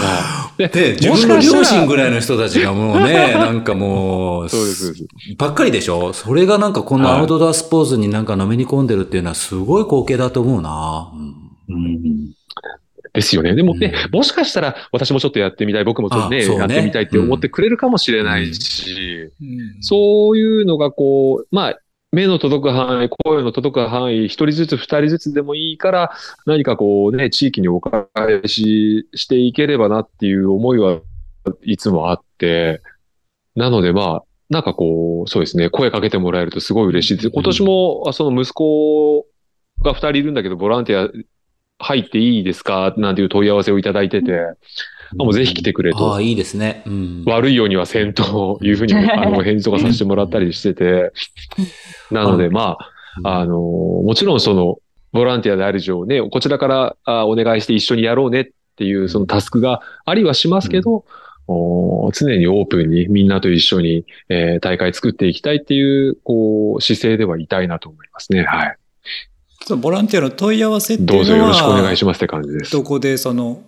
[0.56, 4.94] でで、自分の両親ぐらいの人たちがもうね、なんかもう、そうです
[5.36, 6.12] ばっかりでしょ？
[6.12, 11.10] それがなんかこんなアウトドアスポーツになんかのめり込んでるっていうのはすごい光景だと思うな。
[11.12, 11.16] う
[11.72, 12.37] んうん
[13.12, 13.54] ですよね。
[13.54, 21.78] でもね、うもしかしたら私もちょっとやってみたい、僕もちょっとね、ねやってみたいって思ってくれるかもしれないし、うんそういうのがこう、まあ、
[22.10, 26.12] 目の届く範囲、声の届く範囲、一人ずつ二人ずつでもいいから、
[26.46, 28.08] 何かこうね、地域にお返
[28.46, 31.00] ししていければなっていう思いは
[31.62, 32.80] いつもあって、
[33.56, 37.30] なのでまあ、なんかこう、そうですね、声かけてもらえるとすごい嬉しいです。
[37.30, 39.26] 今年も、あその息子
[39.82, 41.10] が二人いるんだけど、ボランティア
[41.78, 42.94] 入っていいですか？
[42.96, 46.20] なんていう問い合わせをいただいてて、あもうぜひ来てくれあとあ、。
[46.20, 46.82] いいですね。
[46.86, 47.24] うん。
[47.26, 51.12] 悪いようにはせんというふうに、あの、返事とかさせてもらったりしてて、
[52.10, 52.76] なので、ま
[53.24, 54.78] あ、あの、もちろんその、
[55.12, 58.46] ボランティアである以上ね、こちらからあお願いして一緒にやろうねっ
[58.76, 61.06] ていうそのタスクがありはしますけど、
[61.46, 68.44] お常にオープンにみんなと一緒に、えー大会作っていきたいっていう、こう、姿勢ではいたいなと思いますね。
[68.44, 68.76] はい。
[69.68, 72.72] そのボランティアの問い合わせっていうのは、どうぞよろしくお願いしますって感じです。
[72.72, 73.60] どこで、その、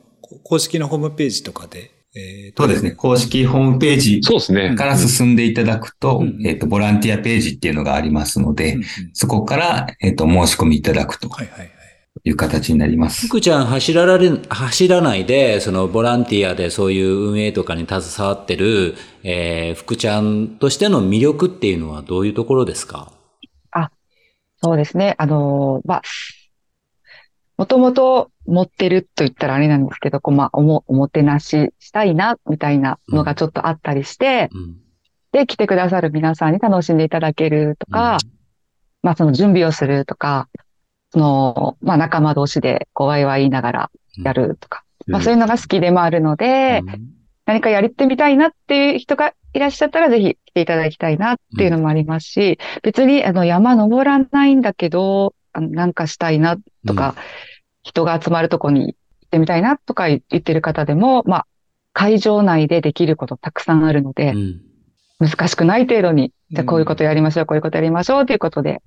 [0.44, 2.92] 公式のホームページとかで、えーそうですね。。
[2.92, 4.74] 公式ホームページそうですね。
[4.76, 11.70] から進んでいただくと、うんえっ、と、ボランティアページっていうのがありますので、うんうんそこから、えっ、と、申し込みいただくとはいはいはい。
[12.24, 13.26] いう形になります。
[13.26, 23.12] 福ちゃん走られ、走らないで、そのボランティアでそういう運営とかに携わってる、えー、福ちゃんとしての魅力っていうのはどういうところですか？
[24.62, 25.14] そうですね。
[25.18, 26.02] あの、まあ、
[27.56, 34.76] もともと持ってると言ったらあれなんですけど、こう、まあ、おも、おもてなししたいな、みたいなのがちょっとあったりして、うん。
[35.32, 38.18] で、来てくださる皆さんに楽しんでいただけるとか、
[39.02, 40.48] まあ、その準備をするとか、
[41.12, 43.90] その、まあ、仲間同士で、こう、ワイワイ言いながら
[44.24, 46.82] やるとか、まあ、そういうのが好きでもあるので、
[47.46, 56.56] 何かやってみたいなっていう人がいらっしゃったら、ぜひ来ていただきたいなっていうのもありますし、別に、あの、山登らないんだけど、あのなんかしたいな
[56.86, 57.16] とか、
[57.82, 61.46] 人が集まるとこに行ってみたいなとか言ってる方でも、まあ、
[61.92, 64.60] 会場内でできることたくさんあるのでう、ん。
[65.18, 68.80] 難しくない程度に、じゃあこういうことやりましょう、こういうことやりましょうということで、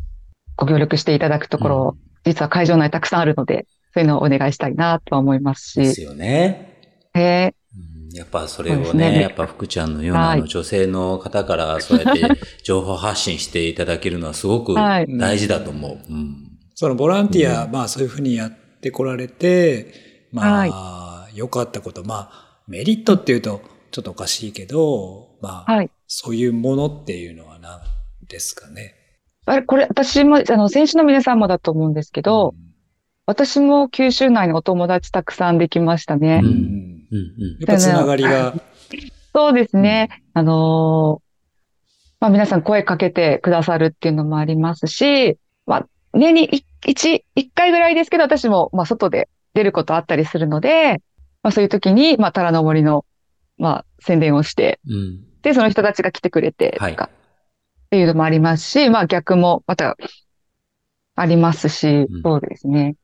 [0.55, 7.09] ご協力していただくところ、実は会場内たくさんあるので、そういうのをお願いしたいなとは思いますし、ですよね。
[7.13, 7.62] へーうん
[8.13, 12.21] やっぱそれをねね、やっぱ福ちゃんのようなはいあの女性の方からそうやって
[12.63, 15.91] 情報発信していただけるのはすごくはい大事だと思う。
[16.09, 16.49] うん。
[16.75, 23.61] そのボランティア、まあそういうふうにやってこられて、まあ、良かったこと、まあ、メリットっていうと
[23.91, 25.89] ちょっとおかしいけど、まあ、はい。
[26.07, 27.79] そういうものっていうのは何
[28.27, 28.95] ですかね？
[29.45, 32.55] あれ、これ、私も、あの、選手の皆さんもだと思うんですけど、
[33.25, 36.41] 私も九州内のお友達たくさんできましたね。
[36.43, 37.17] うん、うん。
[37.17, 37.43] うん。
[37.43, 37.57] うん。
[37.59, 38.53] やっぱつながりが、
[39.33, 40.23] そうですね。
[40.33, 41.33] あのー
[42.23, 51.01] まあ皆さん声かけてくださるっていうのもありますし、まあ年にい一、一回ぐらいですけど、私もまあ外で出ることあったりするので、
[51.41, 53.03] まあそういう時に、まあタラの森の、
[53.57, 55.25] まあ宣伝をして、うん。
[55.41, 59.97] で、その人たちが来てくれて、はいとかっていうのもありますし、まあ逆もまた
[61.15, 62.95] ありますし、うんそうですね。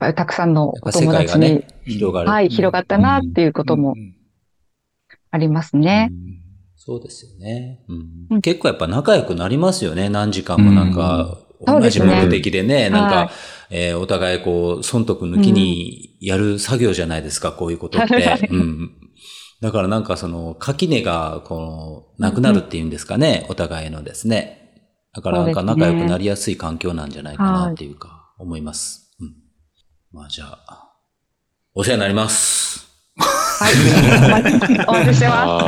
[0.00, 2.28] ぱりたくさんのお友達に、界がね、広がる。
[2.30, 4.16] はい、広がったなっていうこともうんうん
[5.32, 6.08] ありますね。
[6.10, 6.40] うん。
[6.74, 7.94] そうですよね、う
[8.32, 8.38] うん。
[8.38, 10.08] ん結構やっぱ仲良くなりますよね。
[10.08, 13.30] 何時間もなんか、同じ目的でね、なんか、はい
[13.70, 18.14] えーお互いこう、損得抜きにやる作業じゃないですか、こういうことって。
[18.14, 18.48] はい。
[18.50, 18.90] うん。
[19.60, 24.56] だからなんかその、垣根が、こう、なくなるっていうんですかね、お互いのですね。
[25.12, 29.09] だからなんか仲良くなりやすい環境なんじゃないかなっていうか、思います。
[30.12, 30.20] うん。
[30.20, 30.92] まあじゃあ、
[31.74, 32.88] お世話になります。
[33.16, 33.74] はい。
[34.88, 35.64] お待ちしてます。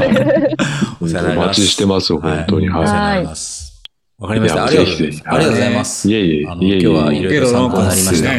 [1.01, 1.47] お世話になります。
[1.47, 2.69] お待ちしてます、本当に。
[2.71, 3.72] お世は話になります。
[4.23, 4.65] わかりました。
[4.65, 5.23] ありがとうございます。
[5.27, 6.09] ありがとうございます。
[6.09, 6.13] い。
[6.13, 6.63] いえいえ、あの。
[6.63, 8.31] 今日はいろいろ参考になりました。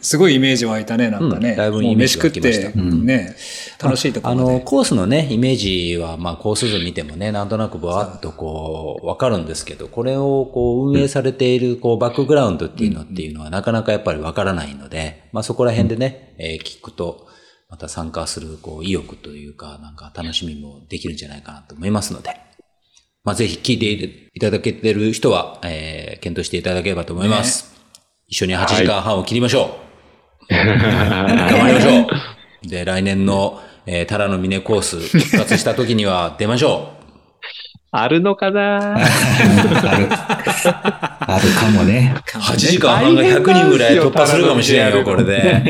[0.00, 1.50] すごいイメージ湧いたね、なんかね。
[1.50, 3.36] うんだいぶもうイメージ飯食っ湧きましたて、ね、
[3.82, 4.60] 楽しいとこあの。
[4.60, 17.26] コースのね、イメージは、まあ、コース図見てもね、なんとなくぼわっとこう、わかるんですけど、これをこう、運営されている、こう、バックグラウンドっていうのっていうのは、なかなかやっぱりわからないので、まあ、そこら辺でね、えー聞くと、
[17.68, 22.30] また参加する、こう、意欲というか、なんか楽しみもできるんじゃないかなと思いますので、
[23.24, 27.72] まあ、ぜひ聞いていただけてる人は、えー検討していただければと思います。
[28.28, 29.78] 一緒に8時間半を切りましょ
[30.48, 30.54] う。
[30.54, 32.06] 頑張りましょ
[32.64, 32.68] う。
[32.68, 36.92] で、来年の、えー、タラの峰コース復活した時には 出ましょ
[37.90, 38.94] あるのかな？
[38.96, 39.04] ある、
[40.14, 42.14] あるかもね。
[42.16, 42.38] う。
[42.38, 45.60] 8時間半が100人ぐらい突破するかもしれんよ、これで。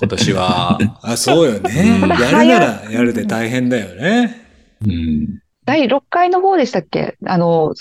[0.00, 0.78] 今年は。
[1.02, 2.00] あ、そうよね。
[2.02, 4.40] うんやるならやるで大変だよね。
[4.86, 5.39] うん。
[5.70, 7.16] 第6回の方でしたっけ？
[7.26, 7.74] あの、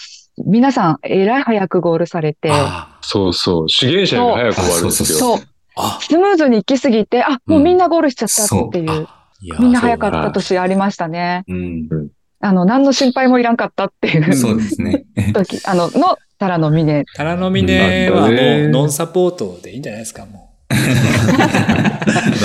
[0.46, 3.70] 皆さん、えらい早くゴールされて、あそうそう。
[3.70, 5.18] 資源者より早く終わるんですよ。
[5.20, 5.40] そう、
[5.76, 9.08] あ、スムーズに行き過ぎて、あ、もうみんなゴールしちゃったっていう、
[9.42, 11.44] いやみんな早かった年ありましたね。
[11.48, 12.10] うん。
[12.42, 15.06] あの、何の心配もいらんかったっていうそうですね。
[15.34, 17.06] 時、あの、の、タラの峰。
[17.16, 18.32] タラの峰はもう
[18.70, 20.80] ノンサポートでいいんじゃないですか、も ノン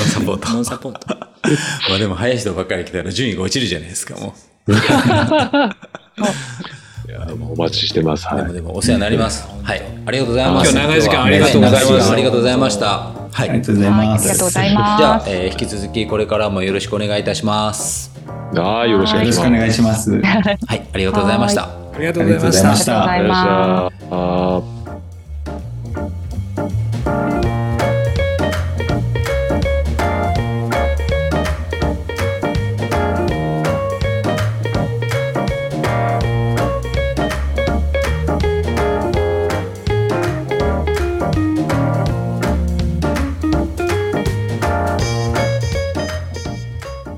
[0.06, 0.40] サポーう。
[0.40, 0.52] ト。
[0.52, 1.06] ノンサポート。
[1.08, 4.34] まあでも早い人ばっかり来たら順位が落ちるじゃないですか、も
[7.06, 8.26] いやもうお待ちしてます。
[8.26, 8.44] はい。
[8.44, 9.46] もでもお世話になります。
[9.58, 9.82] うんはい。
[10.06, 10.70] ありがとうございます。
[10.72, 12.86] 今日長い時間ありがとうございましたは長時間ありがとうございました。
[12.86, 13.50] はい。
[13.50, 14.24] ありがとうございはい、あます。
[14.24, 14.98] りがとうございます。
[14.98, 18.10] じゃあ、えー引き続きこれからもよろしくお願いいたします。
[18.54, 19.46] はい、よろしくお願いします。
[19.46, 20.66] よろしくお願いします。
[20.66, 20.82] はい。
[20.94, 21.62] ありがとうございました。
[21.64, 21.68] あ
[21.98, 22.76] りがとうございましたありがとうございま。
[22.76, 24.06] したありがとうございます。
[24.10, 24.73] あー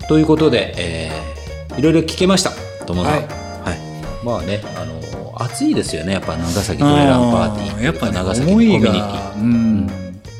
[0.09, 1.37] ということで、えー
[1.77, 2.53] いろいろ聞けました。
[2.87, 3.13] 友さん。
[3.13, 4.25] ははいい。
[4.25, 6.13] まあね、あの、暑いですよね。
[6.13, 7.83] やっぱ長崎トレランパーティー。
[7.85, 8.93] やっぱね、長崎のコミュニティ。
[8.93, 9.91] が、うん、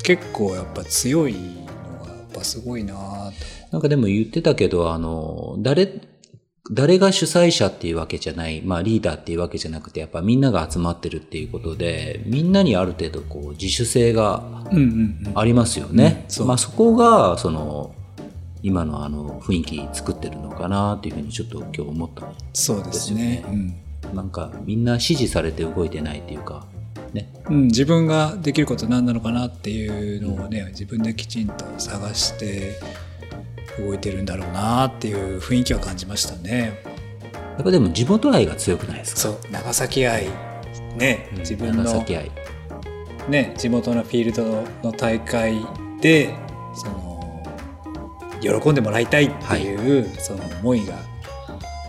[0.03, 1.39] 結構やっぱ強いの
[2.07, 2.95] がやっぱすごいな。
[3.71, 5.93] なんかでも言ってたけど、あの、誰、
[6.73, 14.43] 誰が主催者っていうわけじゃない、まあリーダーっていうわけじゃなくて、やっぱみんなが集まってるっていうことで、みんなにある程度こう自主性が。
[15.35, 16.27] ありますよね。
[16.45, 17.95] まあそこが、その、
[18.67, 22.27] 今のあの雰囲気作ってるのかなっていうふうにちょっと今日思った。
[22.53, 23.45] そうですね。
[24.13, 26.67] なんかみんな指示されて動いてないっていうか、
[27.13, 27.33] ね。
[27.49, 32.81] うんうん、自分ができること何なのかなっていうのをね、自分できちんと探して
[33.79, 36.83] 動いてるんだろうなっていう雰囲気は感じましたね。
[37.33, 39.21] やっぱでも地元愛が強くないですか？
[39.21, 40.27] そう、長崎愛。
[40.99, 42.33] ね、うん自分の長崎愛。
[43.29, 45.55] ね、地元のフィールドの大会
[46.01, 46.35] で
[46.75, 47.06] その
[48.61, 50.95] 喜んでもらいたいっていう、その思いが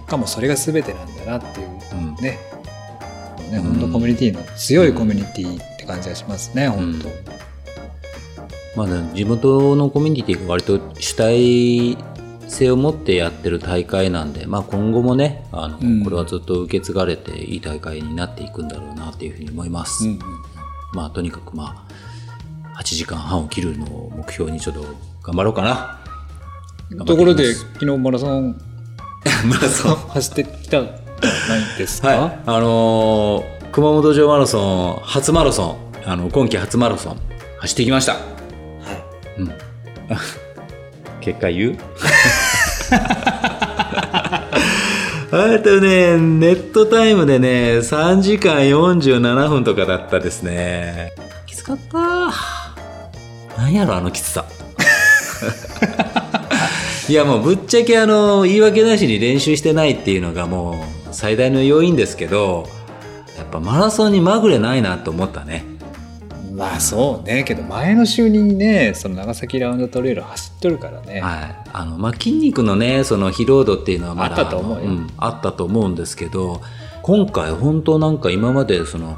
[0.07, 2.39] かもそれが全てなんだなっていううんね,、
[3.51, 7.09] ねうん本当コミュニティの強いコミュニティって感じがしますね、本当。
[8.77, 11.97] まあね、地元のコミュニティが割と主体
[12.47, 20.05] 性を持ってやってる大会なんで、まあ、今後もねあの、うんこれはずっと受け継がれていい大会になっていくんだろうなっていうふうに思います。
[20.05, 20.19] うんうん
[20.93, 21.85] まあとにかくま
[22.75, 24.85] あ8時間半を切るのを目標にちょっと
[25.21, 25.99] 頑張ろうかな。
[27.05, 28.59] ところで昨日マラソン
[29.45, 30.93] マラソン走ってきたんじゃ
[31.49, 37.17] ないですか、はい、あのー熊本城マラソン初マラソンあの今季初マラソン
[37.59, 38.17] 走ってきました。
[39.37, 39.51] うん。
[41.21, 41.77] 結果言う？
[45.29, 51.11] あとね、ネットタイムでね、3時間47分とかだったですね。
[51.45, 51.97] きつかった。
[53.61, 54.45] なんやろ、あのきつさ。
[57.09, 62.67] いや、もうぶっちゃけあの、言い訳なしに練習してないっていうのがもう最大の要因ですけど、
[63.37, 65.63] やっぱマラソンにまぐれないなと思ったね。
[66.53, 67.43] まあそうね。
[67.43, 74.83] けど前の週にねその長崎ラウンドトレイル走っとるからね、はい、あのまあ、筋肉のねその疲労度っていうのはまだあったと思うよ。
[74.83, 76.61] あのんあったと思うんですけど
[77.03, 79.17] 今回本当なんか今までその、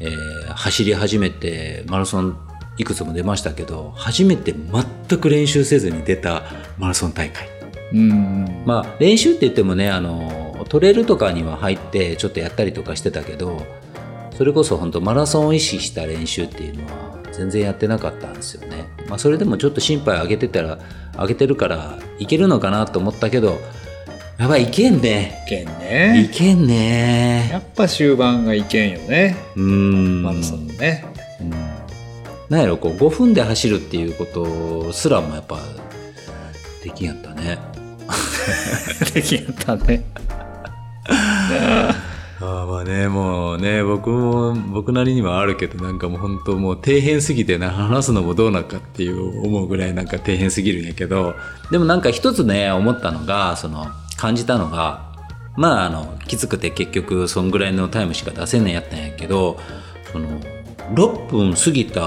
[0.00, 2.47] えー走り始めてマラソン
[2.78, 4.54] いくつも出ましたけど初めて
[5.08, 6.44] 全く練習せずに出た
[6.78, 7.48] マラソン大会。
[7.92, 13.62] うんうんまあ練習って言ってもねあのトレイルとかには入ってちょっとやったりとかしてたけど
[14.36, 18.88] それこそ本当マラソンを意識した練習っていうのは全然やってなかったんですよね。
[19.08, 20.78] まあそれでもちょっと心配上げてたら
[21.18, 23.58] 上げてるからいけるのかなと思ったけど
[24.38, 25.42] やばいいけんね。
[25.46, 27.48] いけんいねけんね。
[27.50, 30.22] やっぱ終盤がいけんよねうーん。
[30.22, 31.04] マラソンのね
[31.40, 31.52] うん
[32.48, 35.58] なんやろこう5分で走るっていうことすらもやっぱ
[36.82, 37.58] できんやったね。
[39.14, 40.04] できやったね
[41.08, 41.94] あ
[42.40, 51.34] あまあねもうね僕も僕なりにはあるけどなんかもう本当もう底辺すぎてね話すのもどうなのかっていう思うぐらいなんか底辺すぎるんやけど
[51.70, 55.02] でもなんか一つね思ったのがその感じたのが
[55.56, 59.58] まああのきつくて結局そんぐらいのタイムしか出せんねんやったんやけど
[60.12, 60.28] その
[60.94, 62.00] 6分過ぎた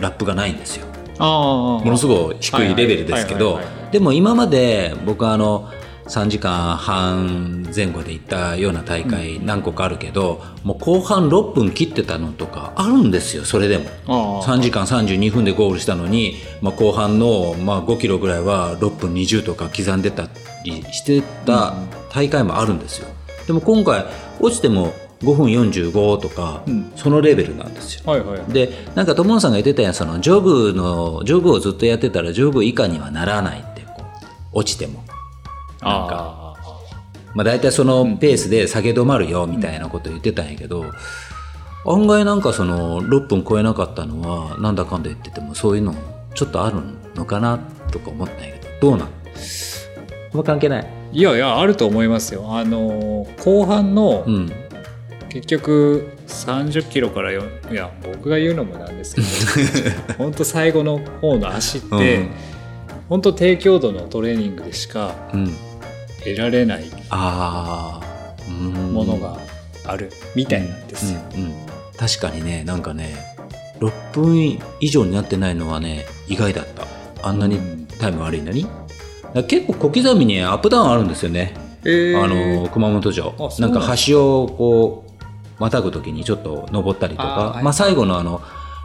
[0.00, 0.86] ラップがないんですよ。
[1.18, 3.58] ものすごい低いレベルですけど
[3.90, 5.70] でも今まで僕はあの
[6.08, 13.86] 3時間半前後で行ったような大会何個かあるけど、もう後半6分切ってたのとかあるんですよそれでも。
[14.06, 20.28] ああ3時間32分でゴールしたのに、まあ、後半の、まあ、5キロぐらいは6分20とか刻んでた
[20.64, 21.74] りしてた
[22.12, 23.08] 大会もあるんですよ。
[23.48, 24.04] でも今回
[24.38, 26.92] 落ちても5分45とか、うん。
[26.96, 28.02] そのレベルなんですよ。
[28.04, 34.02] はいはいでなんか友野さんが言ってたやんそのジョグのジョグをずっとやってたらジョグ以下にはならないってこ
[34.52, 35.04] う落ちても。
[35.80, 36.42] なんか。
[36.42, 36.46] あ
[37.34, 40.86] まあ大体そのペースで下げ止まるよみたいなこと言ってたんやけど、
[41.86, 45.94] 案外なんかその6分超えなかったのはなんだかんだ言っててもそういうの
[46.34, 46.76] ちょっとある
[47.14, 47.58] のかな
[47.90, 49.08] とか思ったんやけどどうなん？
[49.08, 49.10] あん
[50.38, 50.86] ま関係ない。
[51.12, 52.56] いやいやあると思いますよ。
[52.56, 54.52] あの後半の、うん
[55.36, 62.30] 結局30キロからよいや僕が言うのもなんですけど 本当最後の方の足って、うん。
[63.10, 65.54] 本当低強度のトレーニングでしかうん。
[66.24, 68.94] 得られないああうん。
[68.94, 69.36] ものが
[69.84, 71.20] あるみたいなんですよ。
[71.34, 71.52] うんうん
[71.98, 73.16] 確かにねなんかね
[73.80, 76.86] 6分以上になってないのはね意外だった。
[77.28, 77.86] あんなにうん。
[77.98, 78.66] タイム悪いのに。
[79.48, 81.52] 結構小刻みにアップダウンあるんですよね、
[81.84, 82.22] えー。
[82.22, 83.34] あの熊本城。
[83.58, 85.05] ななんか橋をこう
[85.58, 87.64] またぐ時にちょっと登ったりとかはい。
[87.64, 88.42] まあ、最後のあの、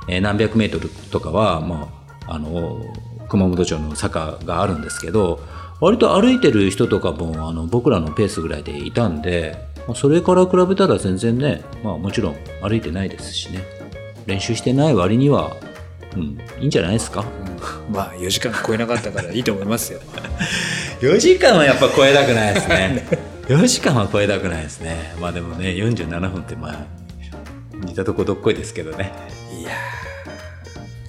[0.07, 1.89] えー何百メートルとかは、ま
[2.27, 2.81] あ、あの
[3.29, 5.39] 熊本城の坂があるんですけど
[5.79, 9.57] 割と歩いてる人とかもあの僕らのペースぐらいでいたんで
[9.87, 13.63] まあそれから比べたら全然ね、まあ、もちろん歩いてないですしね。
[14.27, 15.51] 練習してない割には、
[16.15, 16.21] うん、
[16.59, 17.21] いいんじゃないですか？
[17.89, 17.93] うん。
[17.95, 19.99] まあ4時間超えなかったからいいと思いますよ。
[21.01, 23.07] 4時間はやっぱ超えたくないですね
[23.51, 25.13] 4時間は超えたくないですね。
[25.19, 26.85] まあでもね47分ってまあ
[27.73, 29.11] 似たとこどっこいですけどね。
[29.59, 29.71] いや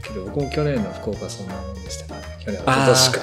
[0.03, 0.09] ー。
[0.09, 2.75] けど僕も去年の福岡そんなもんでしたからね去年は。
[2.75, 3.21] 今年か。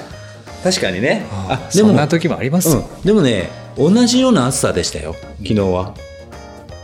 [0.64, 1.26] 確かにね。
[1.30, 5.14] ああでもそんな時もありますよ、うん、でもね同じような暑さでしたよ。
[5.42, 5.94] 昨日は。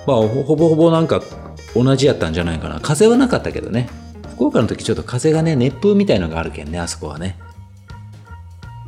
[0.07, 1.23] まあほほぼほぼなんか
[1.75, 2.81] 同じやったんじゃないかな。
[2.81, 3.89] 風はなかったけどね。
[4.35, 7.39] 福岡の時ちょっと風がね熱風みたいのがあるけんねあそこはね。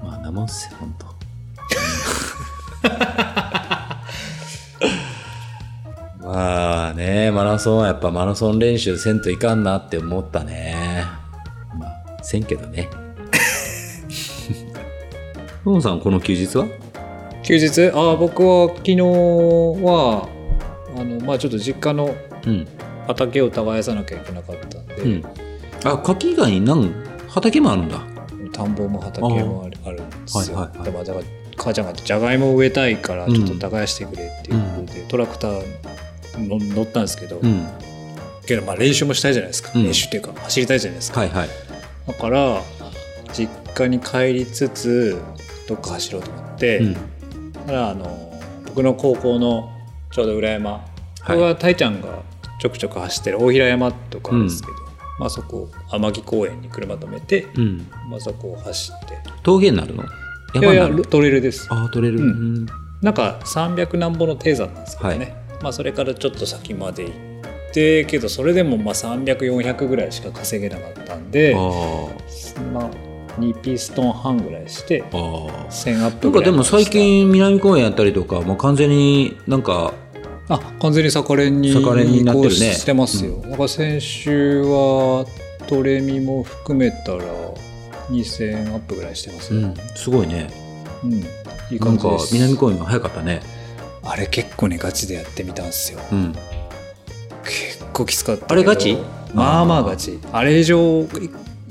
[0.02, 1.07] まあなもんっすよほんと
[6.32, 11.04] まあねマラソンはやっぱマラソン練習せんといかんなって思ったね。
[11.78, 12.88] まあせんけどね。
[15.64, 16.66] ふもさんこの休日は？
[17.42, 17.90] 休日？
[17.94, 20.28] ああ僕は昨日は
[20.96, 22.14] あのまあちょっと実家の
[22.46, 22.66] うん。
[23.06, 25.24] 畑を耕さなきゃいけなかったんで、うん。
[25.82, 26.92] あ、柿以外に何、
[27.26, 28.02] 畑もあるんだ。
[28.52, 31.04] 田んぼも畑もあるあるんですよ、はいはいはい。
[31.06, 31.24] だから
[31.56, 35.62] 母ちゃんがじゃがいも植えたいからちょっと耕してくれっていうことで、トラクターの
[36.38, 37.66] 乗ったんですけど、うん。
[38.46, 39.84] けどまあ練習もしたいじゃないですか、うん。
[39.84, 41.48] 練習っていうか走りたいじゃないですか、はいはい。
[42.06, 42.62] だから
[43.32, 45.20] 実家に帰りつつ
[45.68, 46.94] どっか走ろうと思って、うん。
[46.94, 47.00] だ
[47.66, 48.32] からあの
[48.66, 49.70] 僕の高校の
[50.10, 50.78] ちょうど裏山。
[51.26, 51.38] こはい。
[51.38, 52.22] れはたいちゃんが
[52.60, 54.74] ちょくちょく走ってる大平山とかですけど、
[55.18, 57.86] まあそこ天城公園に車止めて、うん。
[58.08, 59.18] まあそこを走って。
[59.42, 60.04] 峠になるの？
[60.54, 61.68] いやいやトレイルです。
[61.70, 62.20] ああ、取れる。
[62.20, 62.54] ううん。
[62.64, 62.66] ん。
[63.02, 67.14] なんか300何歩の低山なんですけどね、まあそれからちょっと先まで行っ
[67.72, 71.58] てけどそれでもまあ300400ぐらいしか稼げなかったんであ
[72.72, 73.08] まあ
[73.38, 75.16] 2ピストン半ぐらいしてあ。
[75.16, 75.22] ああ。
[75.70, 79.94] 1000アッなんプぐいからでも最近南公園やったりとか、もう完全になんか、
[80.48, 85.26] あ完全に逆練に逆練になってるねしてますよ、だから先週は
[85.66, 87.22] トレミも含めたら
[88.10, 90.50] 2000アップぐらいしてますよ、うん、すごいね。
[91.04, 91.12] うん
[91.70, 93.42] いいなんか感じです南公園が早かったね。
[94.10, 96.00] あれ結構ねガチでやってみたんですよ。
[96.10, 96.32] うん。
[97.44, 98.96] 結構きつかったあれガチ？
[99.34, 99.82] まあまあ。
[99.82, 100.18] ガチ。
[100.32, 101.06] あれ以上い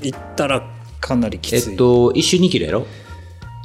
[0.00, 0.62] 行ったら
[1.00, 2.86] かなりきつい、えっと、一周2キロやろ？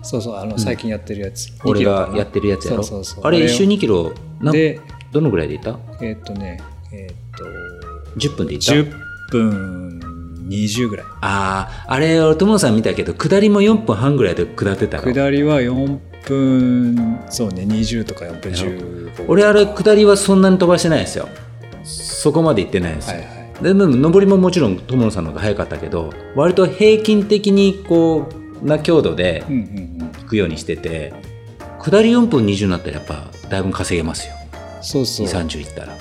[0.02, 2.08] そうそうあの最近やってるやつ、2俺キロかな。
[2.08, 2.84] がやってるやつやろ？
[2.84, 4.80] そうそうあれ一周2キロ、なで
[5.12, 5.80] どのぐらいでいった？
[6.02, 7.45] えっとねえっと
[8.18, 8.91] ?10 分でいった？10
[9.32, 10.00] 分
[10.50, 11.06] 20ぐらい。
[11.22, 15.04] ああ、あれ、俺、友野さん見たけど、下りも4分半ぐらいで下ってたの。
[15.14, 21.28] 下りは4分そうね20とか4分15俺、あれ、下りはそんなに飛ばしてないですよ。
[21.84, 23.18] そこまで行ってないですよ。
[23.18, 28.28] はいはいででも、上りももちろん友野さんの方が早かったけど、割と平均的に、こ
[28.62, 29.64] う、な強度でうんうんう
[30.06, 31.14] ん行くようにしてて、
[31.80, 34.34] 下り4分20になったら、やっぱ、だいぶ稼げますよ。
[34.82, 35.95] そうそう2、30いったら。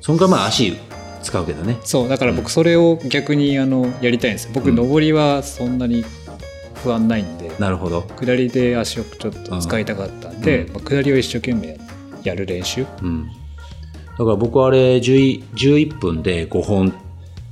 [0.00, 0.76] そんからまあ、足
[1.22, 1.78] 使うけどね。
[1.84, 6.04] そうだから僕それを逆にあのやりたいんですよ僕うん上りはそんなに
[6.82, 8.02] 不安ないんで、なるほど。
[8.02, 11.78] 下りで足をちょっと使いたかったんで、うんまあ、下りを一生懸命
[12.24, 13.26] やる練習うん。
[14.18, 16.92] だから僕はあれ11、11分で5本っ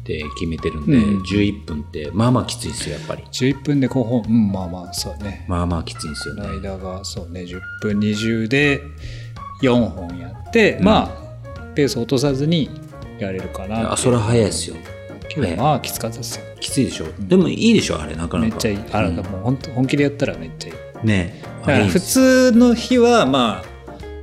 [0.04, 3.22] て決めてるんで、うん11分って、まあまあきついですよ、やっぱり。
[3.32, 6.48] 11分で5本うんまあまあそうねまあまあきついんですよこね。
[6.48, 8.80] の間がそうね10分20で
[9.62, 11.26] 4本やって、うんまあ
[11.74, 12.70] ペース落とさずに
[13.18, 14.76] やれるかなあ、それは早いですよ。
[15.36, 17.06] けどまあきつかったですよきついでしょ。
[17.20, 18.48] でもいいでしょ、あれ、なかなか。
[18.48, 23.62] めっちゃいいあうんもう本当本気でやったらめっちゃいいねだから普通の日はま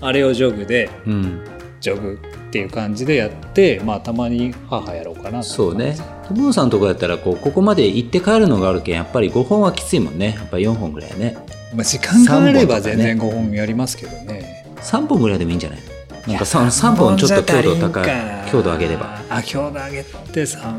[0.02, 1.40] ああれをジョグでうん。
[1.80, 5.96] ジョグっていう感じでやってまあたまに母やろうかなそうね。
[6.30, 10.36] 友野さんのとこやったら、こう、ここまで行って帰るのがあるけん、やっぱり5本はきついもんね。
[10.38, 11.36] やっぱり4本ぐらいね。
[11.76, 15.80] まあ、時間があれば全然5本やりますけどね3本ぐらいでもいいんじゃない？
[16.28, 19.22] なんか 3, 三本ちょっと強度高い強度上げれば。
[19.30, 20.74] あ強度上げて3本、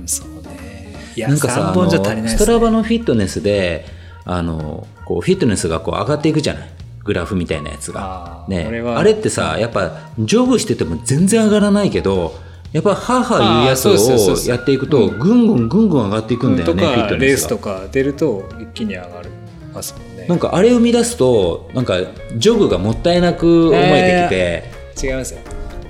[0.00, 0.96] うん、そうね。
[1.14, 3.84] いやなんかさ3本じゃ足りないね、ストラバのフィットネスで
[4.24, 6.68] あのこうフィットネスがこう上がっていくじゃない？
[7.04, 8.44] グラフみたいなやつが。
[8.44, 12.34] あーねあれってさやっぱジョグしてても全然上がらないけど
[12.72, 17.26] やっぱハーハー言うやつをやっていくとぐんぐんぐんぐん上がっていくんだよね、とかフィットネスが。
[17.26, 19.30] レースとか出ると一気に上がる。
[19.74, 20.28] ますもんね。
[20.28, 21.98] なんかあれを生み出すとなんか
[22.36, 25.40] ジョグがもったいなく思えてきて、違いますよ。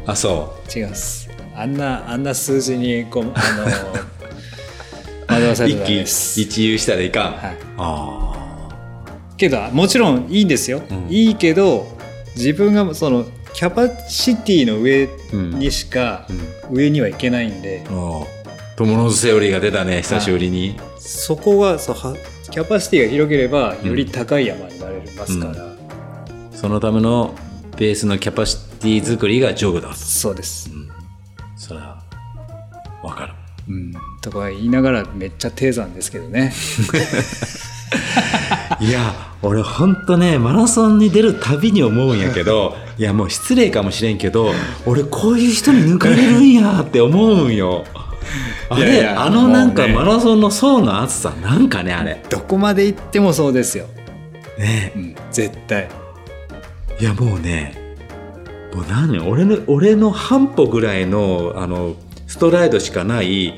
[0.07, 1.31] あそ違います。
[1.55, 3.33] あんなあんな数字にこう
[5.27, 7.57] あの一喜一憂したらいかん、はい。
[7.79, 8.69] あ
[9.37, 11.07] けどもちろんいいんですよ、うん。
[11.09, 11.87] いいけど
[12.37, 16.63] 自分がそのキャパシティの上にしかうん。
[16.75, 18.43] 上にはいけないんで、ああ
[18.77, 22.17] 友のセオリーが出たね久しぶりに、そこがそうは
[22.53, 25.55] キャパシティが広ければより高い山になれますから、
[26.53, 27.35] そのための
[27.79, 29.95] ベースのキャパシティ作りがジョグだと。
[29.95, 30.70] そうです、
[31.57, 32.03] それは
[33.03, 33.33] わかる。
[33.69, 36.53] うん、とか言いながらめっちゃ低山ですけどね。
[38.81, 44.53] いや俺ほんとねマラソンに出るたびに思うんやけど いやもう失礼かもしれんけど
[44.87, 47.85] 俺こういう人に抜かれるんやって思うんよ
[48.69, 52.23] あれいやいやあのなんかマラソンの層の厚さなんかねあれ。
[52.29, 53.87] どこまで行ってもそうですよ、
[54.59, 54.93] ね。
[54.97, 55.89] うん、絶対。
[57.01, 57.77] いやもうね
[58.75, 61.97] もう何俺の俺の半歩ぐらいのあの
[62.27, 63.55] ストライドしかない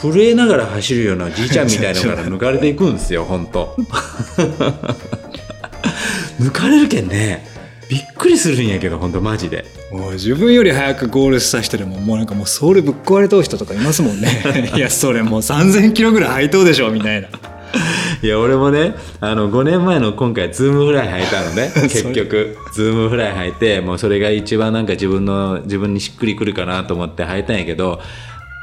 [0.00, 3.74] 震えながら走るようなじいちゃんみたいなのから 抜かれていくんですよ本当
[6.40, 7.46] 抜かれるけんね
[7.88, 9.64] びっくりするんやけど本当マジで
[9.94, 14.42] もう自分より早くゴールした人でももうなんかもうソールぶっ壊れとう人とかいますもんね。
[14.74, 17.28] いやそれもう3000キロぐらい履いとうでしょみたいな。
[18.20, 21.70] いや俺もねあの5年前の今回ズームフライ履いたのね。
[21.86, 28.00] 結局ズームフライ履いてもうそれが一番なんか自分の自分にしっくりくるかなと思って履いたんやけど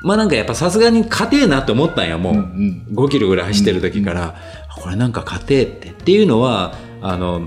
[0.03, 4.35] まあなんかやっぱさすがに硬てえなって思ったんやもう、ん5キロぐらい走ってる時から、
[4.75, 7.41] これなんか硬てえってっていうのはあの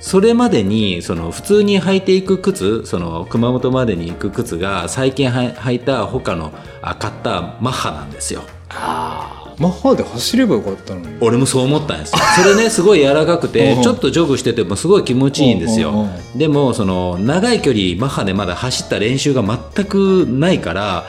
[0.00, 6.52] それまでにその普通に履いていく靴その熊本までに行く靴が最近履い履いた他の
[6.82, 8.42] あ買ったマッハなんですよ。
[8.70, 11.16] マッハで走ればよかったのに。
[11.20, 12.18] 俺もそう思ったんですよ。
[12.42, 21.06] それね すごい柔らかくてうんちょっとジョグしててもすごい気持ちいいんですうんうんよでもその長い距離マッハでまだ走った練習が全くないから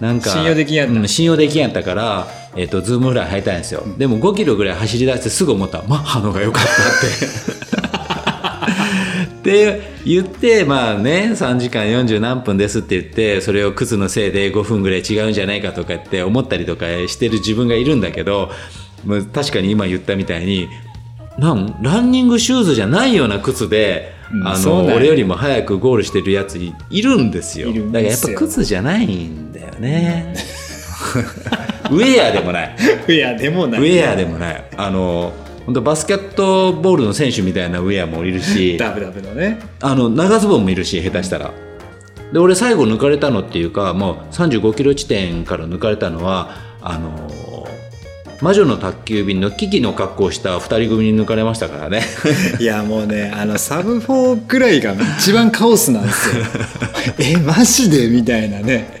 [0.00, 0.92] なんか信用できんやった。
[0.92, 5.82] うん信用できんやったからえっ、とズームフライ履いたんですよ、でも5キロぐらい走り出してすぐ思った。
[5.88, 7.61] マッハの方が良かった
[9.42, 18.50] って言ってまあね3時間40何分ですって言ってそれを靴のせいで5分ぐらい違うんじゃないかとかって思ったりとかしてる自分がいるんだけど
[19.34, 20.68] 確かに今言ったみたいに
[21.38, 24.46] なんランニングシューズじゃないような靴で、うん。
[24.46, 27.72] あの俺よりも早くゴールしてるやついいるんですよ。
[27.72, 30.34] だからやっぱ靴じゃないんだよね。
[31.90, 32.76] ウェアでもない。
[33.08, 34.64] いやでもなウェアでもない。
[34.76, 35.32] あの
[35.66, 39.60] 本当バスケットボールの選手みたいなウェアもいるし ダブダブのね。
[39.80, 41.50] あの長ズボンもいるし下手したら。
[42.32, 47.68] で俺最後抜かれたのっていうかもう35キロ地点から抜かれたのはあの
[48.40, 52.02] 魔女の宅急便のキキの格好をした2人組に抜かれましたからね。
[52.58, 56.44] いやもうねあのサブ4ぐらいが一番カオスなんですよ。
[57.20, 58.08] えマジで？
[58.08, 58.98] みたいなね。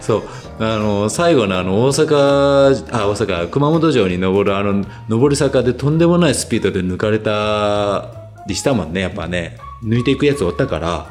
[0.00, 0.22] そう
[0.62, 8.10] あの最後のあの大阪あ大阪熊本城に登るあの上り坂でとんでもないスピードで抜かれた
[8.46, 9.56] りしたもんねやっぱね。
[9.82, 11.06] 抜いていくやつおったから。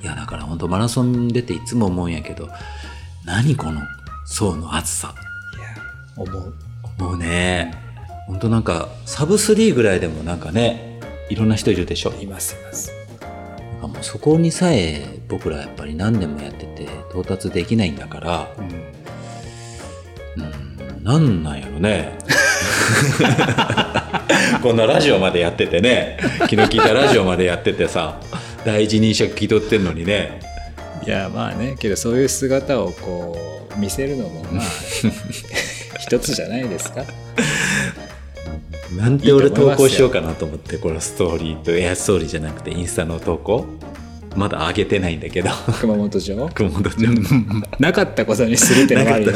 [0.00, 2.48] いやだから本当マラソン出ていつも思うんやけど
[3.24, 3.80] 何この
[4.24, 5.14] 層の厚さ。
[6.16, 6.54] 思う。
[6.98, 7.74] もうね。
[8.28, 12.12] 本当なんかサブ3ぐらいでもなんかねいろんな人いるでしょ。
[12.20, 12.92] いますいます。
[13.72, 18.48] なんかもうそこにさえ僕らやっぱり何年もやってて到達できないんだから
[20.36, 21.02] うん。
[21.02, 22.18] なんなんやろね。
[24.62, 26.18] こんなラジオまでやっててね。
[26.48, 28.20] 気の利いたラジオまでやっててさ
[28.64, 30.40] 第一人者気取ってんのにね。
[31.06, 34.64] いやまあねけどそういう姿をこう見せるのもまあ
[36.00, 37.04] 一つじゃないですか。
[38.96, 43.66] なんて俺投稿しようかなと思ってこのストーリーとエアストーリーじゃなくてインスタの投稿
[44.36, 45.50] まだ上げてないんだけど。
[45.80, 46.48] 熊本城？
[46.48, 47.10] 熊本城。
[47.78, 49.32] なかったことにするってのもあるよ。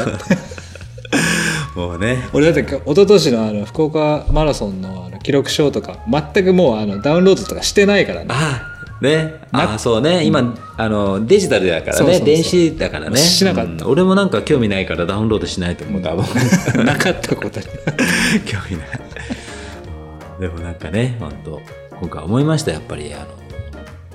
[1.75, 2.29] もうね。
[2.33, 8.27] 俺だって一昨年のあの福岡マラソンのあの記録書とか全くもうあのダウンロードとかしてないからね。
[8.29, 8.67] あ
[9.01, 9.41] ね。
[9.51, 10.23] あそうね。
[10.25, 12.19] 今、あのデジタルだからね。
[12.19, 13.17] 電子だからね。
[13.17, 13.85] しなかった。
[13.85, 13.91] うん。
[13.91, 16.25] 俺もなんか興味ないからダウンロードしないと思う多分。
[16.85, 17.65] なかったことに。
[18.45, 19.01] 興味ない。
[20.41, 21.61] でもなんかね本当
[21.99, 23.40] 今回思いましたやっぱりあの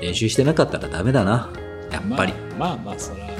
[0.01, 1.51] 練習してなかったらダメだな。
[1.90, 2.32] やっぱり。
[2.59, 3.36] まあまあまあそら、ね。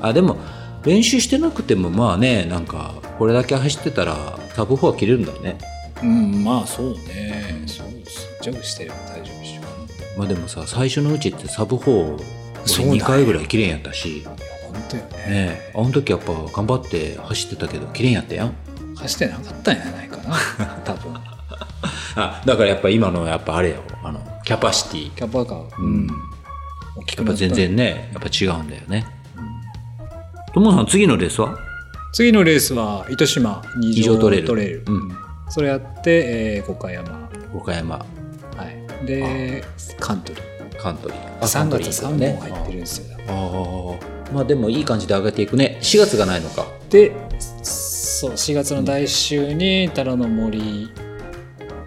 [0.00, 0.36] あ、でも、
[0.84, 5.58] 練習してなくてもまあね、なんか、これだけ走ってたら、サブ4は切れるんだよね。
[6.02, 7.64] うんまあそうね。
[7.66, 8.28] そうです。
[8.42, 9.62] ジョグしてれば大丈夫でしょ。
[10.18, 12.24] まあでもさ、最初のうちってサブ4、俺
[12.66, 15.08] そうだよ2回ぐらい切れんやったし、本当よね。
[15.08, 18.54] ねえ、あの時やっぱ頑張って走ってたけど、切れんやったやん。
[18.96, 20.36] 走ってなかったんじゃないかな。
[20.84, 21.14] 多分。
[22.16, 25.10] あ、だからやっぱ今のやっぱあれよ、あの、キャパシティ。
[25.10, 26.06] キャパがうん。
[26.96, 27.44] 大きくなった。
[27.44, 29.04] やっぱ全然ね、やっぱ違うんだよね。
[30.54, 31.58] ともさん、次のレースは？
[32.12, 35.16] 次のレースは糸島二二条ト条トレイルレイル、うん。
[35.48, 36.22] それやって、
[36.56, 37.96] えー、五箇山、岡山。
[37.96, 38.04] は
[39.02, 39.64] い、で
[39.98, 40.76] カントリー。
[40.78, 41.40] カントリー。
[41.40, 43.98] 3月3本ね入ってるんですよ、あ
[44.30, 44.32] あ。
[44.32, 45.78] まあでもいい感じで上げていくね。
[45.82, 46.64] 4月がないのか。
[46.88, 47.12] で
[47.64, 50.88] そう4月の第1週にタラの森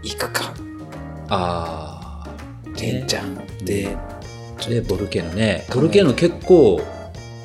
[0.04, 0.54] 行くか。
[1.30, 1.89] ああ。
[2.80, 3.96] てんちゃんで
[4.68, 5.66] で、ボルケーノね。
[5.74, 6.82] ボルケーノ結構、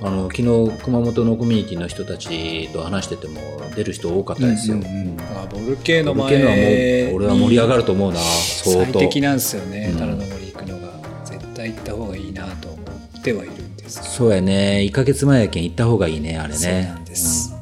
[0.03, 3.41] あの、昨日熊本のコミュニティの人たちと話してても
[3.77, 4.77] 出る人多かったですよ。
[4.77, 8.19] うんうんうんあボルケーノボルケーノはも前う、俺は盛り上がると思うな。
[8.19, 8.93] 相当。
[8.93, 10.93] 最適なんですよね、うんタラの森行くのが
[11.25, 12.79] 絶対行った方がいいなと思
[13.19, 14.85] ってはいるんですそうやね。
[14.89, 16.55] 1ヶ月前やけん行った方がいいね、あれね。
[16.59, 17.55] そうなんです、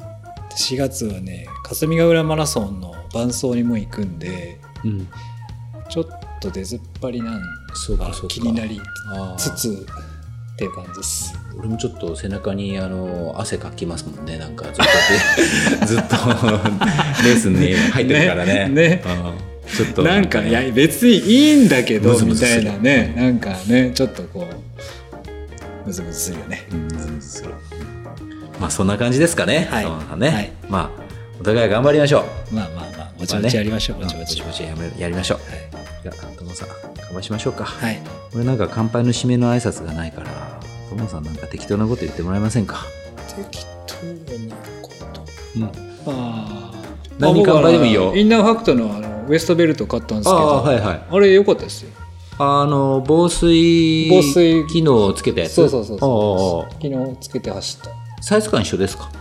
[0.58, 4.90] 4月はね霞ヶ浦マラソンの伴走にも行くんでうん。
[4.90, 5.08] うん。
[5.88, 6.06] ちょっ
[6.40, 7.42] と出ずっぱりなん
[7.72, 8.28] がそうかそうか。
[8.28, 8.80] 気になり
[9.36, 11.34] つつっていう感じです。
[11.58, 14.74] 俺もちょっと背中にあの汗かきますもんねなんかずっ
[15.80, 16.16] と ずっと
[17.24, 18.68] レースに入ってるからね。
[18.72, 19.02] ねね。
[19.04, 19.08] う
[19.70, 19.74] ん。
[19.76, 20.02] ちょっと。
[20.02, 23.14] なんかいねや別にいいんだけどみたいなね。
[23.16, 26.66] なんかねちょっとこうムズムズするよね。
[26.72, 26.88] うん
[28.60, 29.66] まあそんな感じですかね。
[29.70, 30.18] はい。
[30.20, 30.52] ね、はい。
[30.68, 31.02] まあ
[31.40, 32.54] お互い頑張りましょう。
[32.54, 33.98] まあまあまあぼちぼちやりましょう。
[33.98, 34.40] ぼちぼち。
[34.40, 38.00] ぼちぼちやりましょうじゃあ友野さん乾杯しましょうか、はい。
[38.34, 40.60] 俺なんか乾杯の締めの挨拶がないから
[40.90, 42.84] 友野さんなんか適当なこと言ってもらえませんか？
[43.50, 43.94] 適当
[44.48, 45.22] なこと？
[45.56, 45.64] うん。
[45.64, 45.70] あ
[46.06, 46.72] あ
[47.18, 48.16] 何乾杯でもいいよ。
[48.16, 51.02] インナーファクトのあのウエストベルト買ったんですけどああはいはい。
[51.08, 51.90] あれ良かったですよ。
[52.38, 55.52] あの防水防水機能をつけたやつ？
[55.52, 56.72] そうそうそうそう。
[56.82, 57.90] 昨日つけて走った。
[57.90, 57.92] い
[58.22, 59.12] サイズ感一緒ですか？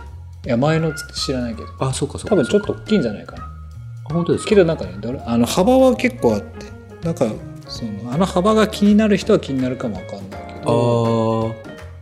[0.44, 1.68] や前の知らないけど。
[1.78, 2.30] あそうかそうか。
[2.30, 3.44] 多分ちょっと大きいんじゃないかな。
[3.44, 3.48] あ
[4.12, 4.48] 本当ですか？
[4.48, 4.94] けどなんかね
[5.26, 6.66] あの幅は結構あって
[7.02, 7.26] なんか
[7.68, 11.54] そのあの幅が気になる人は気になるかもわかんないけあどー。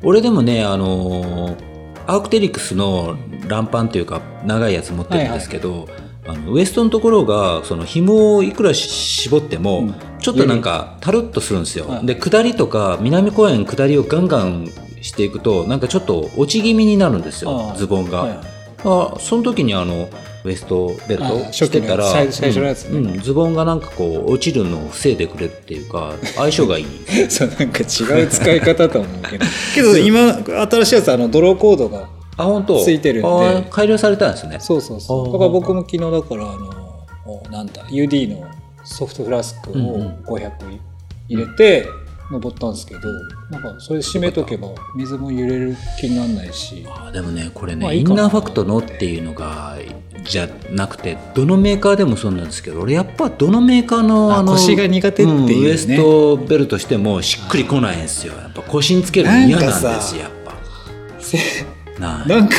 [0.02, 1.70] 俺でもねあのー
[2.06, 3.16] アークテリクスの
[3.46, 5.86] ランパンっていうか長いやつ持ってるんですけど、
[6.26, 9.94] あのウエストのところがその紐をいくらし絞っても、うん。
[10.18, 14.66] ちょっとなんかたるっとするんですよ、はいで下りとか南公園下りをガンガン
[15.00, 18.38] していくとなんかちょっと落ち気味になるんですよズボンが、はいはい。
[18.84, 20.08] あその時にあの
[20.44, 22.98] ウエストベルあトしてたら最最初のやつね。
[22.98, 26.86] うんうんズボンがなんかこう落ちるのを防いでくれるっていうか 相性がいい。
[27.28, 29.44] そうなんか違う使い方と思うけど。
[29.74, 30.32] けど今
[30.70, 32.82] 新しいやつあのドローコードがあ本当？
[32.82, 33.66] ついてるんで。
[33.70, 34.56] 改良されたんですね。
[34.60, 35.32] そうそうそう。
[35.32, 36.70] だから僕も昨日だからあの
[37.26, 38.46] おなんだ UD の
[38.84, 40.08] ソフトフラスクをうんうん。
[40.26, 40.50] 500
[41.28, 41.86] 入れて
[42.30, 43.00] 登ったんですけど、
[43.50, 46.86] なんかそれ閉めとけば水も揺れる気にならないし。
[46.88, 49.76] あーでもねこれね、まあインナーファクトのっていうのが
[50.24, 55.56] じゃなくてどのメーカーでもそうなんですけど俺やっぱどのメーカーのああの腰が苦手っていうね。
[55.56, 58.34] んウエストベルトしてもしっくりこないんですよ。
[58.34, 60.30] やっぱ腰につけるの嫌なんですやっ
[61.18, 61.38] せ
[61.96, 62.56] ぱななんか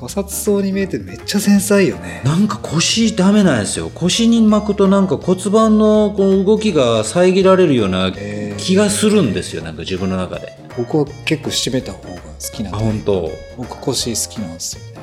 [0.00, 2.22] がさつそうに見えてめっちゃ繊細よね。
[2.24, 3.90] なんか腰ダメなんですよ。
[3.94, 8.10] 腰に巻くとなんか骨盤のこの動きが遮られるような
[8.56, 9.62] 気がするんですよ。
[9.62, 10.58] なんか自分の中で。
[10.76, 12.20] 僕は結構締めた方が好
[12.52, 13.30] きなんあで本当。
[13.56, 15.00] 僕腰好きなんですよね。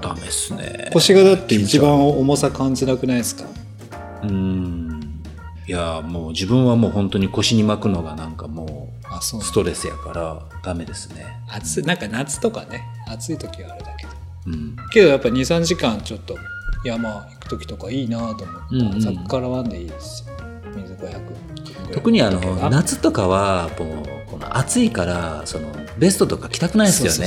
[0.00, 0.90] ダメっすね。
[0.92, 3.44] 腰がだって一番重さ感じなくないですか？
[4.22, 4.84] うーん。
[5.66, 11.24] いやもう自分はもう本当に腰に巻くのがなんかもううストレスやからダメですね。
[11.48, 13.93] 暑いなんか夏とかね暑い時はあれだ
[14.46, 14.76] うん。
[14.92, 16.36] けどやっぱ23時間ちょっと
[16.84, 19.00] 山行く時とかいいなと思って、うんうん。
[19.00, 20.34] ざっからワンでいいですよ。
[20.76, 22.70] 水500特にあのあ。
[22.70, 25.68] 夏とかはもうこの暑いからその
[25.98, 27.12] ベストとか着たくないですよ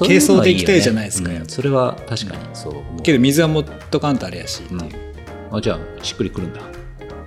[0.00, 1.30] 軽装で行きたいじゃないですか。
[1.30, 1.46] うん。
[1.46, 2.42] それは確かに。
[2.54, 5.56] そうけど水は持っとかんとあれやしう。
[5.56, 6.60] あじゃあしっくりくるんだ。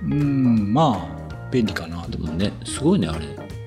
[0.02, 3.26] うんまあ便利かなとでもねすごいねあれ。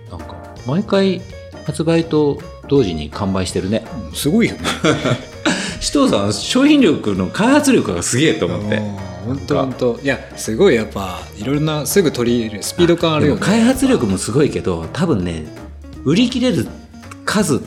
[0.09, 0.35] なんか
[0.67, 1.21] 毎回
[1.65, 3.85] 発売と同時に完売してるね。
[4.07, 4.61] うんすごいよね
[5.79, 8.79] 紫藤さん商品力の開発力がすげえと思って。
[9.25, 9.99] 本当本当。
[10.01, 15.45] いやすごいやっぱいろんなすぐ取り入れるスピード感あるよね開発力もすごいけど多分ね
[16.03, 16.67] 売り切れる
[17.25, 17.61] 数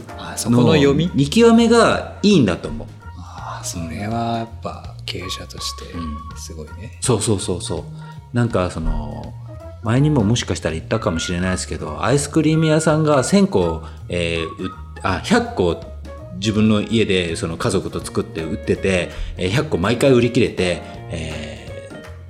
[0.50, 1.10] のの読み？
[1.14, 2.88] 見極めがいいんだと思う。
[3.18, 6.16] ああそれはやっぱ経営者としてうん。
[6.36, 7.84] すごいね、そうそうそうそう。
[8.32, 9.32] なんかその
[9.82, 14.72] 前にももしかしたら言ったかもしれないですけど、アイスクリーム屋さんが1000個、えーう
[15.02, 15.91] あ、100個
[16.42, 21.72] 自分の家でその家族と作って売ってて、えー100個毎回売り切れて、えー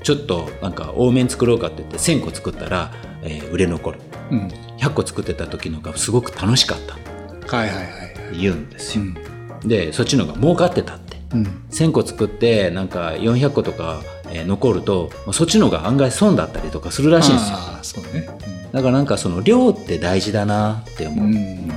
[0.03, 4.01] ちょっとなんか多めに作ろうかって言って1000個作ったら、えー売れ残る。
[4.31, 4.49] うん。
[4.79, 6.79] 100個作ってた時のがすごく楽しかっ
[7.49, 7.87] たはいはいはい。
[8.41, 9.05] 言うんですよ。
[9.63, 9.69] うん。
[9.69, 11.17] で、そっちの方が儲かってたって。
[11.33, 11.43] うん。
[11.71, 18.29] 1000個作ってなんか400個とか、えー残るとまあそっちの方が案外損だったりとかするらしいんですよああ、そうね。
[18.73, 21.73] だからなんかその量って大事だなって思う、うん。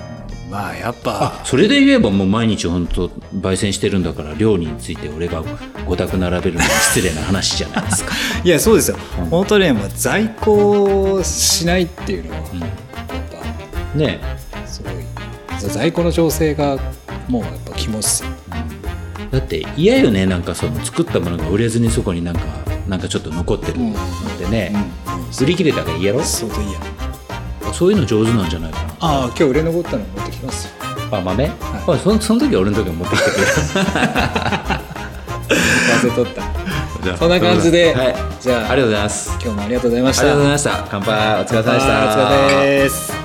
[0.50, 5.44] まあやっぱ、それで言えばもう毎日本当焙煎してるんだから量について俺が
[5.88, 8.14] ごたく並べるのは失礼な話じゃないですか、
[8.44, 8.98] いやそうですよ。
[9.20, 12.70] うん本当にね、まあ在庫しないっていうのは、うんやっ
[13.96, 14.20] ね
[14.52, 14.94] ぱすごい。
[15.72, 16.78] 在庫の調整が
[17.28, 18.30] もうやっぱ肝っすよ。
[19.32, 22.42] だって嫌よねなんかその作ったものが売れずにそこになんか
[22.88, 23.94] なんかちょっと残ってるのっ
[24.38, 24.74] てね、
[25.42, 26.24] 売り切れたから嫌やろ？
[26.24, 26.80] そうでいいや。
[27.74, 28.86] そういうの上手なんじゃないかな。
[29.00, 30.72] ああ、今日売れ残ったの持ってきますよ。
[31.12, 33.52] あ豆、あそのその時は俺の時は持ってきてくれる
[36.02, 36.56] 忘れとった。
[37.18, 39.30] そんな感じではい、じゃあありがとうございます。
[39.30, 40.22] 今日もありがとうございました。
[40.24, 40.88] ありがとうございました。
[40.90, 41.42] 乾杯。
[41.42, 42.04] お疲れ様でした。
[42.04, 43.25] お疲れ様です。